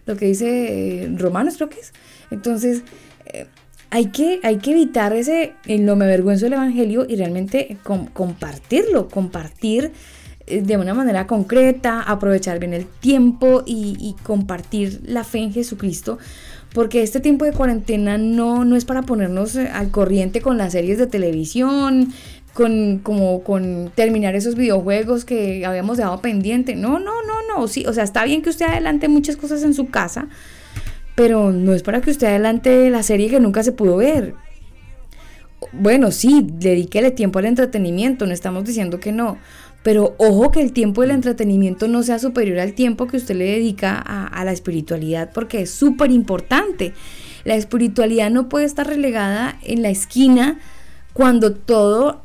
Lo 0.07 0.17
que 0.17 0.27
dice 0.27 1.05
eh, 1.05 1.15
Romanos, 1.17 1.55
creo 1.55 1.69
que 1.69 1.79
es. 1.79 1.93
Entonces, 2.33 2.83
eh, 3.27 3.47
hay 3.91 4.07
que, 4.07 4.41
hay 4.43 4.57
que 4.57 4.73
evitar 4.73 5.13
ese, 5.13 5.53
en 5.67 5.85
no 5.85 5.95
me 5.95 6.07
avergüenzo 6.07 6.47
del 6.47 6.55
Evangelio 6.55 7.07
y 7.09 7.15
realmente 7.15 7.77
com- 7.85 8.07
compartirlo, 8.07 9.09
compartir 9.09 9.93
de 10.47 10.77
una 10.77 10.95
manera 10.95 11.27
concreta, 11.27 12.03
aprovechar 12.03 12.59
bien 12.59 12.73
el 12.75 12.87
tiempo 12.87 13.63
y, 13.67 13.97
y 13.99 14.15
compartir 14.23 15.01
la 15.05 15.25
fe 15.25 15.39
en 15.39 15.53
Jesucristo, 15.53 16.19
porque 16.73 17.03
este 17.03 17.21
tiempo 17.21 17.45
de 17.45 17.53
cuarentena 17.53 18.19
no, 18.19 18.65
no 18.65 18.77
es 18.77 18.85
para 18.85 19.03
ponernos 19.03 19.57
eh, 19.57 19.69
al 19.73 19.91
corriente 19.91 20.41
con 20.41 20.59
las 20.59 20.73
series 20.73 20.99
de 20.99 21.07
televisión, 21.07 22.13
con, 22.53 23.01
como, 23.03 23.43
con 23.43 23.91
terminar 23.95 24.35
esos 24.35 24.55
videojuegos 24.55 25.25
que 25.25 25.67
habíamos 25.67 25.99
dejado 25.99 26.21
pendiente. 26.21 26.75
No, 26.75 26.99
no, 26.99 27.13
no, 27.23 27.35
no, 27.55 27.69
sí, 27.69 27.85
o 27.87 27.93
sea, 27.93 28.05
está 28.05 28.25
bien 28.25 28.43
que 28.43 28.51
usted 28.51 28.67
adelante 28.67 29.09
muchas 29.09 29.37
cosas 29.37 29.63
en 29.63 29.75
su 29.75 29.89
casa, 29.89 30.29
pero 31.15 31.53
no 31.53 31.75
es 31.75 31.83
para 31.83 32.01
que 32.01 32.11
usted 32.11 32.29
adelante 32.29 32.89
la 32.91 33.03
serie 33.03 33.29
que 33.29 33.41
nunca 33.41 33.63
se 33.63 33.73
pudo 33.73 33.97
ver. 33.97 34.35
Bueno, 35.73 36.11
sí, 36.13 36.47
dedíquele 36.51 37.11
tiempo 37.11 37.39
al 37.39 37.47
entretenimiento, 37.47 38.27
no 38.27 38.33
estamos 38.33 38.65
diciendo 38.65 39.01
que 39.01 39.13
no, 39.13 39.39
pero 39.87 40.17
ojo 40.19 40.51
que 40.51 40.61
el 40.61 40.73
tiempo 40.73 41.03
del 41.03 41.13
entretenimiento 41.13 41.87
no 41.87 42.03
sea 42.03 42.19
superior 42.19 42.59
al 42.59 42.73
tiempo 42.73 43.07
que 43.07 43.19
usted 43.19 43.37
le 43.37 43.45
dedica 43.45 43.97
a, 43.97 44.45
la 44.45 44.51
espiritualidad, 44.51 45.31
porque 45.33 45.63
es 45.63 45.71
súper 45.71 46.11
importante. 46.11 46.93
La 47.45 47.55
espiritualidad 47.55 48.29
no 48.31 48.49
puede 48.49 48.65
estar 48.65 48.89
relegada 48.89 49.57
en 49.63 49.83
la 49.83 49.91
esquina 49.91 50.59
cuando 51.13 51.53
todo, 51.53 52.21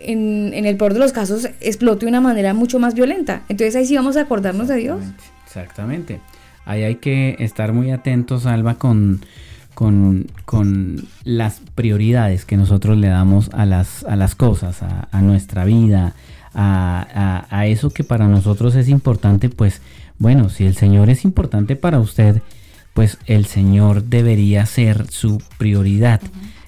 en, 0.00 0.50
en 0.54 0.66
el 0.66 0.76
peor 0.76 0.94
de 0.94 0.98
los 0.98 1.12
casos, 1.12 1.48
explote 1.60 2.04
de 2.04 2.08
una 2.08 2.20
manera 2.20 2.52
mucho 2.52 2.80
más 2.80 2.94
violenta. 2.94 3.42
Entonces 3.48 3.76
ahí 3.76 3.86
sí 3.86 3.94
vamos 3.94 4.16
a 4.16 4.22
acordarnos 4.22 4.66
de 4.66 4.78
Dios. 4.78 4.98
Exactamente. 5.46 6.18
Ahí 6.64 6.82
hay 6.82 6.96
que 6.96 7.36
estar 7.38 7.72
muy 7.72 7.92
atentos, 7.92 8.44
Alba, 8.44 8.74
con, 8.74 9.20
con, 9.74 11.06
las 11.22 11.60
prioridades 11.76 12.44
que 12.44 12.56
nosotros 12.56 12.98
le 12.98 13.06
damos 13.06 13.50
a 13.52 13.66
las, 13.66 14.02
a 14.02 14.16
las 14.16 14.34
cosas, 14.34 14.82
a 14.82 15.20
nuestra 15.20 15.64
vida, 15.64 16.16
a, 16.54 17.46
a- 17.50 17.58
a 17.58 17.66
eso 17.66 17.90
que 17.90 18.04
para 18.04 18.28
nosotros 18.28 18.74
es 18.74 18.88
importante, 18.88 19.48
pues 19.48 19.80
bueno, 20.18 20.48
si 20.50 20.64
el 20.64 20.74
Señor 20.76 21.10
es 21.10 21.24
importante 21.24 21.76
para 21.76 21.98
usted, 21.98 22.42
pues 22.94 23.18
el 23.26 23.46
Señor 23.46 24.04
debería 24.04 24.66
ser 24.66 25.06
su 25.10 25.42
prioridad. 25.58 26.20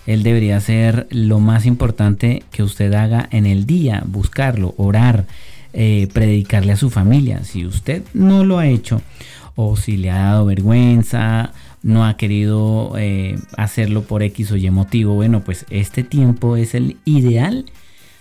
Él 0.07 0.23
debería 0.23 0.61
ser 0.61 1.07
lo 1.11 1.39
más 1.41 1.65
importante 1.67 2.43
que 2.51 2.63
usted 2.63 2.93
haga 2.95 3.29
en 3.31 3.47
el 3.47 3.65
día, 3.67 4.03
buscarlo, 4.07 4.75
orar, 4.77 5.25
eh, 5.73 6.09
predicarle 6.13 6.73
a 6.73 6.77
su 6.77 6.91
familia. 6.91 7.43
Si 7.45 7.65
usted 7.67 8.03
no 8.13 8.45
lo 8.45 8.59
ha 8.59 8.67
hecho 8.67 9.03
o 9.57 9.77
si 9.77 9.97
le 9.97 10.11
ha 10.11 10.19
dado 10.25 10.47
vergüenza, 10.47 11.53
no 11.83 12.05
ha 12.07 12.17
querido 12.17 12.95
eh, 12.99 13.39
hacerlo 13.57 14.03
por 14.03 14.23
X 14.23 14.51
o 14.53 14.57
Y 14.57 14.71
motivo, 14.71 15.15
bueno, 15.15 15.41
pues 15.45 15.65
este 15.71 16.03
tiempo 16.03 16.57
es 16.57 16.75
el 16.75 16.97
ideal 17.05 17.67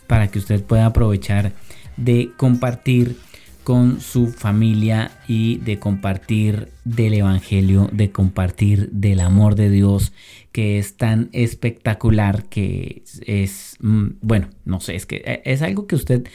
para 0.08 0.28
que 0.30 0.40
usted 0.40 0.64
pueda 0.64 0.86
aprovechar 0.88 1.54
de 1.98 2.32
compartir 2.38 3.18
con 3.64 4.02
su 4.02 4.28
familia 4.28 5.12
y 5.28 5.58
de 5.58 5.80
compartir 5.80 6.70
del 6.84 7.14
Evangelio, 7.14 7.90
de 7.94 8.12
compartir 8.12 8.90
del 8.92 9.22
amor 9.22 9.56
de 9.56 9.70
Dios 9.70 10.12
que 10.52 10.78
es 10.78 10.98
tan 10.98 11.30
espectacular 11.32 12.44
que 12.44 13.04
es, 13.26 13.78
mm, 13.80 14.08
bueno, 14.22 14.50
no 14.66 14.80
sé, 14.82 14.96
es 14.96 15.06
que 15.06 15.24
eh, 15.26 15.42
es 15.46 15.62
algo 15.62 15.88
que 15.88 15.96
usted, 15.96 16.28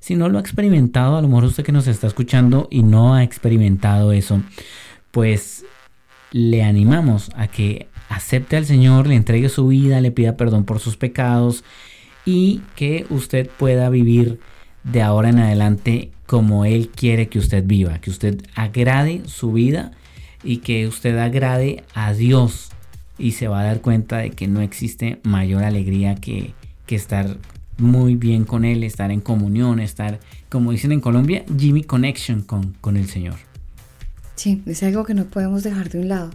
si 0.00 0.14
no 0.14 0.28
lo 0.28 0.38
ha 0.38 0.40
experimentado, 0.40 1.16
a 1.16 1.22
lo 1.22 1.28
mejor 1.28 1.44
usted 1.44 1.64
que 1.64 1.72
nos 1.72 1.88
está 1.88 2.06
escuchando 2.06 2.68
y 2.70 2.82
no 2.82 3.14
ha 3.14 3.24
experimentado 3.24 4.12
eso, 4.12 4.40
pues 5.10 5.64
le 6.30 6.62
animamos 6.62 7.30
a 7.34 7.48
que 7.48 7.88
acepte 8.08 8.56
al 8.56 8.66
Señor, 8.66 9.06
le 9.06 9.16
entregue 9.16 9.48
su 9.48 9.66
vida, 9.66 10.00
le 10.00 10.12
pida 10.12 10.36
perdón 10.36 10.64
por 10.64 10.78
sus 10.78 10.96
pecados 10.96 11.64
y 12.28 12.60
que 12.76 13.06
usted 13.08 13.48
pueda 13.48 13.88
vivir 13.88 14.38
de 14.84 15.00
ahora 15.00 15.30
en 15.30 15.38
adelante 15.38 16.10
como 16.26 16.66
Él 16.66 16.90
quiere 16.94 17.30
que 17.30 17.38
usted 17.38 17.64
viva, 17.64 18.02
que 18.02 18.10
usted 18.10 18.44
agrade 18.54 19.22
su 19.24 19.50
vida 19.50 19.92
y 20.44 20.58
que 20.58 20.86
usted 20.86 21.16
agrade 21.16 21.84
a 21.94 22.12
Dios 22.12 22.68
y 23.16 23.32
se 23.32 23.48
va 23.48 23.60
a 23.60 23.64
dar 23.64 23.80
cuenta 23.80 24.18
de 24.18 24.28
que 24.28 24.46
no 24.46 24.60
existe 24.60 25.20
mayor 25.22 25.64
alegría 25.64 26.16
que, 26.16 26.52
que 26.84 26.96
estar 26.96 27.38
muy 27.78 28.14
bien 28.14 28.44
con 28.44 28.66
Él, 28.66 28.84
estar 28.84 29.10
en 29.10 29.22
comunión, 29.22 29.80
estar, 29.80 30.20
como 30.50 30.72
dicen 30.72 30.92
en 30.92 31.00
Colombia, 31.00 31.46
Jimmy 31.58 31.82
Connection 31.82 32.42
con, 32.42 32.74
con 32.82 32.98
el 32.98 33.08
Señor. 33.08 33.36
Sí, 34.34 34.62
es 34.66 34.82
algo 34.82 35.02
que 35.04 35.14
no 35.14 35.24
podemos 35.24 35.62
dejar 35.62 35.88
de 35.88 36.00
un 36.00 36.08
lado. 36.08 36.30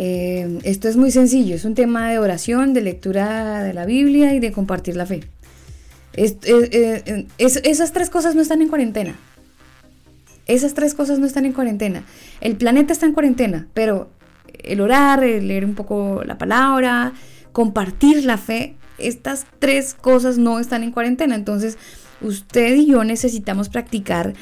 Eh, 0.00 0.60
esto 0.62 0.88
es 0.88 0.96
muy 0.96 1.10
sencillo, 1.10 1.56
es 1.56 1.64
un 1.64 1.74
tema 1.74 2.08
de 2.08 2.18
oración, 2.20 2.72
de 2.72 2.80
lectura 2.82 3.62
de 3.64 3.74
la 3.74 3.84
Biblia 3.84 4.32
y 4.32 4.38
de 4.38 4.52
compartir 4.52 4.94
la 4.96 5.06
fe. 5.06 5.24
Es- 6.12 6.36
es- 6.44 6.68
eh, 6.72 7.26
es- 7.36 7.60
esas 7.64 7.92
tres 7.92 8.08
cosas 8.08 8.34
no 8.36 8.40
están 8.40 8.62
en 8.62 8.68
cuarentena. 8.68 9.16
Esas 10.46 10.72
tres 10.74 10.94
cosas 10.94 11.18
no 11.18 11.26
están 11.26 11.44
en 11.46 11.52
cuarentena. 11.52 12.04
El 12.40 12.56
planeta 12.56 12.92
está 12.92 13.06
en 13.06 13.12
cuarentena, 13.12 13.66
pero 13.74 14.08
el 14.62 14.80
orar, 14.80 15.22
el 15.24 15.48
leer 15.48 15.64
un 15.64 15.74
poco 15.74 16.22
la 16.24 16.38
palabra, 16.38 17.12
compartir 17.52 18.24
la 18.24 18.38
fe, 18.38 18.76
estas 18.98 19.46
tres 19.58 19.94
cosas 19.94 20.38
no 20.38 20.60
están 20.60 20.84
en 20.84 20.92
cuarentena. 20.92 21.34
Entonces, 21.34 21.76
usted 22.20 22.76
y 22.76 22.86
yo 22.86 23.04
necesitamos 23.04 23.68
practicar 23.68 24.34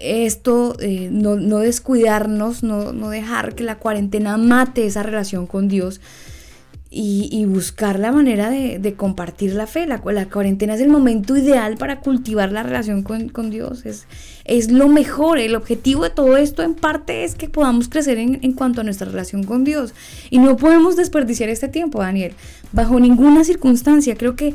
esto, 0.00 0.76
eh, 0.80 1.08
no, 1.10 1.36
no 1.36 1.58
descuidarnos, 1.58 2.62
no, 2.62 2.92
dejar 3.08 3.54
que 3.54 3.64
la 3.64 3.78
cuarentena 3.78 4.36
mate 4.36 4.86
esa 4.86 5.02
relación 5.02 5.46
con 5.46 5.68
Dios 5.68 6.00
y, 6.98 7.44
buscar 7.44 7.98
la 7.98 8.10
manera 8.10 8.48
de, 8.48 8.94
compartir 8.94 9.52
la 9.52 9.66
fe. 9.66 9.86
La, 9.86 10.00
cuarentena 10.00 10.74
es 10.74 10.80
el 10.80 10.88
momento 10.88 11.36
ideal 11.36 11.76
para 11.76 12.00
cultivar 12.00 12.52
la 12.52 12.62
relación 12.62 13.02
con, 13.02 13.50
Dios. 13.50 13.84
Es, 14.44 14.70
lo 14.70 14.88
mejor. 14.88 15.38
El 15.38 15.56
objetivo 15.56 16.04
de 16.04 16.10
todo 16.10 16.38
esto 16.38 16.62
en 16.62 16.74
parte 16.74 17.24
es 17.24 17.34
que 17.34 17.50
podamos 17.50 17.90
crecer 17.90 18.18
en 18.18 18.52
cuanto 18.52 18.80
a 18.80 18.84
nuestra 18.84 19.08
relación 19.08 19.44
con 19.44 19.64
Dios. 19.64 19.92
Y 20.30 20.38
no 20.38 20.56
podemos 20.56 20.96
desperdiciar 20.96 21.50
este 21.50 21.68
tiempo, 21.68 22.00
Daniel. 22.00 22.32
Bajo 22.72 22.98
ninguna 22.98 23.44
circunstancia. 23.44 24.16
Creo 24.16 24.34
que 24.34 24.54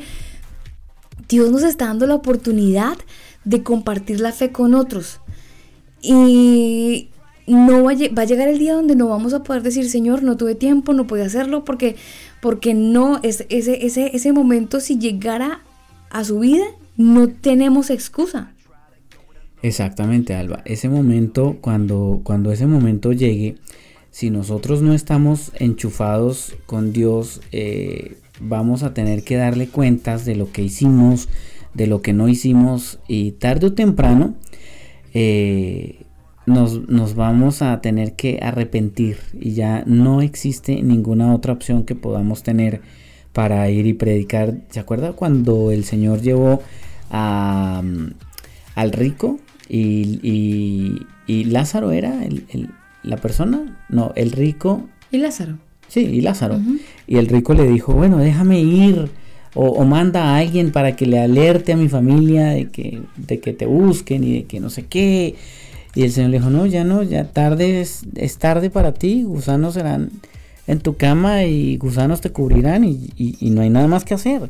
Dios 1.32 1.50
nos 1.50 1.62
está 1.62 1.86
dando 1.86 2.06
la 2.06 2.14
oportunidad 2.14 2.98
de 3.44 3.62
compartir 3.62 4.20
la 4.20 4.32
fe 4.32 4.52
con 4.52 4.74
otros. 4.74 5.20
Y 6.02 7.08
no 7.46 7.84
va 7.84 7.92
a, 7.92 8.24
llegar 8.24 8.48
el 8.48 8.58
día 8.58 8.74
donde 8.74 8.96
no 8.96 9.08
vamos 9.08 9.32
a 9.32 9.42
poder 9.42 9.62
decir, 9.62 9.88
Señor, 9.88 10.22
no 10.22 10.36
tuve 10.36 10.54
tiempo, 10.54 10.92
no 10.92 11.06
pude 11.06 11.22
hacerlo, 11.22 11.64
porque, 11.64 11.96
porque 12.42 12.74
no, 12.74 13.18
es, 13.22 13.46
ese, 13.48 13.86
ese, 13.86 14.14
ese 14.14 14.32
momento, 14.32 14.78
si 14.78 14.98
llegara 14.98 15.62
a 16.10 16.22
su 16.22 16.40
vida, 16.40 16.66
no 16.98 17.28
tenemos 17.28 17.88
excusa. 17.88 18.52
Exactamente, 19.62 20.34
Alba. 20.34 20.60
Ese 20.66 20.90
momento, 20.90 21.56
cuando, 21.62 22.20
cuando 22.24 22.52
ese 22.52 22.66
momento 22.66 23.12
llegue, 23.12 23.56
si 24.10 24.28
nosotros 24.28 24.82
no 24.82 24.92
estamos 24.92 25.50
enchufados 25.54 26.56
con 26.66 26.92
Dios, 26.92 27.40
eh, 27.52 28.18
vamos 28.40 28.82
a 28.82 28.94
tener 28.94 29.22
que 29.24 29.36
darle 29.36 29.68
cuentas 29.68 30.24
de 30.24 30.34
lo 30.36 30.50
que 30.52 30.62
hicimos, 30.62 31.28
de 31.74 31.86
lo 31.86 32.02
que 32.02 32.12
no 32.12 32.28
hicimos 32.28 32.98
y 33.08 33.32
tarde 33.32 33.68
o 33.68 33.72
temprano 33.72 34.34
eh, 35.14 36.02
nos, 36.46 36.88
nos 36.88 37.14
vamos 37.14 37.62
a 37.62 37.80
tener 37.80 38.14
que 38.14 38.40
arrepentir 38.42 39.18
y 39.38 39.52
ya 39.52 39.84
no 39.86 40.22
existe 40.22 40.82
ninguna 40.82 41.34
otra 41.34 41.52
opción 41.52 41.84
que 41.84 41.94
podamos 41.94 42.42
tener 42.42 42.80
para 43.32 43.68
ir 43.70 43.86
y 43.86 43.94
predicar. 43.94 44.56
¿Se 44.70 44.80
acuerda 44.80 45.12
cuando 45.12 45.70
el 45.70 45.84
Señor 45.84 46.20
llevó 46.20 46.60
a, 47.10 47.82
mm, 47.84 48.12
al 48.74 48.92
rico 48.92 49.38
y, 49.68 50.18
y- 50.22 51.06
y 51.26 51.44
Lázaro 51.44 51.92
era 51.92 52.24
el- 52.24 52.44
el- 52.50 52.70
la 53.02 53.16
persona? 53.18 53.78
No, 53.88 54.12
el 54.16 54.32
rico. 54.32 54.88
¿Y 55.10 55.18
Lázaro? 55.18 55.58
Sí, 55.92 56.00
y 56.00 56.20
Lázaro. 56.22 56.58
Y 57.06 57.16
el 57.18 57.26
rico 57.26 57.52
le 57.52 57.66
dijo, 57.68 57.92
bueno, 57.92 58.16
déjame 58.18 58.60
ir. 58.60 59.10
O, 59.54 59.66
o 59.68 59.84
manda 59.84 60.22
a 60.24 60.38
alguien 60.38 60.72
para 60.72 60.96
que 60.96 61.04
le 61.04 61.18
alerte 61.20 61.72
a 61.74 61.76
mi 61.76 61.88
familia 61.90 62.46
de 62.46 62.70
que, 62.70 63.02
de 63.18 63.38
que 63.40 63.52
te 63.52 63.66
busquen 63.66 64.24
y 64.24 64.32
de 64.36 64.44
que 64.44 64.60
no 64.60 64.70
sé 64.70 64.86
qué. 64.86 65.34
Y 65.94 66.04
el 66.04 66.12
Señor 66.12 66.30
le 66.30 66.38
dijo, 66.38 66.48
no, 66.48 66.64
ya 66.64 66.84
no, 66.84 67.02
ya 67.02 67.24
tarde 67.24 67.82
es, 67.82 68.04
es 68.16 68.38
tarde 68.38 68.70
para 68.70 68.94
ti. 68.94 69.24
Gusanos 69.24 69.74
serán 69.74 70.08
en 70.66 70.78
tu 70.78 70.96
cama 70.96 71.44
y 71.44 71.76
gusanos 71.76 72.22
te 72.22 72.30
cubrirán 72.30 72.84
y, 72.84 73.10
y- 73.18 73.36
y 73.40 73.50
no 73.50 73.60
hay 73.60 73.68
nada 73.68 73.88
más 73.88 74.04
que 74.06 74.14
hacer. 74.14 74.48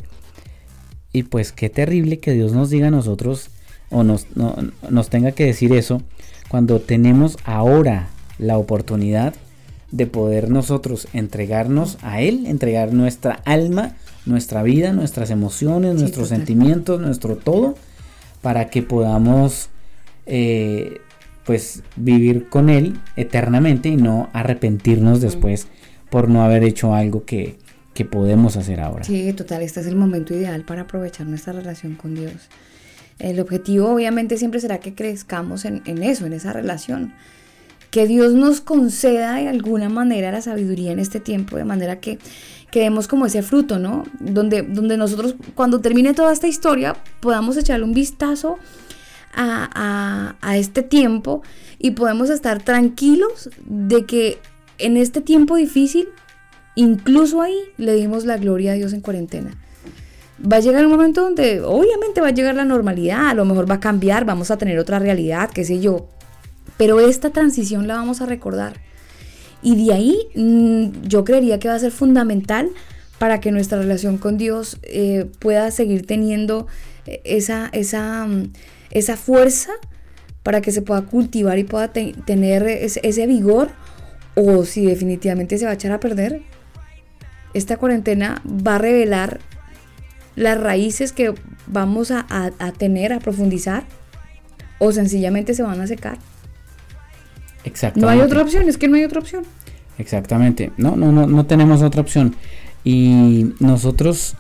Y 1.13 1.25
pues 1.25 1.51
qué 1.51 1.69
terrible 1.69 2.21
que 2.21 2.33
Dios 2.35 2.53
nos 2.53 2.71
diga 2.71 2.87
a 2.87 2.91
nosotros 2.93 3.49
o 3.91 4.05
nos, 4.05 4.29
no- 4.37 4.55
nos 4.89 5.09
tenga 5.11 5.33
que 5.33 5.45
decir 5.47 5.73
eso 5.73 6.01
cuando 6.49 6.79
tenemos 6.79 7.37
ahora 7.45 8.09
la 8.39 8.57
oportunidad 8.57 9.35
de 9.93 10.07
poder 10.07 10.51
nosotros 10.51 11.07
entregarnos 11.13 11.99
a 12.03 12.21
Él, 12.21 12.47
entregar 12.47 12.93
nuestra 12.93 13.41
alma, 13.45 13.95
nuestra 14.27 14.63
vida, 14.65 14.93
nuestras 14.93 15.31
emociones, 15.31 15.95
Sí, 15.95 16.01
nuestros 16.01 16.29
total. 16.31 16.39
sentimientos, 16.39 17.01
nuestro 17.01 17.37
todo, 17.37 17.77
para 18.41 18.69
que 18.71 18.83
podamos 18.83 19.69
eh, 20.27 21.01
pues 21.45 21.83
vivir 21.97 22.49
con 22.49 22.71
Él 22.71 22.99
eternamente 23.17 23.89
y 23.91 23.97
no 23.97 24.29
arrepentirnos 24.33 25.21
después 25.21 25.69
por 26.11 26.29
no 26.29 26.43
haber 26.43 26.65
hecho 26.65 26.95
algo 26.95 27.25
que, 27.25 27.59
que 27.95 28.05
podemos 28.05 28.57
hacer 28.57 28.81
ahora. 28.81 29.05
Sí, 29.05 29.33
total, 29.35 29.63
este 29.63 29.81
es 29.81 29.87
el 29.87 29.97
momento 29.97 30.35
ideal 30.35 30.65
para 30.65 30.83
aprovechar 30.83 31.27
nuestra 31.27 31.53
relación 31.53 31.95
con 31.97 32.15
Dios. 32.15 32.35
El 33.19 33.41
objetivo 33.41 33.91
obviamente 33.93 34.37
siempre 34.39 34.61
será 34.61 34.79
que 34.79 34.95
crezcamos 34.95 35.65
en, 35.65 35.83
en 35.85 36.03
eso, 36.03 36.27
en 36.27 36.33
esa 36.33 36.53
relación. 36.53 37.13
Que 37.93 38.07
Dios 38.09 38.33
nos 38.33 38.61
conceda 38.63 39.35
de 39.35 39.49
alguna 39.49 39.89
manera 39.89 40.33
la 40.33 40.41
sabiduría 40.43 40.91
en 40.93 40.99
este 40.99 41.21
tiempo, 41.21 41.57
de 41.57 41.65
manera 41.65 42.01
que, 42.01 42.19
que 42.71 42.81
demos 42.81 43.07
como 43.07 43.27
ese 43.27 43.43
fruto, 43.43 43.79
¿no? 43.79 44.05
Donde, 44.19 44.63
donde 44.63 44.97
nosotros, 44.97 45.35
cuando 45.55 45.81
termine 45.81 46.15
toda 46.15 46.33
esta 46.33 46.49
historia, 46.49 46.97
podamos 47.21 47.57
echarle 47.59 47.85
un 47.85 47.93
vistazo 47.93 48.57
a, 49.35 49.69
a- 49.75 50.37
a 50.41 50.57
este 50.57 50.83
tiempo 50.83 51.43
y 51.79 51.91
podemos 51.93 52.31
estar 52.31 52.63
tranquilos 52.63 53.51
de 53.67 54.05
que 54.07 54.39
en 54.79 54.97
este 54.97 55.21
tiempo 55.21 55.57
difícil, 55.57 56.09
incluso 56.75 57.43
ahí, 57.43 57.59
le 57.77 57.95
dimos 57.95 58.25
la 58.25 58.39
gloria 58.39 58.73
a 58.73 58.75
Dios 58.75 58.95
en 58.95 59.03
cuarentena. 59.03 59.51
Va 60.51 60.57
a 60.57 60.61
llegar 60.61 60.85
un 60.87 60.93
momento 60.93 61.21
donde 61.21 61.61
obviamente 61.61 62.21
va 62.23 62.29
a 62.29 62.33
llegar 62.33 62.55
la 62.55 62.65
normalidad, 62.65 63.29
a 63.29 63.35
lo 63.35 63.45
mejor 63.45 63.71
va 63.71 63.75
a 63.77 63.81
cambiar, 63.81 64.25
vamos 64.25 64.51
a 64.51 64.57
tener 64.57 64.79
otra 64.79 64.99
realidad, 64.99 65.51
qué 65.53 65.65
sé 65.65 65.79
yo, 65.81 66.09
pero 66.77 67.01
esta 67.01 67.31
transición 67.31 67.87
la 67.87 67.97
vamos 67.97 68.21
a 68.21 68.27
recordar. 68.27 68.81
Y 69.63 69.87
de 69.87 69.93
ahí 69.95 70.19
mm, 70.35 71.03
yo 71.07 71.25
creería 71.25 71.59
que 71.59 71.69
va 71.69 71.75
a 71.75 71.79
ser 71.79 71.93
fundamental 71.93 72.71
para 73.19 73.41
que 73.41 73.53
nuestra 73.53 73.79
relación 73.79 74.19
con 74.19 74.37
Dios 74.37 74.79
eh, 74.83 75.27
pueda 75.39 75.71
seguir 75.71 76.07
teniendo 76.07 76.67
eh, 77.07 77.21
esa, 77.25 77.69
esa, 77.73 78.27
mm, 78.27 78.53
esa 78.91 79.17
fuerza 79.17 79.73
para 80.43 80.61
que 80.61 80.73
se 80.73 80.83
pueda 80.83 81.03
cultivar 81.03 81.59
y 81.59 81.65
pueda 81.65 81.93
te- 81.93 82.15
tener 82.27 82.65
ese, 82.67 83.27
vigor 83.29 83.71
o 84.35 84.65
si 84.65 84.85
definitivamente 84.87 85.57
se 85.59 85.65
va 85.67 85.71
a 85.71 85.75
echar 85.75 85.93
a 85.93 86.01
perder. 86.01 86.43
Esta 87.55 87.77
cuarentena 87.77 88.43
va 88.45 88.77
a 88.77 88.79
revelar 88.79 89.39
las 90.35 90.59
raíces 90.61 91.13
que 91.13 91.33
vamos 91.69 92.11
a- 92.11 92.27
a 92.29 92.73
tener, 92.73 93.13
a 93.13 93.21
profundizar 93.21 93.85
o 94.81 94.91
sencillamente 94.91 95.55
se 95.55 95.63
van 95.63 95.81
a 95.81 95.87
secar. 95.87 96.19
No 97.65 97.71
Exactamente. 97.71 98.13
hay 98.13 98.21
otra 98.21 98.43
opción, 98.43 98.69
es 98.69 98.79
que 98.79 98.89
no 98.89 98.97
hay 98.97 99.05
otra 99.05 99.21
opción. 99.21 99.45
Exactamente. 99.99 100.73
No, 100.77 100.97
no, 100.97 101.13
no, 101.13 101.27
no 101.27 101.47
tenemos 101.47 101.83
otra 101.83 102.01
opción. 102.01 102.35
Y 102.85 103.53
nosotros 103.61 104.35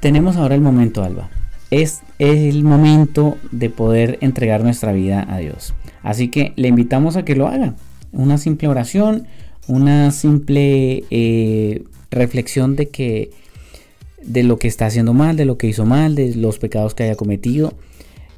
tenemos 0.00 0.36
ahora 0.36 0.54
el 0.54 0.60
momento, 0.60 1.02
Alba. 1.02 1.30
Es 1.70 2.00
el 2.18 2.64
momento 2.64 3.38
de 3.50 3.70
poder 3.70 4.18
entregar 4.20 4.62
nuestra 4.62 4.92
vida 4.92 5.26
a 5.28 5.38
Dios. 5.38 5.74
Así 6.02 6.28
que 6.28 6.52
le 6.56 6.68
invitamos 6.68 7.16
a 7.16 7.24
que 7.24 7.34
lo 7.34 7.48
haga. 7.48 7.74
Una 8.12 8.36
simple 8.36 8.68
oración, 8.68 9.26
una 9.68 10.10
simple 10.10 11.04
eh, 11.10 11.84
reflexión 12.10 12.76
de 12.76 12.88
que 12.88 13.30
de 14.22 14.42
lo 14.42 14.58
que 14.58 14.68
está 14.68 14.86
haciendo 14.86 15.14
mal, 15.14 15.36
de 15.36 15.44
lo 15.44 15.58
que 15.58 15.66
hizo 15.66 15.84
mal, 15.84 16.14
de 16.14 16.34
los 16.34 16.58
pecados 16.58 16.94
que 16.94 17.04
haya 17.04 17.16
cometido. 17.16 17.74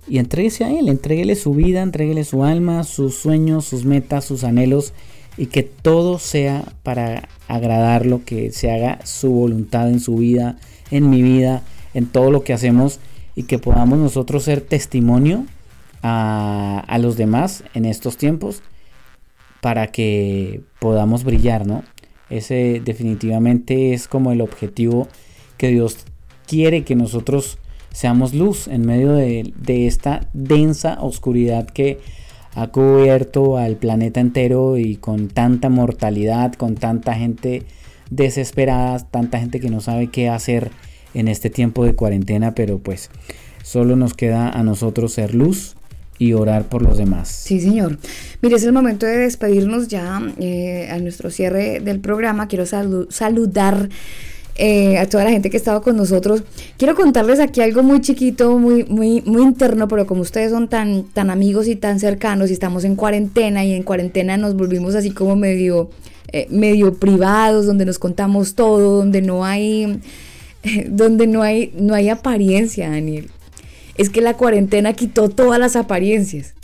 Y 0.07 0.19
entréguese 0.19 0.65
a 0.65 0.71
Él, 0.71 0.89
entréguele 0.89 1.35
su 1.35 1.55
vida, 1.55 1.83
entréguele 1.83 2.25
su 2.25 2.45
alma, 2.45 2.85
sus 2.85 3.15
sueños, 3.17 3.65
sus 3.65 3.85
metas, 3.85 4.25
sus 4.25 4.45
anhelos. 4.45 4.93
Y 5.37 5.47
que 5.47 5.63
todo 5.63 6.19
sea 6.19 6.65
para 6.83 7.29
agradarlo, 7.49 8.23
que 8.25 8.53
se 8.53 8.71
haga 8.71 9.05
su 9.05 9.31
voluntad 9.31 9.89
en 9.89 10.01
su 10.01 10.17
vida, 10.17 10.57
en 10.91 11.11
mi 11.11 11.23
vida, 11.23 11.63
en 11.93 12.07
todo 12.07 12.31
lo 12.31 12.45
que 12.45 12.53
hacemos. 12.53 13.01
Y 13.35 13.45
que 13.45 13.59
podamos 13.59 13.99
nosotros 13.99 14.45
ser 14.45 14.61
testimonio 14.61 15.47
a, 16.03 16.85
a 16.87 16.99
los 16.99 17.17
demás 17.17 17.65
en 17.75 17.85
estos 17.85 18.17
tiempos 18.17 18.63
para 19.61 19.87
que 19.89 20.61
podamos 20.79 21.25
brillar, 21.25 21.67
¿no? 21.67 21.83
Ese 22.29 22.83
definitivamente 22.85 23.95
es 23.95 24.09
como 24.09 24.31
el 24.31 24.41
objetivo 24.41 25.09
que 25.57 25.69
Dios 25.69 26.05
quiere 26.47 26.85
que 26.85 26.95
nosotros 26.95 27.59
seamos 27.95 28.35
luz 28.35 28.67
en 28.67 28.85
medio 28.85 29.13
de, 29.13 29.55
esta 29.87 30.29
densa 30.33 30.99
oscuridad 31.01 31.67
que 31.67 32.01
ha 32.55 32.67
cubierto 32.67 33.57
al 33.57 33.77
planeta 33.77 34.21
entero 34.21 34.77
y 34.77 34.97
con 34.97 35.29
tanta 35.29 35.69
mortalidad, 35.71 36.53
con 36.55 36.75
tanta 36.75 37.15
gente 37.15 37.63
desesperada, 38.11 38.99
tanta 38.99 39.39
gente 39.39 39.61
que 39.61 39.71
no 39.71 39.81
sabe 39.81 40.09
qué 40.09 40.29
hacer 40.29 40.71
en 41.15 41.29
este 41.29 41.51
tiempo 41.51 41.85
de 41.85 41.95
cuarentena, 41.95 42.55
pero 42.55 42.79
pues 42.79 43.11
solo 43.63 43.97
nos 43.97 44.13
queda 44.15 44.51
a 44.51 44.63
nosotros 44.65 45.13
ser 45.13 45.35
luz 45.35 45.77
y 46.19 46.33
orar 46.33 46.65
por 46.65 46.83
los 46.83 46.99
demás. 46.99 47.29
Sí, 47.29 47.61
señor. 47.61 47.99
Mire, 48.43 48.57
es 48.57 48.65
el 48.65 48.73
momento 48.73 49.07
de 49.07 49.19
despedirnos 49.19 49.89
ya 49.89 50.21
eh, 50.39 50.89
a 50.91 50.99
nuestro 50.99 51.31
cierre 51.31 51.81
del 51.81 52.01
programa. 52.01 52.49
Quiero 52.49 52.65
salu- 52.65 53.11
saludar 53.11 53.89
eh, 54.57 54.99
a 54.99 55.09
toda 55.09 55.25
la 55.25 55.31
gente 55.31 55.51
que 55.51 55.57
ha 55.57 55.59
estado 55.59 55.83
con 55.83 55.97
nosotros. 55.97 56.45
Quiero 56.79 56.95
contarles 56.95 57.41
aquí 57.41 57.61
algo 57.61 57.83
muy 57.83 58.01
chiquito, 58.01 58.57
muy, 58.59 58.85
muy, 58.85 59.21
muy 59.23 59.43
interno, 59.43 59.89
pero 59.89 60.07
como 60.07 60.23
ustedes 60.23 60.53
son 60.53 60.69
tan, 60.69 61.05
tan 61.05 61.31
amigos 61.31 61.67
y 61.67 61.75
tan 61.75 61.99
cercanos 61.99 62.51
y 62.51 62.53
estamos 62.53 62.85
en 62.85 62.95
cuarentena 62.95 63.65
y 63.65 63.75
en 63.75 63.83
cuarentena 63.83 64.37
nos 64.37 64.55
volvimos 64.55 64.95
así 64.95 65.11
como 65.11 65.35
medio, 65.35 65.91
eh, 66.31 66.47
medio 66.51 66.95
privados, 66.95 67.67
donde 67.67 67.85
nos 67.85 67.99
contamos 67.99 68.55
todo, 68.55 68.99
donde 68.99 69.23
no 69.23 69.45
hay, 69.45 70.01
donde 70.87 71.27
no 71.27 71.43
hay, 71.43 71.73
no 71.77 71.95
hay 71.95 72.09
apariencia, 72.09 72.91
Daniel. 72.91 73.31
Es 73.97 74.09
que 74.09 74.21
la 74.21 74.35
cuarentena 74.35 74.93
quitó 74.93 75.29
todas 75.31 75.59
las 75.59 75.75
apariencias. 75.75 76.55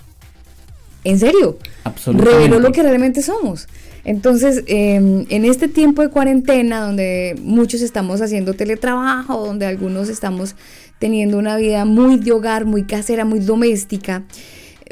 En 1.03 1.19
serio, 1.19 1.59
Absolutamente. 1.85 2.39
reveló 2.39 2.61
lo 2.61 2.73
que 2.73 2.83
realmente 2.83 3.23
somos. 3.23 3.67
Entonces, 4.05 4.64
eh, 4.66 4.94
en 5.28 5.44
este 5.44 5.68
tiempo 5.68 6.02
de 6.02 6.09
cuarentena, 6.09 6.81
donde 6.81 7.36
muchos 7.43 7.82
estamos 7.82 8.20
haciendo 8.20 8.55
teletrabajo, 8.55 9.44
donde 9.47 9.66
algunos 9.66 10.09
estamos 10.09 10.55
teniendo 10.98 11.39
una 11.39 11.56
vida 11.56 11.85
muy 11.85 12.18
de 12.18 12.32
hogar, 12.32 12.64
muy 12.64 12.85
casera, 12.85 13.24
muy 13.24 13.40
doméstica, 13.40 14.24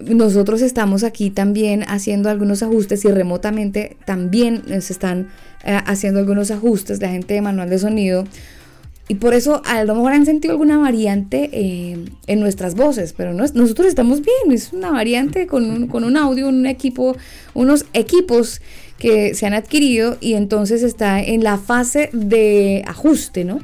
nosotros 0.04 0.62
estamos 0.62 1.02
aquí 1.02 1.30
también 1.30 1.84
haciendo 1.88 2.30
algunos 2.30 2.62
ajustes 2.62 3.04
y 3.04 3.08
remotamente 3.08 3.96
también 4.04 4.62
se 4.80 4.92
están 4.92 5.28
eh, 5.64 5.76
haciendo 5.86 6.20
algunos 6.20 6.50
ajustes, 6.52 7.00
la 7.02 7.08
gente 7.08 7.34
de 7.34 7.42
manual 7.42 7.68
de 7.68 7.78
sonido. 7.78 8.24
Y 9.10 9.14
por 9.16 9.32
eso 9.34 9.62
a 9.64 9.82
lo 9.84 9.94
mejor 9.94 10.12
han 10.12 10.26
sentido 10.26 10.52
alguna 10.52 10.76
variante 10.78 11.48
eh, 11.52 11.96
en 12.26 12.40
nuestras 12.40 12.74
voces, 12.74 13.14
pero 13.16 13.32
no 13.32 13.42
es- 13.42 13.54
nosotros 13.54 13.88
estamos 13.88 14.20
bien, 14.20 14.52
es 14.52 14.72
una 14.72 14.90
variante 14.90 15.46
con 15.46 15.64
un, 15.68 15.86
con 15.88 16.04
un 16.04 16.16
audio, 16.16 16.46
un 16.48 16.66
equipo, 16.66 17.16
unos 17.54 17.86
equipos 17.94 18.60
que 18.98 19.34
se 19.34 19.46
han 19.46 19.54
adquirido 19.54 20.18
y 20.20 20.34
entonces 20.34 20.82
está 20.82 21.22
en 21.22 21.44
la 21.44 21.56
fase 21.56 22.10
de 22.12 22.82
ajuste, 22.86 23.44
¿no? 23.44 23.60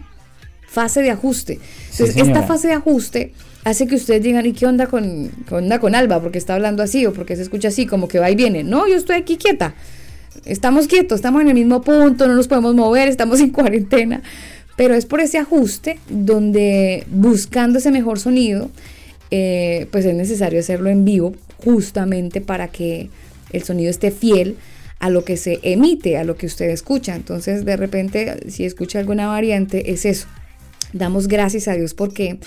Fase 0.68 1.02
de 1.02 1.10
ajuste. 1.10 1.58
Entonces, 1.90 2.16
esta 2.16 2.42
fase 2.44 2.68
de 2.68 2.74
ajuste 2.74 3.32
hace 3.64 3.86
que 3.86 3.96
ustedes 3.96 4.22
digan, 4.22 4.46
¿y 4.46 4.52
qué 4.52 4.66
onda 4.66 4.86
con, 4.86 5.30
qué 5.48 5.54
onda 5.54 5.80
con 5.80 5.94
Alba? 5.94 6.20
Porque 6.20 6.38
está 6.38 6.54
hablando 6.54 6.82
así 6.82 7.04
o 7.06 7.12
porque 7.12 7.36
se 7.36 7.42
escucha 7.42 7.68
así, 7.68 7.86
como 7.86 8.08
que 8.08 8.18
va 8.18 8.30
y 8.30 8.36
viene. 8.36 8.62
No, 8.62 8.86
yo 8.86 8.96
estoy 8.96 9.16
aquí 9.16 9.36
quieta. 9.36 9.74
Estamos 10.44 10.86
quietos, 10.86 11.16
estamos 11.16 11.42
en 11.42 11.48
el 11.48 11.54
mismo 11.54 11.82
punto, 11.82 12.26
no 12.26 12.34
nos 12.34 12.48
podemos 12.48 12.74
mover, 12.74 13.08
estamos 13.08 13.40
en 13.40 13.50
cuarentena. 13.52 14.22
Pero 14.76 14.94
es 14.94 15.06
por 15.06 15.20
ese 15.20 15.38
ajuste 15.38 15.98
donde 16.08 17.04
buscando 17.10 17.78
ese 17.78 17.90
mejor 17.90 18.18
sonido, 18.18 18.70
eh, 19.30 19.86
pues 19.90 20.04
es 20.04 20.14
necesario 20.14 20.60
hacerlo 20.60 20.90
en 20.90 21.04
vivo 21.04 21.34
justamente 21.64 22.40
para 22.40 22.68
que 22.68 23.08
el 23.52 23.62
sonido 23.62 23.90
esté 23.90 24.10
fiel 24.10 24.56
a 24.98 25.10
lo 25.10 25.24
que 25.24 25.36
se 25.36 25.60
emite, 25.62 26.16
a 26.16 26.24
lo 26.24 26.36
que 26.36 26.46
usted 26.46 26.70
escucha. 26.70 27.14
Entonces, 27.14 27.64
de 27.64 27.76
repente, 27.76 28.50
si 28.50 28.64
escucha 28.64 28.98
alguna 28.98 29.26
variante, 29.26 29.92
es 29.92 30.04
eso. 30.04 30.26
Damos 30.92 31.28
gracias 31.28 31.68
a 31.68 31.74
Dios 31.74 31.94
porque 31.94 32.38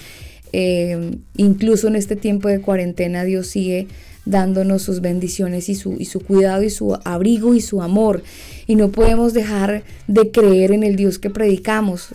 eh, 0.53 1.17
incluso 1.35 1.87
en 1.87 1.95
este 1.95 2.15
tiempo 2.15 2.47
de 2.47 2.61
cuarentena 2.61 3.25
Dios 3.25 3.47
sigue 3.47 3.87
dándonos 4.25 4.81
sus 4.81 5.01
bendiciones 5.01 5.69
y 5.69 5.75
su, 5.75 6.19
cuidado 6.25 6.63
y 6.63 6.69
su 6.69 6.97
abrigo 7.05 7.55
y 7.55 7.61
su 7.61 7.81
amor. 7.81 8.23
Y 8.65 8.75
no 8.75 8.89
podemos 8.89 9.33
dejar 9.33 9.83
de 10.07 10.31
creer 10.31 10.71
en 10.71 10.83
el 10.83 10.95
Dios 10.95 11.19
que 11.19 11.29
predicamos. 11.29 12.09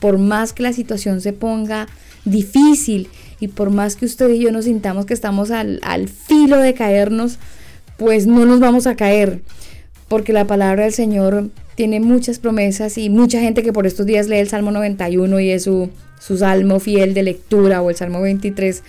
Por 0.00 0.18
más 0.18 0.52
que 0.52 0.62
la 0.62 0.72
situación 0.72 1.20
se 1.20 1.32
ponga 1.32 1.86
difícil 2.24 3.08
y 3.40 3.48
por 3.48 3.70
más 3.70 3.96
que 3.96 4.06
usted 4.06 4.28
y 4.30 4.40
yo 4.40 4.52
nos 4.52 4.66
sintamos 4.66 5.06
que 5.06 5.14
estamos 5.14 5.50
al 5.50 6.08
filo 6.08 6.58
de 6.58 6.74
caernos, 6.74 7.38
pues 7.96 8.26
no 8.26 8.44
nos 8.44 8.60
vamos 8.60 8.86
a 8.86 8.96
caer. 8.96 9.40
Porque 10.14 10.32
la 10.32 10.46
palabra 10.46 10.84
del 10.84 10.92
Señor 10.92 11.50
tiene 11.74 11.98
muchas 11.98 12.38
promesas 12.38 12.98
y 12.98 13.10
mucha 13.10 13.40
gente 13.40 13.64
que 13.64 13.72
por 13.72 13.84
estos 13.84 14.06
días 14.06 14.28
lee 14.28 14.36
el 14.36 14.48
Salmo 14.48 14.70
91 14.70 15.40
y 15.40 15.50
es 15.50 15.64
su, 15.64 15.90
su 16.20 16.38
salmo 16.38 16.78
fiel 16.78 17.14
de 17.14 17.24
lectura 17.24 17.82
o 17.82 17.90
el 17.90 17.96
Salmo 17.96 18.20
23, 18.20 18.84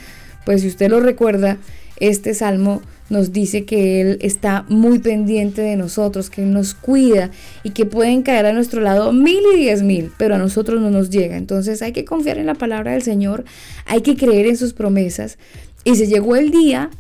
pues 0.46 0.62
si 0.62 0.68
usted 0.68 0.92
lo 0.92 1.00
recuerda, 1.00 1.58
este 2.00 2.36
salmo 2.36 2.84
nos 3.10 3.34
dice 3.34 3.66
que 3.66 4.02
Él 4.02 4.20
está 4.22 4.66
muy 4.70 5.00
pendiente 5.00 5.64
de 5.64 5.78
nosotros, 5.78 6.30
que 6.30 6.44
Él 6.44 6.54
nos 6.54 6.76
cuida 6.76 7.32
y 7.64 7.72
que 7.72 7.88
pueden 7.88 8.22
caer 8.22 8.46
a 8.46 8.54
nuestro 8.54 8.82
lado 8.82 9.12
mil 9.12 9.42
y 9.56 9.58
diez 9.58 9.82
mil, 9.82 10.12
pero 10.20 10.36
a 10.36 10.38
nosotros 10.38 10.80
no 10.80 10.92
nos 10.92 11.10
llega. 11.10 11.38
Entonces 11.38 11.82
hay 11.82 11.92
que 11.92 12.06
confiar 12.06 12.38
en 12.38 12.46
la 12.46 12.54
palabra 12.54 12.92
del 12.92 13.02
Señor, 13.02 13.46
hay 13.88 14.02
que 14.02 14.16
creer 14.16 14.46
en 14.46 14.58
sus 14.58 14.74
promesas. 14.74 15.40
Y 15.86 15.96
se 15.96 16.06
llegó 16.06 16.36
el 16.36 16.52
día 16.52 16.92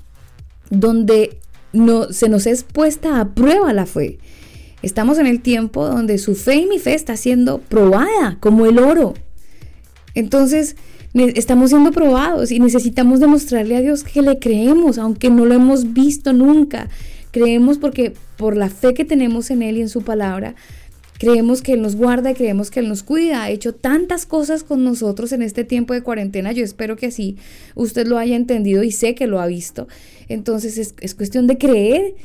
donde 0.72 1.38
no, 1.76 2.12
se 2.12 2.30
nos 2.30 2.48
es 2.48 2.64
puesta 2.64 3.20
a 3.20 3.34
prueba 3.34 3.74
la 3.74 3.86
fe. 3.86 4.18
Estamos 4.82 5.18
en 5.18 5.28
el 5.28 5.42
tiempo 5.42 5.86
donde 5.86 6.18
su 6.18 6.36
fe 6.36 6.56
y 6.56 6.66
mi 6.68 6.80
fe 6.80 6.94
está 6.94 7.18
siendo 7.18 7.60
probada 7.60 8.38
como 8.40 8.66
el 8.66 8.80
oro. 8.80 9.14
Entonces, 10.14 10.76
estamos 11.14 11.70
siendo 11.70 11.92
probados 11.92 12.52
y 12.52 12.60
necesitamos 12.60 13.20
demostrarle 13.20 13.78
a 13.78 13.82
Dios 13.82 14.04
que 14.04 14.22
le 14.22 14.40
creemos, 14.40 14.98
aunque 14.98 15.30
no 15.30 15.46
lo 15.46 15.54
hemos 15.54 15.94
visto 15.94 16.34
nunca. 16.34 16.90
Creemos 17.32 17.78
porque 17.78 18.14
por 18.38 18.56
la 18.56 18.70
fe 18.70 18.94
que 18.94 19.06
tenemos 19.06 19.50
en 19.50 19.62
Él 19.62 19.78
y 19.78 19.82
en 19.82 19.90
su 19.90 20.04
palabra, 20.04 20.56
creemos 21.18 21.62
que 21.62 21.74
Él 21.74 21.82
nos 21.82 21.96
guarda 21.96 22.32
y 22.32 22.34
creemos 22.34 22.72
que 22.72 22.80
Él 22.82 22.90
nos 22.90 23.04
cuida. 23.04 23.44
Ha 23.44 23.50
hecho 23.50 23.74
tantas 23.74 24.26
cosas 24.26 24.64
con 24.64 24.84
nosotros 24.84 25.32
en 25.32 25.42
este 25.42 25.64
tiempo 25.64 25.94
de 25.94 26.02
cuarentena. 26.02 26.52
Yo 26.52 26.64
espero 26.64 26.96
que 26.96 27.08
así 27.08 27.38
usted 27.76 28.08
lo 28.08 28.18
haya 28.18 28.36
entendido 28.36 28.84
y 28.84 28.92
sé 28.92 29.16
que 29.16 29.28
lo 29.28 29.40
ha 29.40 29.48
visto. 29.48 29.88
Entonces 30.28 30.78
es, 30.78 30.96
es 31.02 31.16
cuestión 31.16 31.48
de 31.48 31.58
creer. 31.58 32.16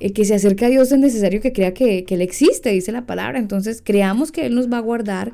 eh, 0.00 0.12
que 0.12 0.24
se 0.24 0.34
acerca 0.34 0.66
a 0.66 0.68
Dios 0.70 0.90
es 0.92 0.98
necesario 0.98 1.40
que 1.40 1.52
crea 1.52 1.72
que, 1.72 2.04
que 2.04 2.14
Él 2.16 2.20
existe, 2.22 2.70
dice 2.70 2.92
la 2.92 3.06
palabra. 3.06 3.38
Entonces 3.38 3.80
creamos 3.84 4.32
que 4.32 4.46
Él 4.46 4.54
nos 4.54 4.70
va 4.70 4.78
a 4.78 4.80
guardar, 4.80 5.32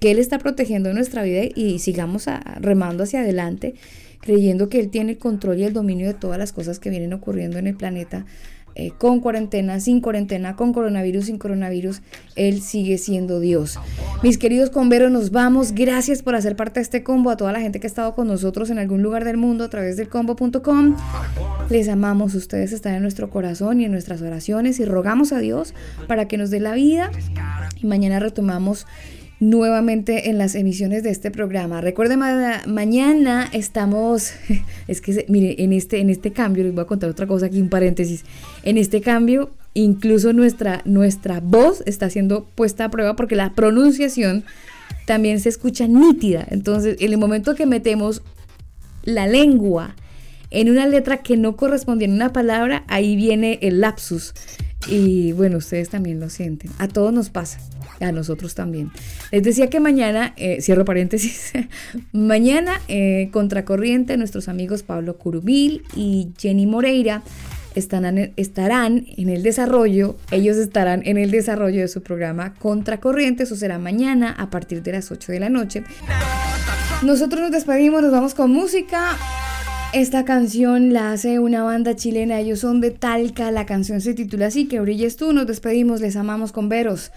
que 0.00 0.10
Él 0.10 0.18
está 0.18 0.38
protegiendo 0.38 0.92
nuestra 0.92 1.22
vida 1.22 1.42
y 1.54 1.78
sigamos 1.78 2.26
a- 2.28 2.40
remando 2.60 3.04
hacia 3.04 3.20
adelante, 3.20 3.74
creyendo 4.20 4.68
que 4.68 4.80
Él 4.80 4.90
tiene 4.90 5.12
el 5.12 5.18
control 5.18 5.58
y 5.60 5.64
el 5.64 5.72
dominio 5.72 6.06
de 6.08 6.14
todas 6.14 6.38
las 6.38 6.52
cosas 6.52 6.78
que 6.80 6.90
vienen 6.90 7.12
ocurriendo 7.12 7.56
en 7.58 7.66
el 7.68 7.76
planeta. 7.76 8.26
Eh, 8.74 8.92
con 8.96 9.20
cuarentena, 9.20 9.80
sin 9.80 10.00
cuarentena, 10.00 10.56
con 10.56 10.72
coronavirus, 10.72 11.26
sin 11.26 11.38
coronavirus, 11.38 12.02
Él 12.36 12.60
sigue 12.62 12.98
siendo 12.98 13.40
Dios. 13.40 13.78
Mis 14.22 14.38
queridos 14.38 14.70
converos, 14.70 15.10
nos 15.10 15.30
vamos. 15.30 15.72
Gracias 15.72 16.22
por 16.22 16.34
hacer 16.34 16.56
parte 16.56 16.80
de 16.80 16.84
este 16.84 17.02
combo, 17.02 17.30
a 17.30 17.36
toda 17.36 17.52
la 17.52 17.60
gente 17.60 17.80
que 17.80 17.86
ha 17.86 17.88
estado 17.88 18.14
con 18.14 18.28
nosotros 18.28 18.70
en 18.70 18.78
algún 18.78 19.02
lugar 19.02 19.24
del 19.24 19.36
mundo 19.36 19.64
a 19.64 19.70
través 19.70 19.96
del 19.96 20.08
combo.com. 20.08 20.96
Les 21.68 21.88
amamos, 21.88 22.34
ustedes 22.34 22.72
están 22.72 22.94
en 22.94 23.02
nuestro 23.02 23.30
corazón 23.30 23.80
y 23.80 23.84
en 23.84 23.92
nuestras 23.92 24.22
oraciones 24.22 24.80
y 24.80 24.84
rogamos 24.84 25.32
a 25.32 25.38
Dios 25.38 25.74
para 26.06 26.28
que 26.28 26.36
nos 26.36 26.50
dé 26.50 26.60
la 26.60 26.74
vida 26.74 27.10
y 27.80 27.86
mañana 27.86 28.18
retomamos 28.18 28.86
nuevamente 29.40 30.28
en 30.30 30.38
las 30.38 30.54
emisiones 30.54 31.02
de 31.02 31.10
este 31.10 31.30
programa. 31.30 31.80
Recuerden, 31.80 32.18
ma- 32.18 32.62
mañana 32.66 33.48
estamos, 33.52 34.32
es 34.88 35.00
que, 35.00 35.24
mire, 35.28 35.62
en 35.64 35.72
este, 35.72 35.98
en 36.00 36.10
este 36.10 36.30
cambio, 36.30 36.62
les 36.62 36.74
voy 36.74 36.82
a 36.82 36.86
contar 36.86 37.10
otra 37.10 37.26
cosa 37.26 37.46
aquí, 37.46 37.60
un 37.60 37.70
paréntesis, 37.70 38.24
en 38.62 38.76
este 38.78 39.00
cambio, 39.00 39.50
incluso 39.74 40.32
nuestra, 40.32 40.82
nuestra 40.84 41.40
voz 41.40 41.82
está 41.86 42.10
siendo 42.10 42.44
puesta 42.54 42.84
a 42.86 42.90
prueba 42.90 43.16
porque 43.16 43.34
la 43.36 43.54
pronunciación 43.54 44.44
también 45.06 45.40
se 45.40 45.48
escucha 45.48 45.86
nítida. 45.88 46.46
Entonces, 46.50 46.96
en 47.00 47.12
el 47.12 47.18
momento 47.18 47.54
que 47.54 47.66
metemos 47.66 48.22
la 49.04 49.26
lengua 49.26 49.96
en 50.50 50.68
una 50.68 50.86
letra 50.86 51.18
que 51.18 51.36
no 51.36 51.56
correspondía 51.56 52.06
en 52.08 52.14
una 52.14 52.32
palabra, 52.32 52.84
ahí 52.88 53.16
viene 53.16 53.58
el 53.62 53.80
lapsus. 53.80 54.34
Y 54.88 55.32
bueno, 55.32 55.58
ustedes 55.58 55.88
también 55.88 56.18
lo 56.20 56.28
sienten. 56.28 56.70
A 56.78 56.88
todos 56.88 57.12
nos 57.12 57.30
pasa. 57.30 57.60
A 58.00 58.12
nosotros 58.12 58.54
también. 58.54 58.90
Les 59.30 59.42
decía 59.42 59.68
que 59.68 59.78
mañana, 59.78 60.32
eh, 60.36 60.62
cierro 60.62 60.84
paréntesis, 60.84 61.52
mañana 62.12 62.80
eh, 62.88 63.28
Contracorriente, 63.30 64.16
nuestros 64.16 64.48
amigos 64.48 64.82
Pablo 64.82 65.18
Curubil 65.18 65.82
y 65.94 66.30
Jenny 66.38 66.66
Moreira 66.66 67.22
estarán, 67.74 68.18
en 69.16 69.28
el 69.28 69.42
desarrollo, 69.42 70.16
ellos 70.30 70.56
estarán 70.56 71.02
en 71.04 71.18
el 71.18 71.30
desarrollo 71.30 71.80
de 71.80 71.88
su 71.88 72.02
programa 72.02 72.54
Contracorriente, 72.54 73.44
eso 73.44 73.56
será 73.56 73.78
mañana 73.78 74.34
a 74.36 74.50
partir 74.50 74.82
de 74.82 74.92
las 74.92 75.10
8 75.10 75.32
de 75.32 75.40
la 75.40 75.48
noche. 75.48 75.84
Nosotros 77.02 77.40
nos 77.40 77.50
despedimos, 77.50 78.02
nos 78.02 78.12
vamos 78.12 78.34
con 78.34 78.50
música. 78.50 79.16
Esta 79.92 80.24
canción 80.24 80.92
la 80.92 81.12
hace 81.12 81.38
una 81.38 81.62
banda 81.62 81.96
chilena, 81.96 82.38
ellos 82.38 82.60
son 82.60 82.80
de 82.80 82.90
Talca, 82.90 83.50
la 83.50 83.66
canción 83.66 84.00
se 84.00 84.14
titula 84.14 84.46
así, 84.46 84.66
que 84.66 84.80
brilles 84.80 85.16
tú, 85.16 85.32
nos 85.32 85.46
despedimos, 85.46 86.00
les 86.00 86.16
amamos 86.16 86.52
con 86.52 86.68
veros. 86.68 87.10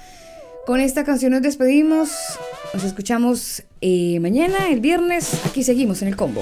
Con 0.65 0.79
esta 0.79 1.03
canción 1.03 1.33
nos 1.33 1.41
despedimos, 1.41 2.09
nos 2.73 2.85
escuchamos 2.85 3.63
eh, 3.81 4.17
mañana, 4.21 4.69
el 4.69 4.79
viernes, 4.79 5.45
aquí 5.45 5.61
seguimos 5.61 6.01
en 6.01 6.07
el 6.07 6.15
combo. 6.15 6.41